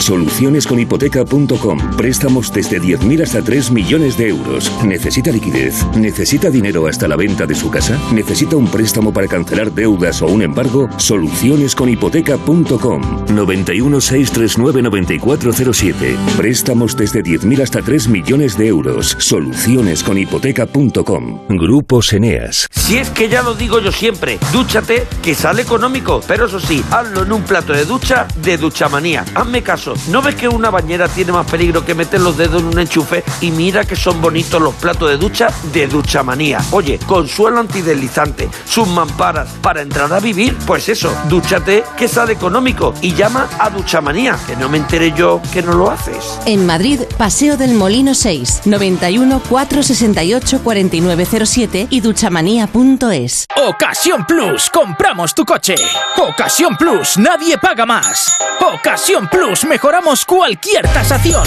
[0.00, 1.96] Solucionesconhipoteca.com.
[1.96, 4.70] Préstamos desde 10.000 hasta 3 millones de euros.
[4.84, 5.84] ¿Necesita liquidez?
[5.96, 7.98] ¿Necesita dinero hasta la venta de su casa?
[8.12, 10.88] ¿Necesita un préstamo para cancelar deudas o un embargo?
[10.96, 13.26] Solucionesconhipoteca.com.
[13.34, 16.16] 91 639 9407.
[16.36, 19.16] Préstamos desde 10.000 hasta 3 millones de euros.
[19.18, 21.40] Solucionesconhipoteca.com.
[21.48, 22.66] Grupos Eneas.
[22.70, 26.82] Si es que ya lo digo yo siempre, dúchate que sale económico, pero eso sí,
[26.90, 29.24] hazlo en un plato de ducha de Duchamanía.
[29.34, 32.68] Hazme caso ¿No ves que una bañera tiene más peligro que meter los dedos en
[32.68, 33.22] un enchufe?
[33.40, 36.60] Y mira que son bonitos los platos de ducha de Duchamanía.
[36.70, 42.32] Oye, con suelo antideslizante, sus mamparas, para entrar a vivir, pues eso, dúchate que sale
[42.32, 46.38] económico y llama a Duchamanía, que no me enteré yo que no lo haces.
[46.46, 53.46] En Madrid, Paseo del Molino 6, 91 468 4907 y duchamanía.es.
[53.56, 55.74] Ocasión Plus, compramos tu coche.
[56.16, 58.36] Ocasión Plus, nadie paga más.
[58.60, 61.42] Ocasión Plus, mejoramos cualquier tasación.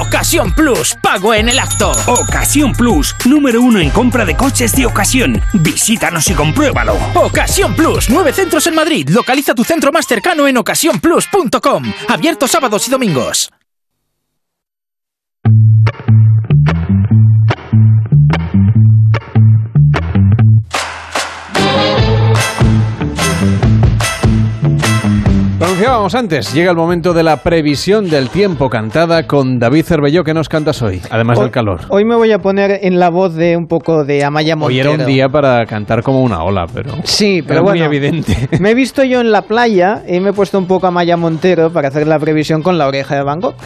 [0.00, 1.90] Ocasión Plus, pago en el acto.
[2.06, 5.42] Ocasión Plus, número uno en compra de coches de ocasión.
[5.52, 6.96] Visítanos y compruébalo.
[7.16, 9.08] Ocasión Plus, nueve centros en Madrid.
[9.08, 11.92] Localiza tu centro más cercano en ocasiónplus.com.
[12.08, 13.50] Abierto sábados y domingos.
[25.82, 30.22] Pronunciábamos antes, llega el momento de la previsión del tiempo cantada con David Cervelló.
[30.22, 31.80] ¿Qué nos cantas hoy, además Hoy- del calor?
[31.88, 34.90] Hoy me voy a poner en la voz de un poco de Amaya Montero.
[34.90, 37.78] Hoy era un día para cantar como una ola, pero Sí, pero era bueno.
[37.78, 38.48] muy evidente.
[38.60, 41.16] Me he visto yo en la playa y me he puesto un poco a Maya
[41.16, 43.56] Montero para hacer la previsión con la oreja de Van Gogh.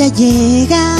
[0.00, 0.96] Ya llega,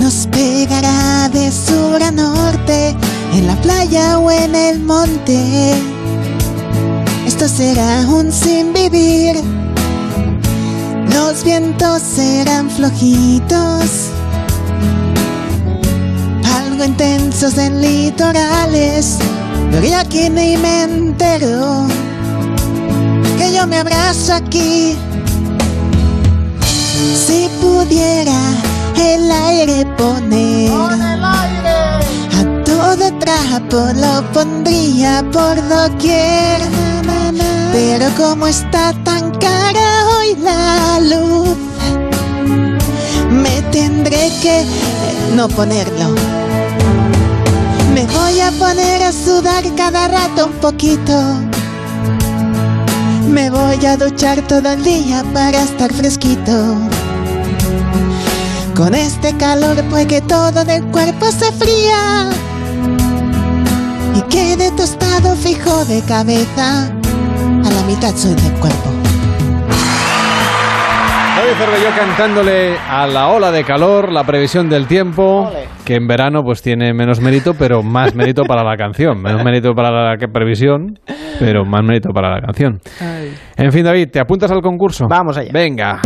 [0.00, 2.96] nos pegará de sur a norte,
[3.34, 5.74] en la playa o en el monte.
[7.24, 9.36] Esto será un sin vivir,
[11.14, 14.10] los vientos serán flojitos,
[16.56, 19.18] algo intensos en litorales,
[19.70, 21.86] pero aquí ni me entero
[23.38, 24.96] que yo me abrazo aquí.
[27.66, 28.40] Pudiera
[28.96, 30.70] el aire poner
[32.38, 36.60] a todo trapo lo pondría por doquier.
[37.72, 41.56] Pero como está tan cara hoy la luz,
[43.30, 44.66] me tendré que eh,
[45.34, 46.14] no ponerlo.
[47.92, 51.14] Me voy a poner a sudar cada rato un poquito.
[53.28, 56.78] Me voy a duchar todo el día para estar fresquito.
[58.76, 62.28] Con este calor pues que todo del cuerpo se fría
[64.14, 66.84] y quede tostado fijo de cabeza.
[66.84, 68.90] A la mitad soy del cuerpo.
[71.36, 75.50] David Cervelló cantándole a la ola de calor, la previsión del tiempo,
[75.86, 79.22] que en verano pues tiene menos mérito, pero más mérito para la canción.
[79.22, 80.98] Menos mérito para la previsión,
[81.38, 82.80] pero más mérito para la canción.
[83.56, 85.06] En fin, David, ¿te apuntas al concurso?
[85.08, 85.50] Vamos allá.
[85.50, 86.00] Venga.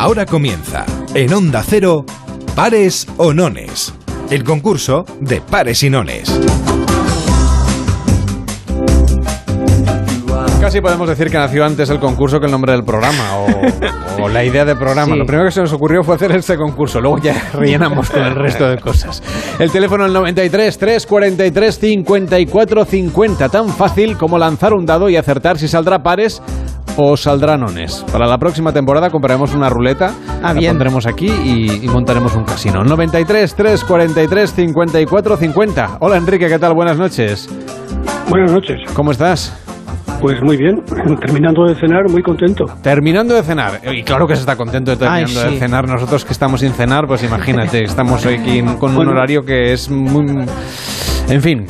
[0.00, 2.06] Ahora comienza, en Onda Cero,
[2.54, 3.92] Pares o Nones.
[4.30, 6.32] El concurso de pares y nones.
[10.70, 13.46] Casi podemos decir que nació antes el concurso que el nombre del programa o,
[14.22, 15.14] o la idea del programa.
[15.14, 15.18] Sí.
[15.18, 18.36] Lo primero que se nos ocurrió fue hacer este concurso, luego ya rellenamos con el
[18.36, 19.20] resto de cosas.
[19.58, 25.58] El teléfono el 93 343 54 50, tan fácil como lanzar un dado y acertar
[25.58, 26.40] si saldrá pares
[26.96, 28.04] o saldrá nones.
[28.12, 30.70] Para la próxima temporada compraremos una ruleta, Ah, la bien.
[30.74, 32.84] pondremos aquí y, y montaremos un casino.
[32.84, 35.96] 93 343 54 50.
[35.98, 36.74] Hola Enrique, ¿qué tal?
[36.74, 37.48] Buenas noches.
[38.28, 38.76] Buenas noches.
[38.94, 39.52] ¿Cómo estás?
[40.20, 40.82] Pues muy bien,
[41.20, 42.66] terminando de cenar, muy contento.
[42.82, 43.80] Terminando de cenar.
[43.90, 45.54] Y claro que se está contento de terminando Ay, sí.
[45.54, 45.88] de cenar.
[45.88, 49.90] Nosotros que estamos sin cenar, pues imagínate, estamos hoy aquí con un horario que es
[49.90, 50.44] muy...
[51.28, 51.64] En fin.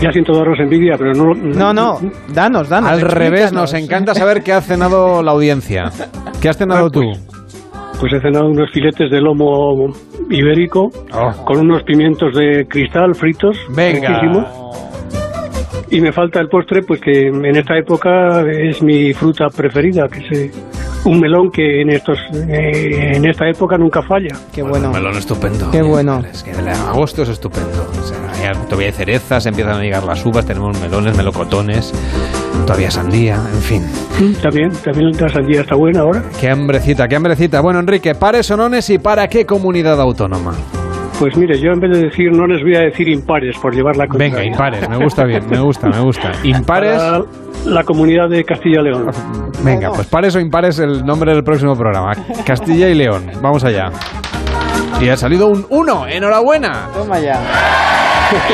[0.00, 1.32] Ya siento daros envidia, pero no...
[1.34, 1.98] No, no,
[2.32, 2.90] danos, danos.
[2.90, 5.84] Al revés, nos encanta saber qué ha cenado la audiencia.
[6.40, 7.00] ¿Qué has cenado tú?
[7.98, 9.86] Pues he cenado unos filetes de lomo
[10.30, 10.90] ibérico
[11.44, 13.56] con unos pimientos de cristal fritos.
[13.68, 13.74] Oh.
[13.74, 14.08] Venga.
[14.08, 14.66] riquísimos.
[15.90, 20.18] Y me falta el postre, pues que en esta época es mi fruta preferida, que
[20.18, 20.50] es eh,
[21.04, 22.18] un melón que en estos
[22.48, 24.36] eh, en esta época nunca falla.
[24.52, 24.88] Qué bueno.
[24.88, 25.70] Un melón estupendo.
[25.70, 26.22] Qué bueno.
[26.30, 27.88] Es que el agosto es estupendo.
[27.98, 31.92] O sea, hay todavía hay cerezas, empiezan a llegar las uvas, tenemos melones, melocotones,
[32.66, 33.82] todavía sandía, en fin.
[34.42, 36.24] También, también la sandía está buena ahora.
[36.40, 37.60] Qué hambrecita, qué hambrecita.
[37.60, 40.54] Bueno, Enrique, pares o nones y para qué comunidad autónoma.
[41.18, 43.96] Pues mire, yo en vez de decir no les voy a decir impares por llevar
[43.96, 46.30] la Venga, impares, me gusta bien, me gusta, me gusta.
[46.44, 46.98] Impares.
[46.98, 47.24] Para
[47.64, 49.10] la comunidad de Castilla-León.
[49.64, 52.12] Venga, pues pares o impares el nombre del próximo programa.
[52.44, 53.30] Castilla y León.
[53.40, 53.90] Vamos allá.
[55.00, 56.06] Y ha salido un 1.
[56.08, 56.88] Enhorabuena.
[56.94, 57.40] Toma ya.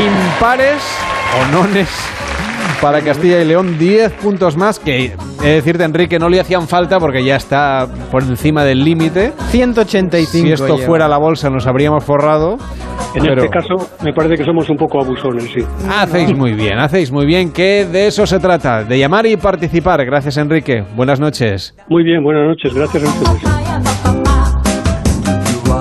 [0.01, 0.82] Impares
[1.40, 1.89] o nones
[2.83, 3.79] para Castilla y León.
[3.79, 7.87] 10 puntos más que, he de decirte, Enrique, no le hacían falta porque ya está
[8.11, 9.33] por encima del límite.
[9.51, 10.27] 185.
[10.47, 10.87] Si esto lleva.
[10.87, 12.59] fuera la bolsa nos habríamos forrado.
[13.15, 15.61] En pero- este caso, me parece que somos un poco abusones, sí.
[15.89, 20.05] Hacéis muy bien, hacéis muy bien, que de eso se trata, de llamar y participar.
[20.05, 20.83] Gracias, Enrique.
[20.97, 21.75] Buenas noches.
[21.89, 23.43] Muy bien, buenas noches, gracias a ustedes.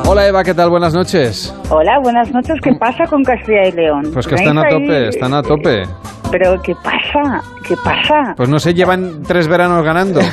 [0.07, 0.69] Hola, Eva, ¿qué tal?
[0.69, 1.55] Buenas noches.
[1.69, 2.55] Hola, buenas noches.
[2.61, 4.09] ¿Qué pasa con Castilla y León?
[4.13, 5.83] Pues que están a ¿Tenéis ahí- tope, están a tope.
[6.31, 7.41] Pero ¿qué pasa?
[7.67, 8.33] ¿Qué pasa?
[8.35, 10.19] Pues no sé, llevan tres veranos ganando.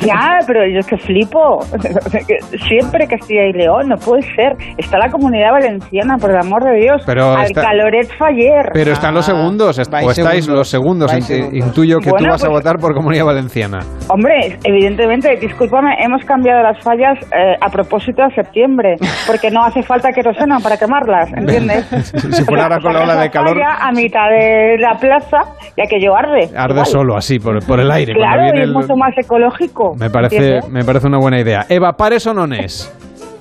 [0.00, 1.58] Ya, pero yo es que flipo.
[2.68, 4.52] Siempre Castilla y León, no puede ser.
[4.76, 7.02] Está la comunidad valenciana, por el amor de Dios.
[7.06, 8.70] Pero Al está- Caloret Faller.
[8.72, 11.10] Pero están los segundos, est- vais o estáis segundos, los segundos.
[11.10, 11.54] segundos.
[11.54, 13.78] Intuyo que tú Bueno, vas a pues- votar por Comunidad Valenciana.
[14.08, 18.96] Hombre, evidentemente, discúlpame, hemos cambiado las fallas eh, a propósito de septiembre,
[19.26, 21.84] porque no hace falta queroseno para quemarlas, ¿entiendes?
[22.30, 25.37] Si fuera ahora con la ola de calor, a mitad de la plaza,
[25.76, 26.50] ya que yo arde.
[26.56, 26.86] arde Igual.
[26.86, 28.12] solo así, por, por el aire.
[28.14, 29.94] Claro, y es el- mucho más ecológico.
[29.96, 30.68] Me parece, ¿entiendes?
[30.70, 31.66] me parece una buena idea.
[31.68, 32.92] Eva, ¿pares o nones?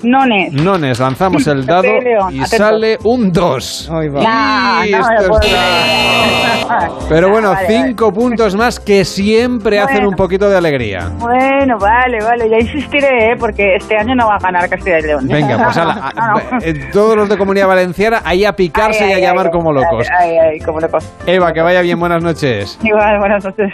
[0.04, 0.54] Nones.
[0.54, 1.84] Nones, lanzamos el dado
[2.32, 2.58] y atento.
[2.58, 3.90] sale un 2.
[3.92, 5.40] No, no.
[7.10, 7.84] Pero bueno, Vale, vale.
[7.88, 11.10] cinco puntos más que siempre hacen un poquito de alegría.
[11.18, 13.36] Bueno, vale, vale, ya insistiré, ¿eh?
[13.40, 15.28] porque este año no va a ganar Castilla y León.
[15.28, 19.10] Venga, pues ala, a- No, eh, todos los de Comunidad Valenciana ahí a picarse Ay,
[19.12, 20.08] y a ay, llamar ay, como locos.
[20.20, 21.10] Ay, ay, como locos.
[21.26, 22.78] Eva, que vaya bien, buenas noches.
[22.84, 23.70] Igual, buenas noches.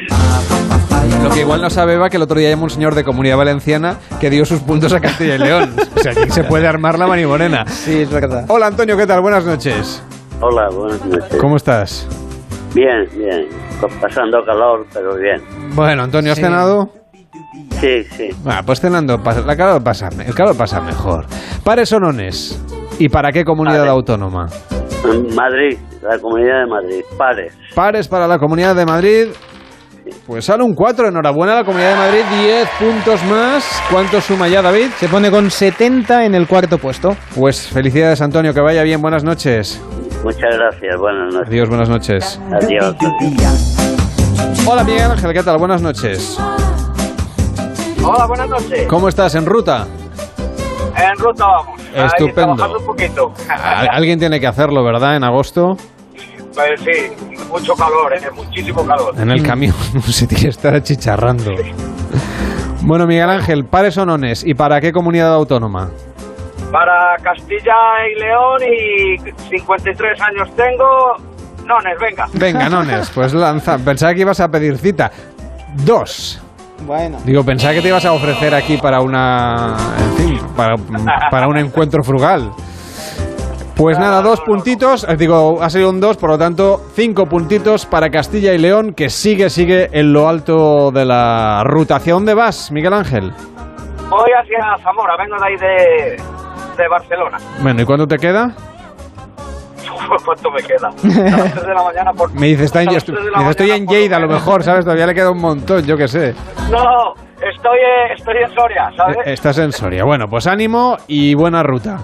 [1.22, 3.38] Lo que igual no sabe Eva que el otro día llamó un señor de Comunidad
[3.38, 5.76] Valenciana que dio sus puntos a Castilla y León.
[5.96, 7.66] O sea, aquí se puede armar la manimorena.
[7.66, 8.46] Sí, es verdad.
[8.48, 9.22] Hola Antonio, ¿qué tal?
[9.22, 10.02] Buenas noches.
[10.42, 11.36] Hola, buenas noches.
[11.40, 12.08] ¿Cómo estás?
[12.74, 13.48] Bien, bien.
[14.02, 15.42] Pasando calor, pero bien.
[15.76, 16.44] Bueno, Antonio, ¿has Sí.
[16.44, 16.90] cenado?
[17.82, 18.30] Sí, sí.
[18.46, 21.26] Ah, pues cenando, la calor pasa, el calor pasa mejor.
[21.64, 22.60] ¿Pares o nones?
[23.00, 24.48] ¿Y para qué comunidad autónoma?
[25.36, 27.02] Madrid, la comunidad de Madrid.
[27.18, 27.54] Pares.
[27.76, 29.28] Pares para la Comunidad de Madrid.
[30.28, 33.66] Pues sale un 4, enhorabuena a la Comunidad de Madrid, 10 puntos más.
[33.92, 34.88] ¿Cuánto suma ya, David?
[34.98, 37.16] Se pone con 70 en el cuarto puesto.
[37.36, 39.82] Pues felicidades, Antonio, que vaya bien, buenas noches.
[40.24, 40.98] Muchas gracias.
[40.98, 41.48] Buenas noches.
[41.50, 42.40] Adiós, buenas noches.
[42.62, 42.96] Adiós.
[44.66, 45.58] Hola, Miguel Ángel, ¿qué tal?
[45.58, 46.38] Buenas noches.
[48.06, 48.88] Hola, buenas noches.
[48.88, 49.36] ¿Cómo estás?
[49.36, 49.86] ¿En ruta?
[50.98, 51.82] En ruta vamos.
[51.96, 52.78] Estupendo.
[52.80, 53.34] un poquito.
[53.50, 55.16] Al- Alguien tiene que hacerlo, ¿verdad?
[55.16, 55.76] En agosto,
[56.54, 58.30] Pues sí, mucho calor, ¿eh?
[58.36, 59.14] muchísimo calor.
[59.18, 59.74] en el camión,
[60.08, 61.52] se tiene que estar achicharrando.
[62.82, 65.90] Bueno, Miguel Ángel, pares o nones, ¿y para qué comunidad autónoma?
[66.72, 67.74] Para Castilla
[68.12, 71.16] y León y 53 años tengo.
[71.66, 72.28] Nones, venga.
[72.34, 73.78] Venga, nones, pues lanza.
[73.78, 75.12] Pensaba que ibas a pedir cita.
[75.86, 76.42] Dos.
[76.86, 77.20] Bueno.
[77.24, 79.76] Digo, pensaba que te ibas a ofrecer aquí para una.
[80.00, 80.76] En fin, para,
[81.32, 82.52] para un encuentro frugal.
[83.76, 85.04] Pues nada, dos puntitos.
[85.10, 88.94] eh, Digo, ha sido un dos, por lo tanto, cinco puntitos para Castilla y León,
[88.94, 91.96] que sigue, sigue en lo alto de la ruta.
[91.96, 93.32] ¿Hacia dónde vas, Miguel Ángel?
[94.10, 96.22] Voy hacia Zamora, vengo de ahí de,
[96.84, 97.38] de Barcelona.
[97.62, 98.52] Bueno, ¿y cuándo te queda?
[100.26, 100.90] ¿Cuánto me queda?
[100.90, 102.32] A las 3 de la mañana por...
[102.40, 104.20] Me dice, está en, estoy, 3 de la me dice, estoy mañana en Lleida, a
[104.20, 104.86] lo mejor, ¿sabes?
[104.86, 106.36] Todavía le queda un montón, yo qué sé.
[106.70, 107.80] No, estoy,
[108.16, 109.18] estoy en Soria, ¿sabes?
[109.26, 110.04] Eh, Estás en Soria.
[110.04, 112.00] Bueno, pues ánimo y buena ruta.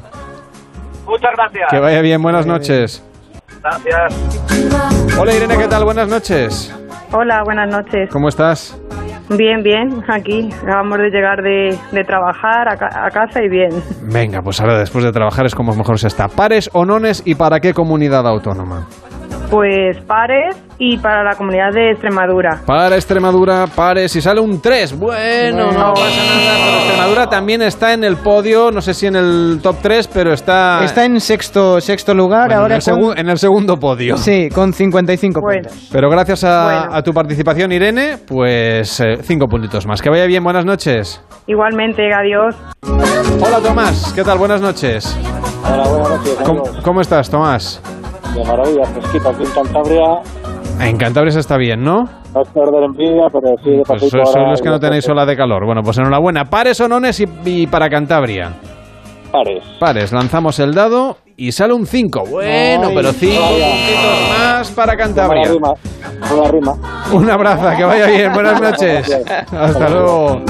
[1.09, 1.67] Muchas gracias.
[1.71, 3.03] Que vaya bien, buenas noches.
[3.61, 5.17] Gracias.
[5.19, 5.83] Hola Irene, ¿qué tal?
[5.83, 6.73] Buenas noches.
[7.11, 8.09] Hola, buenas noches.
[8.11, 8.79] ¿Cómo estás?
[9.29, 10.49] Bien, bien, aquí.
[10.63, 13.69] Acabamos de llegar de, de trabajar a, ca- a casa y bien.
[14.03, 16.27] Venga, pues ahora después de trabajar es como mejor se está.
[16.27, 18.87] ¿Pares o nones y para qué comunidad autónoma?
[19.49, 22.61] Pues pares y para la comunidad de Extremadura.
[22.65, 24.97] Para Extremadura, pares y sale un 3.
[24.97, 29.15] Bueno, no pasa nada, pero Extremadura también está en el podio, no sé si en
[29.15, 30.83] el top 3, pero está...
[30.85, 32.75] Está en sexto, sexto lugar Bueno, ahora.
[32.75, 34.17] en, el con- en el segundo podio.
[34.17, 35.89] Sí, con 55 puntos.
[35.91, 39.99] Pero gracias a, a tu participación, Irene, pues eh, cinco puntitos más.
[40.01, 41.23] Que vaya bien, buenas noches.
[41.47, 42.55] Igualmente, adiós.
[43.43, 44.37] Hola Tomás, ¿qué tal?
[44.37, 45.17] Buenas noches.
[45.67, 46.35] Hola, buenas noches.
[46.45, 46.81] ¿Cómo, amigos.
[46.83, 47.81] cómo estás, Tomás?
[48.39, 50.21] De maravilla, fresquita aquí en Cantabria.
[50.79, 52.05] En Cantabria se está bien, ¿no?
[52.33, 55.35] No es perder envidia, pero sí de Pues ahora los que no tenéis ola de
[55.35, 55.65] calor.
[55.65, 56.45] Bueno, pues enhorabuena.
[56.45, 58.53] Pares o nones y, y para Cantabria.
[59.29, 59.61] Pares.
[59.77, 62.23] Pares, lanzamos el dado y sale un 5.
[62.31, 63.65] Bueno, Ay, pero 5 vaya.
[63.65, 65.51] puntitos más para Cantabria.
[65.51, 65.73] Una rima.
[66.33, 66.73] Una rima.
[67.11, 68.31] Un abrazo, que vaya bien.
[68.33, 69.21] Buenas noches.
[69.51, 70.41] Hasta luego.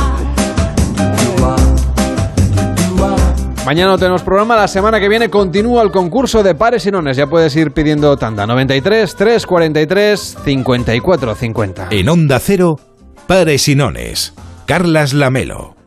[3.66, 7.18] Mañana tenemos programa, la semana que viene continúa el concurso de pares y nones.
[7.18, 8.48] Ya puedes ir pidiendo tanda.
[8.48, 11.88] 93 343 54 50.
[11.92, 12.80] En Onda Cero,
[13.28, 14.34] Pares y Nones.
[14.66, 15.79] Carlas Lamelo.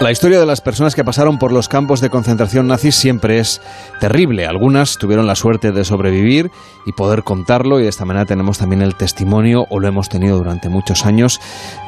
[0.00, 3.60] La historia de las personas que pasaron por los campos de concentración nazis siempre es
[4.00, 4.46] terrible.
[4.46, 6.50] Algunas tuvieron la suerte de sobrevivir
[6.86, 10.38] y poder contarlo y de esta manera tenemos también el testimonio, o lo hemos tenido
[10.38, 11.38] durante muchos años,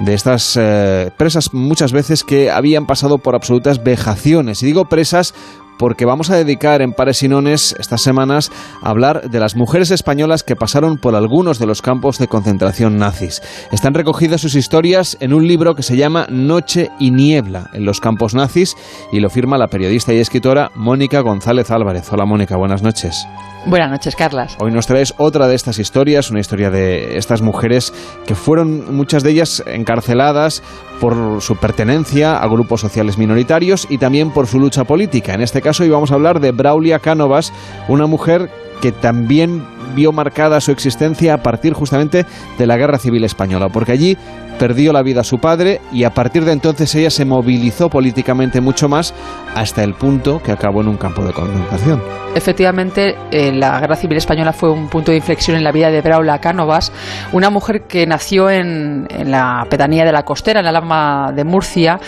[0.01, 4.63] de estas eh, presas muchas veces que habían pasado por absolutas vejaciones.
[4.63, 5.33] Y digo presas
[5.79, 8.51] porque vamos a dedicar en Pares y Nones estas semanas
[8.83, 12.97] a hablar de las mujeres españolas que pasaron por algunos de los campos de concentración
[12.97, 13.43] nazis.
[13.73, 18.01] Están recogidas sus historias en un libro que se llama Noche y Niebla en los
[18.01, 18.77] campos nazis
[19.13, 22.13] y lo firma la periodista y escritora Mónica González Álvarez.
[22.13, 23.27] Hola Mónica, buenas noches.
[23.65, 24.57] Buenas noches, Carlas.
[24.59, 27.95] Hoy nos traes otra de estas historias, una historia de estas mujeres
[28.27, 30.65] que fueron muchas de ellas encarceladas
[31.01, 35.35] por su pertenencia a grupos sociales minoritarios y también por su lucha política.
[35.35, 37.53] En este caso íbamos a hablar de Braulia Cánovas,
[37.89, 39.65] una mujer que también
[39.95, 42.27] vio marcada su existencia a partir justamente
[42.59, 44.17] de la Guerra Civil Española, porque allí
[44.59, 48.89] perdió la vida su padre y a partir de entonces ella se movilizó políticamente mucho
[48.89, 49.15] más
[49.55, 52.03] hasta el punto que acabó en un campo de concentración.
[52.35, 56.01] Efectivamente, eh, la Guerra Civil Española fue un punto de inflexión en la vida de
[56.01, 56.91] Braula Cánovas,
[57.33, 62.01] una mujer que nació en, la pedanía de la Costera, en la Lama de Murcia,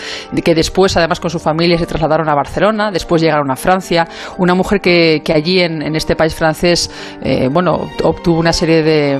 [0.43, 4.07] que después, además, con su familia se trasladaron a Barcelona, después llegaron a Francia,
[4.37, 6.89] una mujer que, allí en, este país francés,
[7.21, 9.15] eh, bueno, obtuvo una serie de,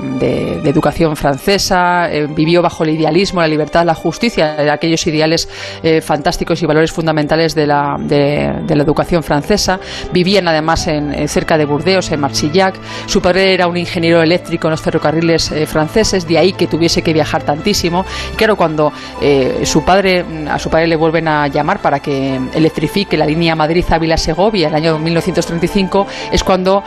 [0.68, 5.48] educación francesa, eh, vivió bajo el idealismo la libertad, la justicia, aquellos ideales
[5.82, 9.78] eh, fantásticos y valores fundamentales de la, de, la educación francesa.
[10.12, 12.74] Vivían además en, cerca de Burdeos, en Marchillac.
[13.06, 17.02] Su padre era un ingeniero eléctrico en los ferrocarriles eh, franceses, de ahí que tuviese
[17.02, 18.04] que viajar tantísimo.
[18.36, 23.16] Claro, cuando eh, su padre, a su padre le vuelven a llamar para que electrifique
[23.16, 26.82] la línea Madrid-Ávila-Segovia en el año 1935, es cuando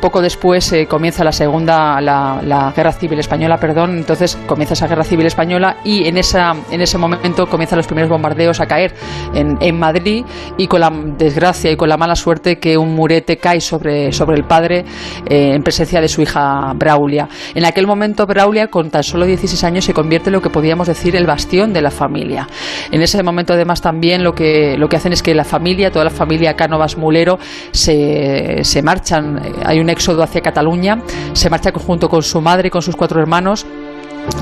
[0.00, 5.26] poco después comienza la segunda, la guerra civil española, perdón, entonces comienza esa guerra civil
[5.26, 8.94] española y en, esa, en ese momento comienzan los primeros bombardeos a caer
[9.34, 10.24] en, en, Madrid
[10.56, 14.38] y con la desgracia y con la mala suerte que un murete cae sobre, sobre
[14.38, 14.86] el padre
[15.28, 17.28] eh, en presencia de su hija Braulia.
[17.54, 20.88] En aquel momento Braulia con tan solo 16 años se convierte en lo que podríamos
[20.88, 22.48] decir el bastión de la familia.
[22.90, 26.06] En ese momento además también lo que, lo que hacen es que la familia, toda
[26.06, 27.38] la familia Cánovas Mulero
[27.70, 31.02] se, se marchan, hay un éxodo hacia Cataluña,
[31.34, 33.66] se marcha junto con su madre y con sus cuatro hermanos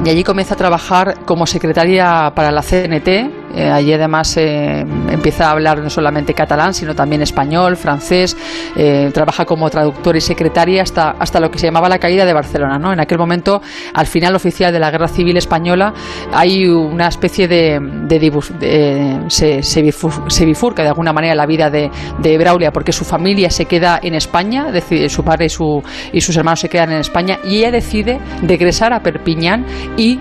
[0.05, 5.48] y allí comienza a trabajar como secretaria para la CNT, eh, allí además eh, empieza
[5.48, 8.36] a hablar no solamente catalán, sino también español, francés,
[8.77, 12.32] eh, trabaja como traductor y secretaria hasta, hasta lo que se llamaba la caída de
[12.32, 12.78] Barcelona.
[12.78, 12.93] ¿no?
[12.93, 13.60] En aquel momento,
[13.94, 15.93] al final oficial de la Guerra Civil Española,
[16.32, 17.81] hay una especie de...
[18.09, 23.66] de, se, bifurca de alguna manera la vida de, de, Braulia, porque su familia se
[23.66, 25.82] queda en España, decide, su padre y, su,
[26.12, 29.64] y sus hermanos se quedan en España, y ella decide regresar a Perpiñán
[29.97, 30.18] y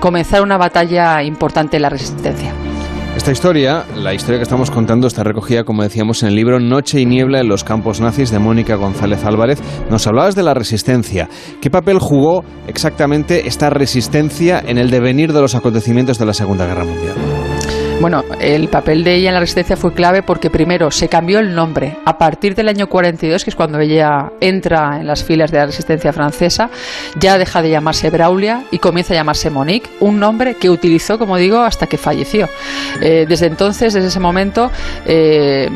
[0.00, 2.52] comenzar una batalla importante en la resistencia.
[3.16, 7.00] Esta historia, la historia que estamos contando, está recogida, como decíamos, en el libro Noche
[7.00, 9.60] y Niebla en los campos nazis de Mónica González Álvarez.
[9.90, 11.28] Nos hablabas de la resistencia.
[11.60, 16.66] ¿Qué papel jugó exactamente esta resistencia en el devenir de los acontecimientos de la Segunda
[16.66, 17.14] Guerra Mundial?
[18.00, 21.54] Bueno, el papel de ella en la resistencia fue clave porque primero se cambió el
[21.54, 21.98] nombre.
[22.06, 25.66] A partir del año 42, que es cuando ella entra en las filas de la
[25.66, 26.70] resistencia francesa,
[27.16, 31.36] ya deja de llamarse Braulia y comienza a llamarse Monique, un nombre que utilizó, como
[31.36, 32.48] digo, hasta que falleció.
[33.02, 34.70] Eh, desde entonces, desde ese momento,
[35.04, 35.68] eh,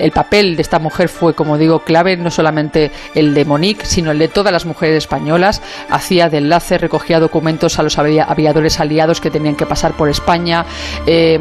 [0.00, 4.10] el papel de esta mujer fue, como digo, clave, no solamente el de Monique, sino
[4.10, 5.62] el de todas las mujeres españolas.
[5.90, 10.66] Hacía de enlace, recogía documentos a los aviadores aliados que tenían que pasar por España.
[11.06, 11.35] Eh,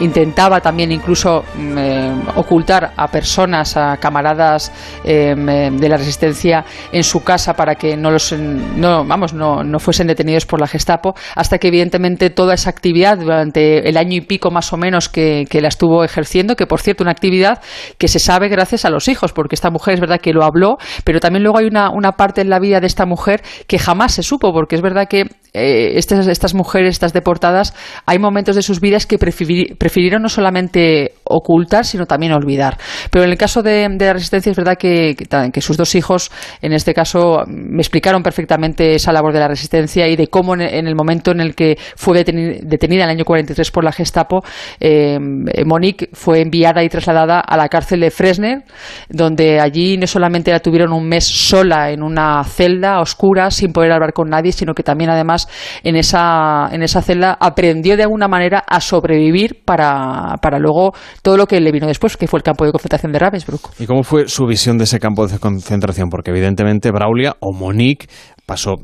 [0.00, 4.72] intentaba también incluso mm, eh, ocultar a personas, a camaradas
[5.04, 9.78] em, de la resistencia en su casa para que no los no, vamos, no, no
[9.78, 14.20] fuesen detenidos por la Gestapo, hasta que evidentemente toda esa actividad durante el año y
[14.22, 17.60] pico más o menos que, la estuvo ejerciendo, que por cierto una actividad
[17.96, 20.78] que se sabe gracias a los hijos, porque esta mujer es verdad que lo habló,
[21.04, 24.12] pero también luego hay una, una parte en la vida de esta mujer que jamás
[24.12, 25.26] se supo, porque es verdad que
[25.56, 27.74] eh, estas, estas mujeres, estas deportadas,
[28.06, 32.78] hay momentos de sus vidas que prefirieron no solamente ocultar, sino también olvidar.
[33.10, 35.16] Pero en el caso de, la resistencia es verdad que,
[35.60, 36.30] sus dos hijos,
[36.60, 40.86] en este caso, me explicaron perfectamente esa labor de la resistencia y de cómo en,
[40.86, 44.44] el momento en el que fue detenida, en el año 43 por la Gestapo,
[44.80, 45.18] eh,
[45.64, 48.64] Monique fue enviada y trasladada a la cárcel de Fresner,
[49.08, 53.92] donde allí no solamente la tuvieron un mes sola en una celda oscura, sin poder
[53.92, 55.48] hablar con nadie, sino que también además
[55.82, 60.92] en esa, en esa celda aprendió de alguna manera a sobrevivir para, para luego
[61.24, 63.80] todo lo que le vino después, que fue el campo de concentración de Ravensbrück.
[63.80, 66.10] ¿Y cómo fue su visión de ese campo de concentración?
[66.10, 68.08] Porque evidentemente Braulia o Monique
[68.44, 68.74] pasó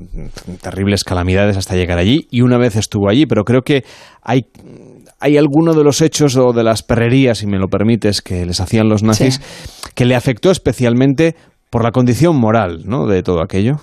[0.62, 3.84] terribles calamidades hasta llegar allí y una vez estuvo allí, pero creo que
[4.22, 4.46] hay
[5.22, 8.58] hay alguno de los hechos o de las perrerías, si me lo permites, que les
[8.58, 9.42] hacían los nazis,
[9.94, 11.36] que le afectó especialmente
[11.68, 13.06] por la condición moral ¿no?
[13.06, 13.80] de todo aquello.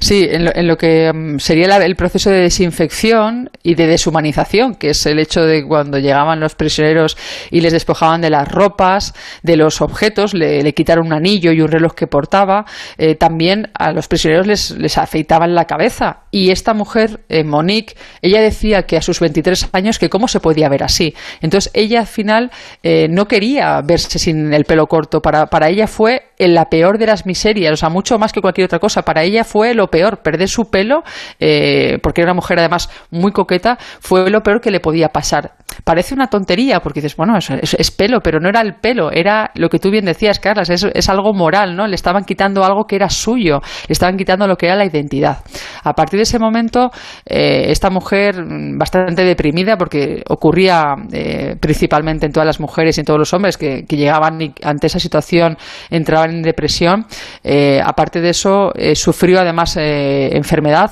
[0.00, 3.86] Sí, en lo, en lo que mm, sería la- el proceso de desinfección y de
[3.86, 7.16] deshumanización, que es el hecho de cuando llegaban los prisioneros
[7.50, 11.68] y les despojaban de las ropas, de los objetos, le, quitaron un anillo y un
[11.68, 12.66] reloj que portaba,
[12.98, 16.23] eh, también a los prisioneros les, les afeitaban la cabeza.
[16.36, 20.40] Y esta mujer, eh, Monique, ella decía que a sus 23 años que cómo se
[20.40, 21.14] podía ver así.
[21.40, 22.50] Entonces ella al final
[22.82, 25.20] eh, no quería verse sin el pelo corto.
[25.20, 28.40] Para, para ella fue en la peor de las miserias, o sea, mucho más que
[28.40, 29.02] cualquier otra cosa.
[29.02, 31.04] Para ella fue lo peor, perder su pelo,
[31.38, 35.52] eh, porque era una mujer además muy coqueta, fue lo peor que le podía pasar.
[35.84, 39.12] Parece una tontería, porque dices, bueno, es, es- es pelo, pero no era el pelo,
[39.12, 41.86] era lo que tú bien decías, Carlas, es, es algo moral, ¿no?
[41.86, 45.38] Le estaban quitando algo que era suyo, le estaban quitando lo que era la identidad.
[45.84, 46.90] A partir de ese momento,
[47.24, 53.00] eh, esta mujer, mm, bastante deprimida, porque ocurría eh, principalmente en todas las mujeres y
[53.00, 55.56] en todos los hombres que, llegaban y ante esa situación
[55.88, 57.06] entraban en depresión,
[57.42, 60.90] eh, aparte de eso, eh, sufrió además eh, enfermedad,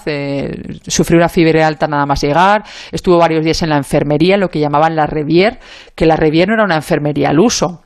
[0.87, 4.61] sufrió una fiebre alta nada más llegar, estuvo varios días en la enfermería, lo que
[4.61, 5.59] llamaban la Revier,
[5.95, 7.83] que la Revier no era una enfermería al uso,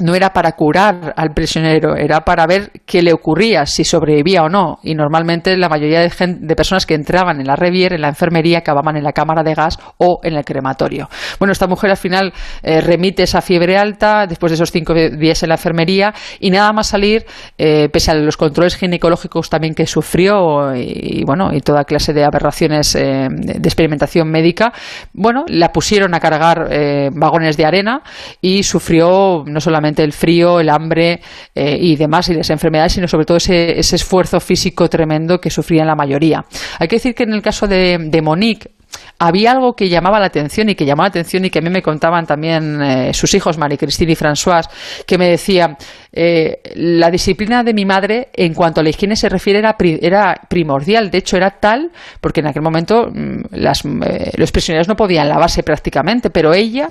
[0.00, 4.48] no era para curar al prisionero, era para ver qué le ocurría, si sobrevivía o
[4.48, 4.78] no.
[4.82, 8.08] Y normalmente la mayoría de, gen- de personas que entraban en la Revier, en la
[8.08, 11.08] enfermería, acababan en la cámara de gas o en el crematorio.
[11.38, 12.32] Bueno, esta mujer al final
[12.62, 16.72] eh, remite esa fiebre alta después de esos cinco días en la enfermería y nada
[16.72, 17.24] más salir,
[17.56, 22.24] eh, pese a los controles ginecológicos también que sufrió y, bueno, y toda clase de
[22.24, 24.72] aberraciones eh, de experimentación médica,
[25.14, 26.68] bueno, la pusieron a cargar
[27.12, 28.02] vagones de arena
[28.40, 31.20] y sufrió no solamente el frío, el hambre
[31.54, 35.50] eh, y demás y las enfermedades, sino sobre todo ese, ese esfuerzo físico tremendo que
[35.50, 36.44] sufrían la mayoría.
[36.78, 38.70] Hay que decir que en el caso de, de Monique,
[39.18, 41.70] había algo que llamaba la atención y que llamaba la atención y que a mí
[41.70, 44.62] me contaban también eh, sus hijos, Marie Christine y François,
[45.06, 45.76] que me decían,
[46.12, 49.98] eh, la disciplina de mi madre en cuanto a la higiene se refiere era, pri-
[50.00, 51.90] era primordial, de hecho era tal,
[52.20, 56.90] porque en aquel momento mm, las, eh, los prisioneros no podían lavarse prácticamente, pero ella,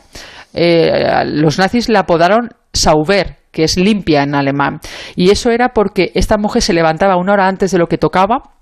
[0.53, 4.79] eh, los nazis la apodaron Sauber, que es limpia en alemán,
[5.15, 8.54] y eso era porque esta mujer se levantaba una hora antes de lo que tocaba,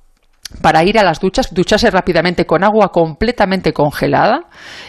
[0.62, 4.46] para ir a las duchas, ducharse rápidamente con agua completamente congelada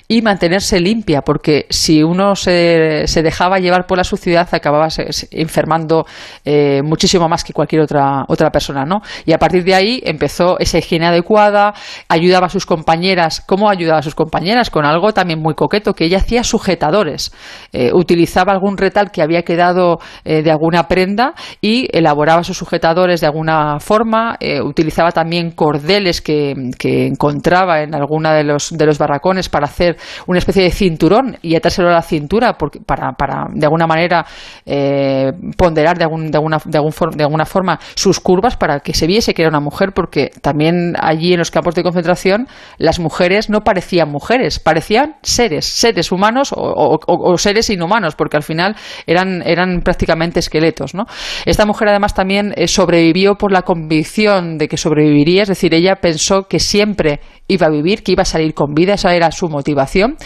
[0.09, 4.89] y mantenerse limpia, porque si uno se, se dejaba llevar por la suciedad acababa
[5.31, 6.07] enfermando
[6.45, 9.01] eh, muchísimo más que cualquier otra, otra persona, ¿no?
[9.25, 11.75] Y a partir de ahí empezó esa higiene adecuada,
[12.09, 14.71] ayudaba a sus compañeras, ¿cómo ayudaba a sus compañeras?
[14.71, 17.33] Con algo también muy coqueto, que ella hacía sujetadores,
[17.73, 23.21] Eh, utilizaba algún retal que había quedado eh, de alguna prenda y elaboraba sus sujetadores
[23.21, 26.55] de alguna forma, eh, utilizaba también cordeles que,
[26.85, 31.57] encontraba en alguna de los, de los barracones para hacer una especie de cinturón y
[31.57, 32.57] atárselo a la cintura
[32.87, 34.27] para, para de alguna manera
[34.67, 38.95] eh, ponderar de, algún, de, alguna, de, algún de alguna forma sus curvas para que
[38.95, 42.47] se viese que era una mujer porque también allí en los campos de concentración
[42.79, 48.77] las mujeres no parecían mujeres, parecían seres, seres humanos o seres inhumanos porque al final
[49.07, 50.95] eran, eran prácticamente esqueletos.
[50.95, 51.07] ¿no?
[51.45, 55.97] Esta mujer además también eh, sobrevivió por la convicción de que sobreviviría, es decir, ella
[55.97, 59.49] pensó que siempre iba a vivir, que iba a salir con vida, esa era su
[59.49, 60.17] motivación.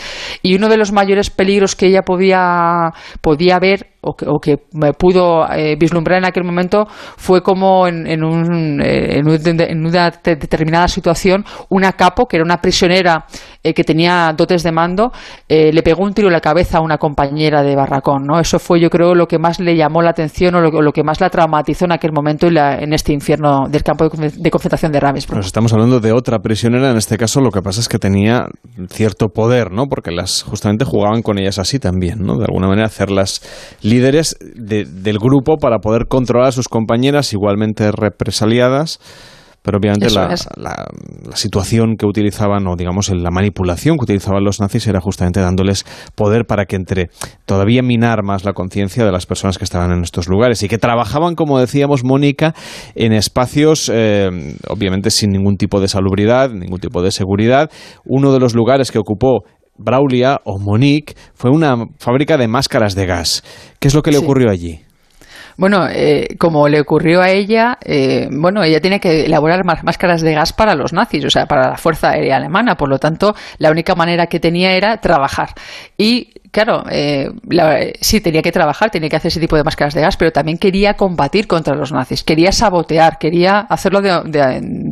[0.43, 2.91] Y uno de los mayores peligros que ella podía,
[3.21, 8.23] podía ver o que, me pudo eh, vislumbrar en aquel momento fue como en, en
[8.23, 13.27] un- eh, en un- en una te- determinada situación una capo, que era una prisionera
[13.65, 15.11] eh, que tenía dotes de mando,
[15.49, 18.25] le pegó un tiro en la cabeza a una compañera de barracón.
[18.25, 18.39] ¿no?
[18.39, 21.21] Eso fue, yo creo, lo que más le llamó la atención o lo, que más
[21.21, 24.93] la traumatizó en aquel momento y la- en este infierno del campo de, de concentración
[24.93, 25.37] de Ravensbrück.
[25.37, 28.47] Nos estamos hablando de otra prisionera, en este caso lo que pasa es que tenía
[28.91, 29.87] cierto poder, ¿no?
[29.87, 32.37] Porque las justamente jugaban con ellas así también, ¿no?
[32.37, 33.41] De alguna manera hacerlas
[33.89, 39.01] líderes de- del grupo para poder controlar a sus compañeras igualmente represaliadas.
[39.61, 40.09] Pero obviamente
[40.57, 40.87] la
[41.35, 45.85] situación que utilizaban, o digamos la manipulación que utilizaban los nazis era justamente dándoles
[46.15, 47.11] poder para que entre
[47.45, 50.79] todavía minar más la conciencia de las personas que estaban en estos lugares y que
[50.79, 52.55] trabajaban, como decíamos, Mónica,
[52.95, 54.31] en espacios eh,
[54.69, 57.69] obviamente sin ningún tipo de salubridad, ningún tipo de seguridad.
[58.07, 59.41] Uno de los lugares que ocupó
[59.79, 63.43] Braulia o Monique fue una fábrica de máscaras de gas.
[63.79, 64.25] ¿Qué es lo que le Sí.
[64.25, 64.81] ocurrió allí?
[65.57, 70.21] Bueno, eh, como le ocurrió a ella, eh, bueno, ella tiene que elaborar más máscaras
[70.21, 72.77] de gas para los nazis, o sea, para la Fuerza Aérea Alemana.
[72.77, 75.49] Por lo tanto, la única manera que tenía era trabajar.
[75.97, 79.95] Y claro, eh, la- sí, tenía que trabajar, tenía que hacer ese tipo de máscaras
[79.95, 84.11] de gas, pero también quería combatir contra los nazis, quería sabotear, quería hacerlo de,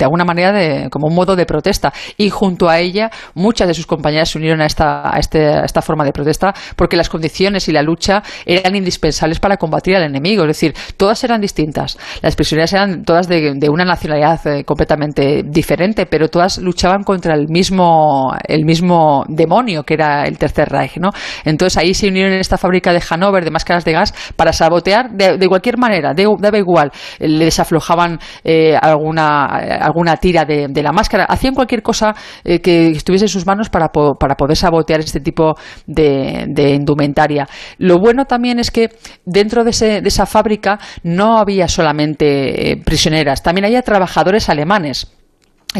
[0.05, 1.93] alguna manera de, como un modo de protesta.
[2.17, 5.65] Y junto a ella, muchas de sus compañeras se unieron a esta, a este- a
[5.65, 10.03] esta forma de protesta porque las condiciones y la lucha eran indispensables para combatir al
[10.05, 10.43] enemigo.
[10.45, 11.99] Es decir, todas eran distintas.
[12.23, 17.35] Las prisioneras eran todas de, de una nacionalidad eh, completamente diferente, pero todas luchaban contra
[17.35, 21.11] el mismo, el mismo demonio que era el Tercer Reich, ¿no?
[21.47, 25.11] Entonces ahí se unieron en esta fábrica de Hannover de máscaras de gas para sabotear
[25.13, 26.91] de, cualquier manera, daba igual.
[27.19, 32.15] Eh, Le desaflojaban eh, alguna, eh, alguna tira de, la máscara, hacían cualquier cosa
[32.45, 35.55] eh, que estuviese en sus manos para, para poder sabotear este tipo
[35.87, 36.45] de,
[36.75, 37.47] indumentaria.
[37.79, 38.91] Lo bueno también es que
[39.25, 45.16] dentro de, ese- de esa fábrica no había solamente prisioneras, también había trabajadores alemanes.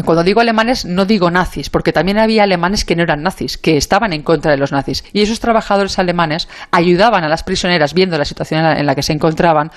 [0.05, 3.77] Cuando digo alemanes, no digo nazis, porque también había alemanes que no eran nazis, que
[3.77, 5.03] estaban en contra de los nazis.
[5.13, 9.13] Y esos trabajadores alemanes ayudaban a las prisioneras, viendo la situación en la, que se
[9.13, 9.71] encontraban.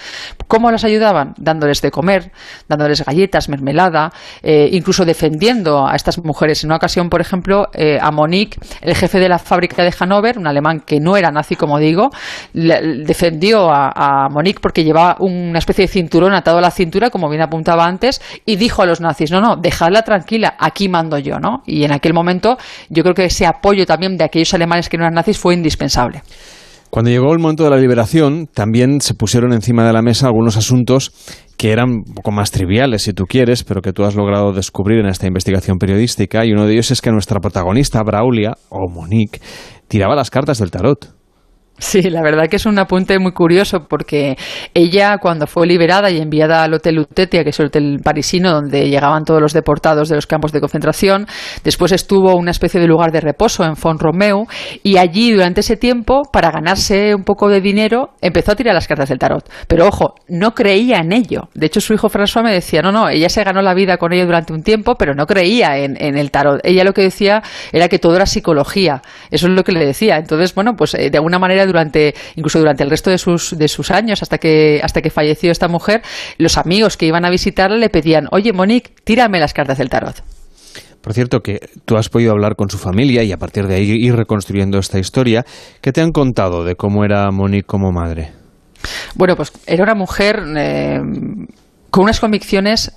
[0.46, 1.34] ¿Cómo las ayudaban?
[1.36, 2.32] Dándoles de comer,
[2.68, 6.64] dándoles galletas, mermelada, eh, incluso defendiendo a estas mujeres.
[6.64, 10.38] En una ocasión, por ejemplo, eh, a Monique, el jefe de la fábrica de Hannover,
[10.38, 12.10] un alemán que no era nazi, como digo,
[12.52, 17.28] defendió a, a Monique porque llevaba una especie de cinturón atado a la cintura, como
[17.28, 21.38] bien apuntaba antes, y dijo a los nazis, no, no, dejadla tranquila, aquí mando yo,
[21.38, 21.62] ¿no?
[21.66, 22.56] Y en aquel momento
[22.88, 26.22] yo creo que ese apoyo también de aquellos alemanes que no eran nazis fue indispensable.
[26.90, 30.56] Cuando llegó el momento de la liberación, también se pusieron encima de la mesa algunos
[30.56, 31.12] asuntos
[31.56, 34.98] que eran un poco más triviales, si tú quieres, pero que tú has logrado descubrir
[34.98, 36.44] en esta investigación periodística.
[36.44, 39.40] Y uno de ellos es que nuestra protagonista, Braulia, o Monique,
[39.86, 41.19] tiraba las cartas del tarot.
[41.80, 44.36] Sí, la verdad que es un apunte muy curioso porque
[44.74, 48.90] ella cuando fue liberada y enviada al Hotel Lutetia, que es el hotel parisino donde
[48.90, 51.26] llegaban todos los deportados de los campos de concentración,
[51.64, 54.46] después estuvo una especie de lugar de reposo en Font Romeu
[54.82, 58.86] y allí durante ese tiempo, para ganarse un poco de dinero, empezó a tirar las
[58.86, 59.48] cartas del tarot.
[59.66, 61.48] Pero ojo, no creía en ello.
[61.54, 64.12] De hecho, su hijo François me decía, no, no, ella se ganó la vida con
[64.12, 66.60] ello durante un tiempo, pero no creía en, en el tarot.
[66.62, 67.42] Ella lo que decía
[67.72, 69.00] era que todo era psicología.
[69.30, 70.18] Eso es lo que le decía.
[70.18, 73.68] Entonces, bueno, pues eh, de alguna manera durante, incluso durante el resto de sus, de
[73.68, 76.02] sus años, hasta que, hasta que falleció esta mujer,
[76.38, 80.22] los amigos que iban a visitarla le pedían, oye, Monique, tírame las cartas del tarot.
[81.00, 83.90] Por cierto, que tú has podido hablar con su familia y a partir de ahí
[83.90, 85.44] ir reconstruyendo esta historia.
[85.80, 88.32] ¿Qué te han contado de cómo era Monique como madre?
[89.14, 90.98] Bueno, pues era una mujer eh,
[91.90, 92.92] con unas convicciones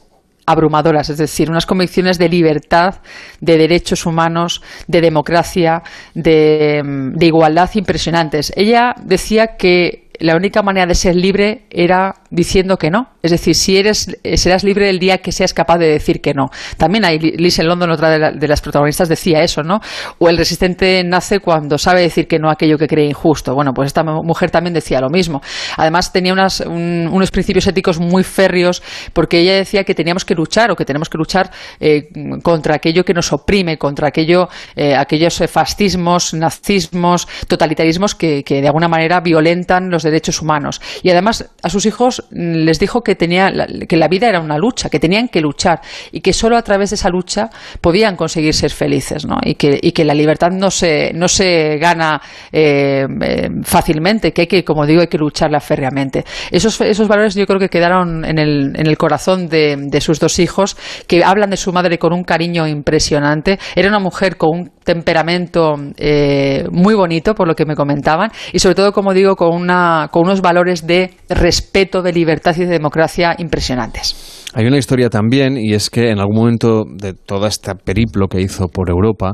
[0.46, 2.96] abrumadoras, es decir, unas convicciones de libertad,
[3.40, 5.84] de derechos humanos, de democracia,
[6.14, 8.52] de, mm, de igualdad impresionantes.
[8.56, 13.10] Ella decía que la única manera de ser libre era diciendo que no.
[13.22, 16.50] Es decir, si eres, serás libre el día que seas capaz de decir que no.
[16.78, 19.80] También hay Liz en London, otra de, la- de las protagonistas, decía eso, ¿no?
[20.20, 23.56] O el resistente nace cuando sabe decir que no a aquello que cree injusto.
[23.56, 25.42] Bueno, pues esta mu- mujer también decía lo mismo.
[25.78, 28.84] Además, tenía unas- un- unos principios éticos muy férreos
[29.14, 31.50] porque ella decía que teníamos que luchar o que tenemos que luchar
[31.80, 32.10] eh,
[32.44, 38.68] contra aquello que nos oprime, contra aquello, eh, aquellos eh, fascismos, nazismos, totalitarismos que de
[38.68, 40.82] alguna manera violentan los derechos humanos.
[41.02, 43.52] Y además a sus hijos les dijo que, tenía,
[43.88, 45.82] que la vida era una lucha, que tenían que luchar
[46.12, 47.50] y que solo a través de esa lucha
[47.82, 49.40] podían conseguir ser felices, ¿no?
[49.44, 52.22] Y que, y que la libertad no se, no se gana
[52.52, 56.24] eh, eh, fácilmente, que hay que, como digo, hay que lucharla férreamente.
[56.52, 60.20] Esos, esos valores yo creo que quedaron en el, en el corazón de, de sus
[60.20, 60.78] dos hijos,
[61.08, 63.60] que hablan de su madre con un cariño impresionante.
[63.76, 68.60] Era una mujer con un temperamento eh, muy bonito, por lo que me comentaban, y
[68.60, 72.68] sobre todo, como digo, con, una, con unos valores de respeto, de libertad y de
[72.68, 74.46] democracia impresionantes.
[74.54, 78.42] Hay una historia también, y es que en algún momento de todo este periplo que
[78.42, 79.34] hizo por Europa,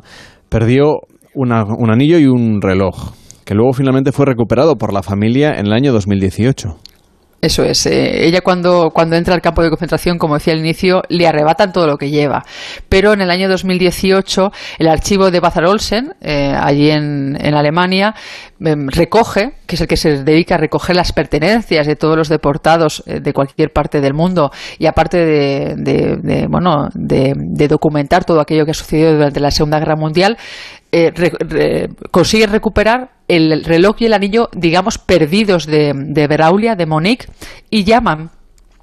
[0.50, 1.00] perdió
[1.34, 3.14] un anillo y un reloj,
[3.46, 6.70] que luego finalmente fue recuperado por la familia en el año 2018.
[7.42, 7.86] Eso es.
[7.86, 11.72] eh, ella cuando, cuando entra al campo de concentración, como decía al inicio, le arrebatan
[11.72, 12.44] todo lo que lleva.
[12.90, 18.14] Pero en el año 2018, el archivo de Bazar Olsen, eh, allí en, en Alemania,
[18.60, 22.28] em, recoge, que es el que se dedica a recoger las pertenencias de todos los
[22.28, 27.68] deportados eh, de cualquier parte del mundo y aparte de, de- de, bueno, de, de
[27.70, 30.38] documentar todo aquello que ha sucedido durante la Segunda Guerra Mundial,
[30.92, 37.28] eh, consigue recuperar el reloj y el anillo, digamos, perdidos de, de Beraulia, de Monique,
[37.70, 38.32] y llaman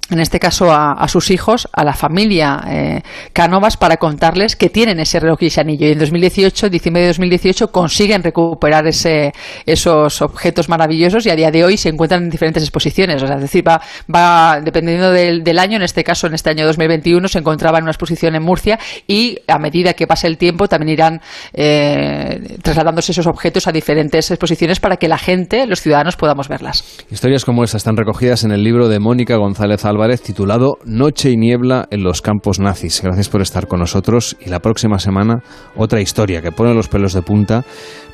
[0.09, 3.01] en este caso a, sus hijos, a la familia eh,
[3.33, 5.87] Cánovas, para contarles que tienen ese reloj y ese anillo.
[5.87, 9.33] Y en 2018, diciembre de 2018, consiguen recuperar ese,
[9.65, 13.21] esos objetos maravillosos y a día de hoy se encuentran en diferentes exposiciones.
[13.21, 17.27] O sea, es decir, va, dependiendo del, año, en este caso, en este año 2021,
[17.27, 20.89] se encontraba en una exposición en Murcia y a medida que pase el tiempo también
[20.89, 21.21] irán
[21.53, 27.03] eh, trasladándose esos objetos a diferentes exposiciones para que la gente, los ciudadanos, podamos verlas.
[27.11, 31.37] Historias como esta están recogidas en el libro de Mónica González Álvarez titulado Noche y
[31.37, 33.01] niebla en los campos nazis.
[33.01, 35.41] Gracias por estar con nosotros y la próxima semana
[35.75, 37.63] otra historia que pone los pelos de punta,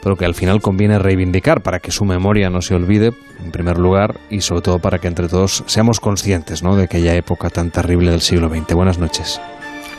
[0.01, 3.11] pero que al final conviene reivindicar para que su memoria no se olvide,
[3.43, 6.77] en primer lugar, y sobre todo para que entre todos seamos conscientes ¿no?
[6.77, 8.75] de aquella época tan terrible del siglo XX.
[8.75, 9.41] Buenas noches.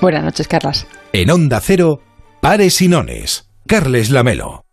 [0.00, 0.86] Buenas noches, Carlas.
[1.12, 2.00] En Onda Cero,
[2.40, 3.50] Pares y Nones.
[3.66, 4.64] Carles Lamelo.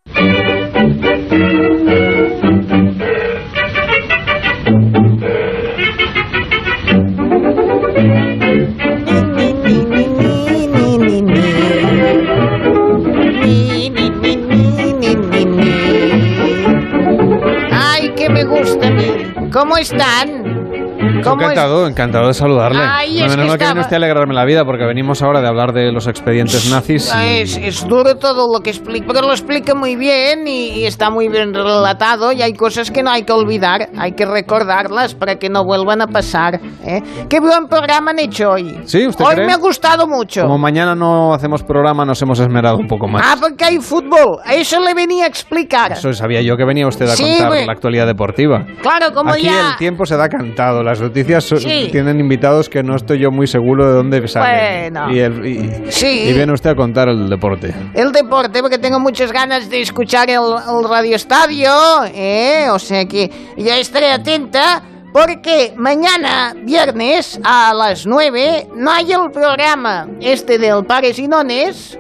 [19.52, 21.01] ¿Cómo están?
[21.24, 22.82] ¿Cómo es- encantado, encantado de saludarle.
[22.84, 24.86] Ay, no, es no, que no, que estaba- viene usted a alegrarme la vida porque
[24.86, 27.12] venimos ahora de hablar de los expedientes nazis.
[27.24, 31.10] Es, es duro todo lo que explica, pero lo explica muy bien y, y está
[31.10, 35.36] muy bien relatado y hay cosas que no hay que olvidar, hay que recordarlas para
[35.36, 36.60] que no vuelvan a pasar.
[36.86, 37.02] ¿eh?
[37.30, 38.80] Qué buen programa han hecho hoy.
[38.86, 39.08] ¿Sí?
[39.08, 39.48] ¿Usted Hoy cree?
[39.48, 40.42] me ha gustado mucho.
[40.44, 43.24] Como mañana no hacemos programa, nos hemos esmerado un poco más.
[43.26, 44.40] Ah, porque hay fútbol.
[44.52, 45.92] Eso le venía a explicar.
[45.94, 47.66] Eso sabía yo que venía usted a Sí, contar güey.
[47.66, 48.66] la actualidad deportiva.
[48.82, 49.72] Claro, como Aquí ya...
[49.72, 50.84] el tiempo se da cantado.
[50.84, 51.90] Las noticias Sí.
[51.92, 54.94] tienen invitados que no estoy yo muy seguro de dónde salen.
[54.94, 55.12] Bueno.
[55.14, 56.26] Y, el- y- Sí.
[56.30, 57.74] y viene usted a contar el deporte.
[57.94, 61.72] El deporte, porque tengo muchas ganas de escuchar el, el Radio Estadio,
[62.14, 62.68] ¿eh?
[62.72, 64.82] O sea que ya estaré atenta,
[65.14, 72.00] porque mañana, viernes, a las 9, no hay el programa este del Pares y Nones,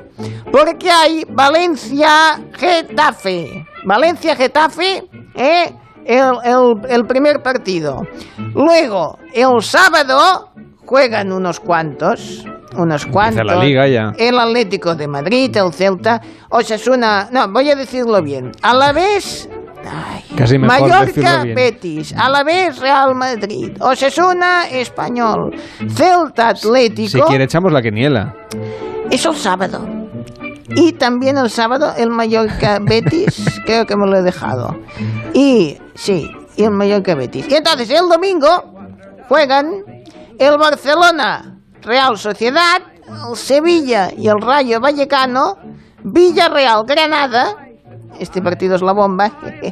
[0.52, 3.66] porque hay Valencia-Getafe.
[3.84, 5.04] Valencia-Getafe,
[5.36, 5.74] ¿eh?
[6.06, 8.02] El, el- el primer partido.
[8.53, 10.49] Luego, el sábado,
[10.86, 12.45] juegan unos cuantos.
[12.78, 13.45] Unos cuantos.
[13.45, 14.14] la liga ya.
[14.18, 17.28] El Atlético de Madrid, el Celta, Osasuna.
[17.32, 18.52] No, voy a decirlo bien.
[18.61, 19.49] A la vez.
[20.38, 21.44] Casi mejor Mallorca.
[21.53, 22.14] Betis.
[22.15, 23.72] A la vez Real Madrid.
[23.82, 25.53] Osasuna, Español.
[25.90, 27.10] Celta, Atlético.
[27.10, 28.34] Si quiere, echamos la quiniela.
[29.10, 29.86] Es el sábado.
[30.76, 34.76] Y también el sábado el Mallorca Betis, creo que me lo he dejado.
[35.34, 37.48] Y sí, y el Mallorca Betis.
[37.49, 38.48] Y entonces el domingo
[39.27, 39.84] juegan
[40.38, 45.57] el Barcelona Real Sociedad, el Sevilla y el Rayo Vallecano,
[46.03, 47.56] Villarreal Granada.
[48.19, 49.31] Este partido es la bomba.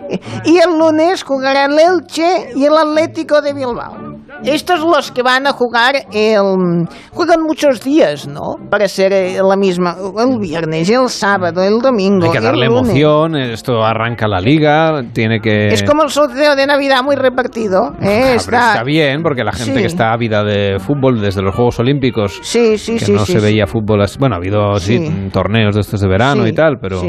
[0.46, 4.09] y el lunes jugarán el Elche y el Atlético de Bilbao.
[4.44, 6.88] Estos los que van a jugar el...
[7.12, 8.56] Juegan muchos días, ¿no?
[8.70, 9.96] Para ser eh, la misma...
[10.18, 12.90] El viernes, el sábado, el domingo, Hay que el darle lunes.
[12.90, 13.36] emoción.
[13.36, 15.02] Esto arranca la liga.
[15.14, 15.68] Tiene que.
[15.68, 17.94] Es como el sorteo de Navidad muy repartido.
[18.02, 18.32] ¿eh?
[18.32, 18.72] Ah, está...
[18.72, 19.80] está bien, porque la gente Sí.
[19.80, 23.34] que está ávida de fútbol desde los Juegos Olímpicos, Sí, sí, que sí, no sí,
[23.34, 23.46] se sí.
[23.46, 27.02] veía fútbol, así- bueno, ha habido sí, torneos de estos de verano y tal, pero.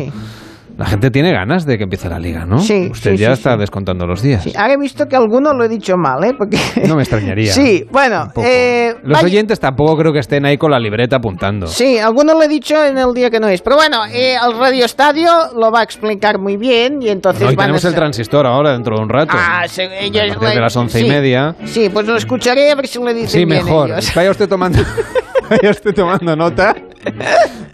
[0.80, 2.58] La gente tiene ganas de que empiece la liga, ¿no?
[2.58, 4.44] Sí, Usted sí, ya sí, está descontando los días.
[4.44, 6.32] Sí, Ahora he visto que alguno lo he dicho mal, ¿eh?
[6.38, 6.56] Porque...
[6.88, 7.52] No me extrañaría.
[7.60, 11.66] Sí, bueno, eh, Los vaya- oyentes tampoco creo que estén ahí con la libreta apuntando.
[11.66, 13.60] Sí, alguno lo he dicho en el día que no es.
[13.60, 17.52] Pero bueno, eh, el Radio Estadio lo va a explicar muy bien y entonces No,
[17.52, 19.34] y van tenemos a el transistor ahora dentro de un rato.
[19.36, 21.08] Ah, se- ellos Desde le- las once y sí.
[21.10, 21.54] media.
[21.66, 23.90] Sí, pues lo escucharé a ver si le dicen Sí, bien mejor.
[23.90, 24.10] ellos.
[24.14, 24.78] Vaya usted tomando,
[25.62, 26.74] vaya usted tomando nota.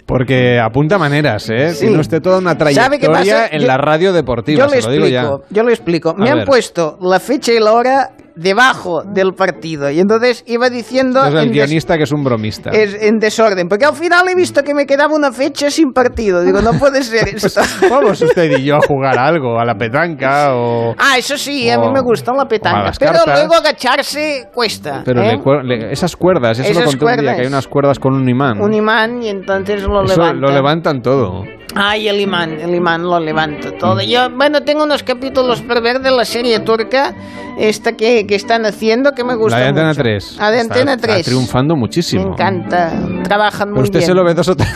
[0.06, 1.72] Porque apunta maneras, ¿eh?
[1.74, 1.86] Sí.
[1.86, 4.92] Tiene usted toda una ¿Sabe qué trayectoria en Yo- la radio deportiva, Yo se lo
[4.92, 5.22] digo ya.
[5.22, 6.14] explico, yo le explico.
[6.14, 11.24] Me han puesto la fecha y la hora debajo del partido y entonces iba diciendo
[11.24, 12.70] Es el guionista que es un bromista.
[12.70, 16.42] es- en desorden, porque al final he visto que me quedaba una fecha sin partido.
[16.42, 17.60] Digo, no puede ser esto.
[17.90, 20.94] Vamos usted y yo a jugar algo, a la petanca o...
[20.98, 23.38] Ah, eso sí, a mí O- me gusta la o petanca, pero cartas.
[23.38, 25.02] luego agacharse cuesta.
[25.04, 25.32] Pero ¿eh?
[25.32, 27.34] le cuer- le- esas cuerdas, eso lo Esas contó un día, cuerdas.
[27.36, 28.60] que hay unas cuerdas con un imán.
[28.60, 30.40] Un imán y entonces lo Eso levanta.
[30.46, 31.44] lo levantan todo.
[31.78, 34.00] Ay, el imán, el imán lo levanta todo.
[34.00, 37.14] Yo, bueno, tengo unos capítulos por ver de la serie turca,
[37.58, 40.02] esta que, que están haciendo, que me gusta la de Antena mucho.
[40.02, 40.36] 3.
[40.40, 41.26] La de Está- Antena está 3.
[41.26, 42.32] triunfando Me muchísimo.
[42.32, 42.92] encanta.
[43.24, 44.06] Trabajan muy Pero usted bien.
[44.06, 44.68] se lo ve dos o tres...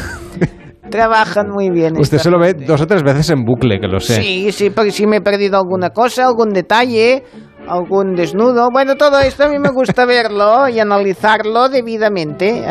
[0.90, 1.96] Trabajan muy bien.
[1.98, 4.20] Usted se lo ve dos o tres veces en bucle, que lo sé.
[4.20, 7.22] Sí, sí, porque si me he perdido alguna cosa, algún detalle,
[7.68, 8.68] algún desnudo.
[8.72, 12.64] Bueno, todo esto a mí me gusta verlo y analizarlo debidamente.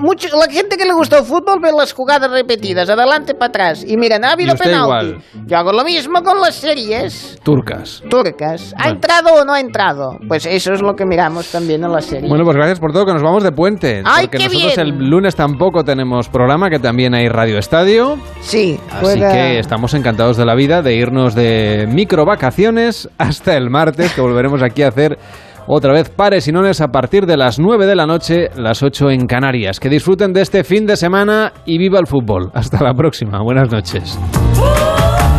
[0.00, 3.84] Mucho- la gente que le gusta el fútbol ve las jugadas repetidas, adelante para atrás.
[3.86, 4.82] Y miren, ha habido penalti.
[4.82, 5.18] igual.
[5.46, 8.02] Yo hago lo mismo con las series Turcas.
[8.08, 8.72] turcas.
[8.76, 8.90] ¿Ha Bueno.
[8.94, 10.18] entrado o no ha entrado?
[10.28, 12.28] Pues eso es lo que miramos también en las series.
[12.28, 14.02] Bueno, pues gracias por todo, que nos vamos de puente.
[14.04, 14.86] ¡Ay, porque qué nosotros bien!
[15.02, 18.18] el lunes tampoco tenemos programa, que también hay Radio Estadio.
[18.40, 23.70] Sí, Así que estamos encantados de la vida de irnos de micro vacaciones hasta el
[23.70, 25.18] martes, que volveremos aquí a hacer
[25.66, 29.10] otra vez pares y nones a partir de las 9 de la noche, las 8
[29.10, 29.78] en Canarias.
[29.78, 32.50] Que disfruten de este fin de semana y viva el fútbol.
[32.54, 33.40] Hasta la próxima.
[33.42, 34.18] Buenas noches.